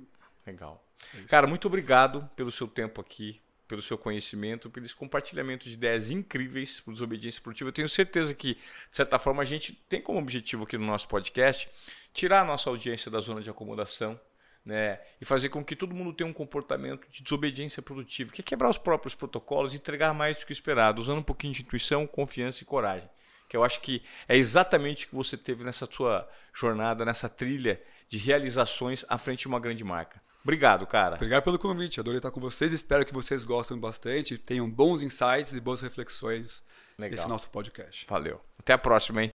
Legal. 0.46 0.82
É 1.14 1.22
Cara, 1.24 1.46
muito 1.46 1.66
obrigado 1.66 2.28
pelo 2.34 2.50
seu 2.50 2.66
tempo 2.66 3.02
aqui, 3.02 3.40
pelo 3.66 3.82
seu 3.82 3.96
conhecimento, 3.96 4.70
pelo 4.70 4.86
esse 4.86 4.94
compartilhamento 4.94 5.68
de 5.68 5.74
ideias 5.74 6.10
incríveis 6.10 6.80
para 6.80 6.92
desobediência 6.92 7.40
produtiva. 7.40 7.68
Eu 7.68 7.72
tenho 7.72 7.88
certeza 7.88 8.34
que, 8.34 8.54
de 8.54 8.60
certa 8.90 9.18
forma, 9.18 9.42
a 9.42 9.44
gente 9.44 9.72
tem 9.88 10.00
como 10.00 10.18
objetivo 10.18 10.64
aqui 10.64 10.76
no 10.76 10.86
nosso 10.86 11.08
podcast 11.08 11.68
tirar 12.12 12.42
a 12.42 12.44
nossa 12.44 12.68
audiência 12.70 13.10
da 13.10 13.20
zona 13.20 13.40
de 13.40 13.50
acomodação 13.50 14.18
né? 14.64 15.00
e 15.20 15.24
fazer 15.24 15.48
com 15.48 15.64
que 15.64 15.76
todo 15.76 15.94
mundo 15.94 16.12
tenha 16.12 16.28
um 16.28 16.32
comportamento 16.32 17.06
de 17.10 17.22
desobediência 17.22 17.82
produtiva, 17.82 18.32
que 18.32 18.40
é 18.40 18.44
quebrar 18.44 18.68
os 18.68 18.78
próprios 18.78 19.14
protocolos 19.14 19.74
e 19.74 19.76
entregar 19.76 20.14
mais 20.14 20.38
do 20.38 20.46
que 20.46 20.52
esperado, 20.52 21.00
usando 21.00 21.18
um 21.18 21.22
pouquinho 21.22 21.52
de 21.52 21.62
intuição, 21.62 22.06
confiança 22.06 22.62
e 22.62 22.66
coragem. 22.66 23.08
Que 23.48 23.56
eu 23.56 23.62
acho 23.62 23.80
que 23.80 24.02
é 24.26 24.36
exatamente 24.36 25.04
o 25.04 25.08
que 25.10 25.14
você 25.14 25.36
teve 25.36 25.64
nessa 25.64 25.86
sua 25.86 26.28
jornada, 26.52 27.04
nessa 27.04 27.28
trilha 27.28 27.80
de 28.08 28.16
realizações 28.16 29.04
à 29.08 29.18
frente 29.18 29.40
de 29.40 29.48
uma 29.48 29.60
grande 29.60 29.84
marca. 29.84 30.22
Obrigado, 30.44 30.86
cara. 30.86 31.16
Obrigado 31.16 31.42
pelo 31.42 31.58
convite. 31.58 31.98
Adorei 31.98 32.18
estar 32.18 32.30
com 32.30 32.40
vocês. 32.40 32.70
Espero 32.72 33.04
que 33.04 33.14
vocês 33.14 33.44
gostem 33.44 33.78
bastante, 33.78 34.36
tenham 34.36 34.68
bons 34.68 35.00
insights 35.00 35.54
e 35.54 35.60
boas 35.60 35.80
reflexões 35.80 36.62
Legal. 36.98 37.16
nesse 37.16 37.26
nosso 37.26 37.48
podcast. 37.48 38.06
Valeu. 38.08 38.40
Até 38.58 38.74
a 38.74 38.78
próxima, 38.78 39.24
hein? 39.24 39.32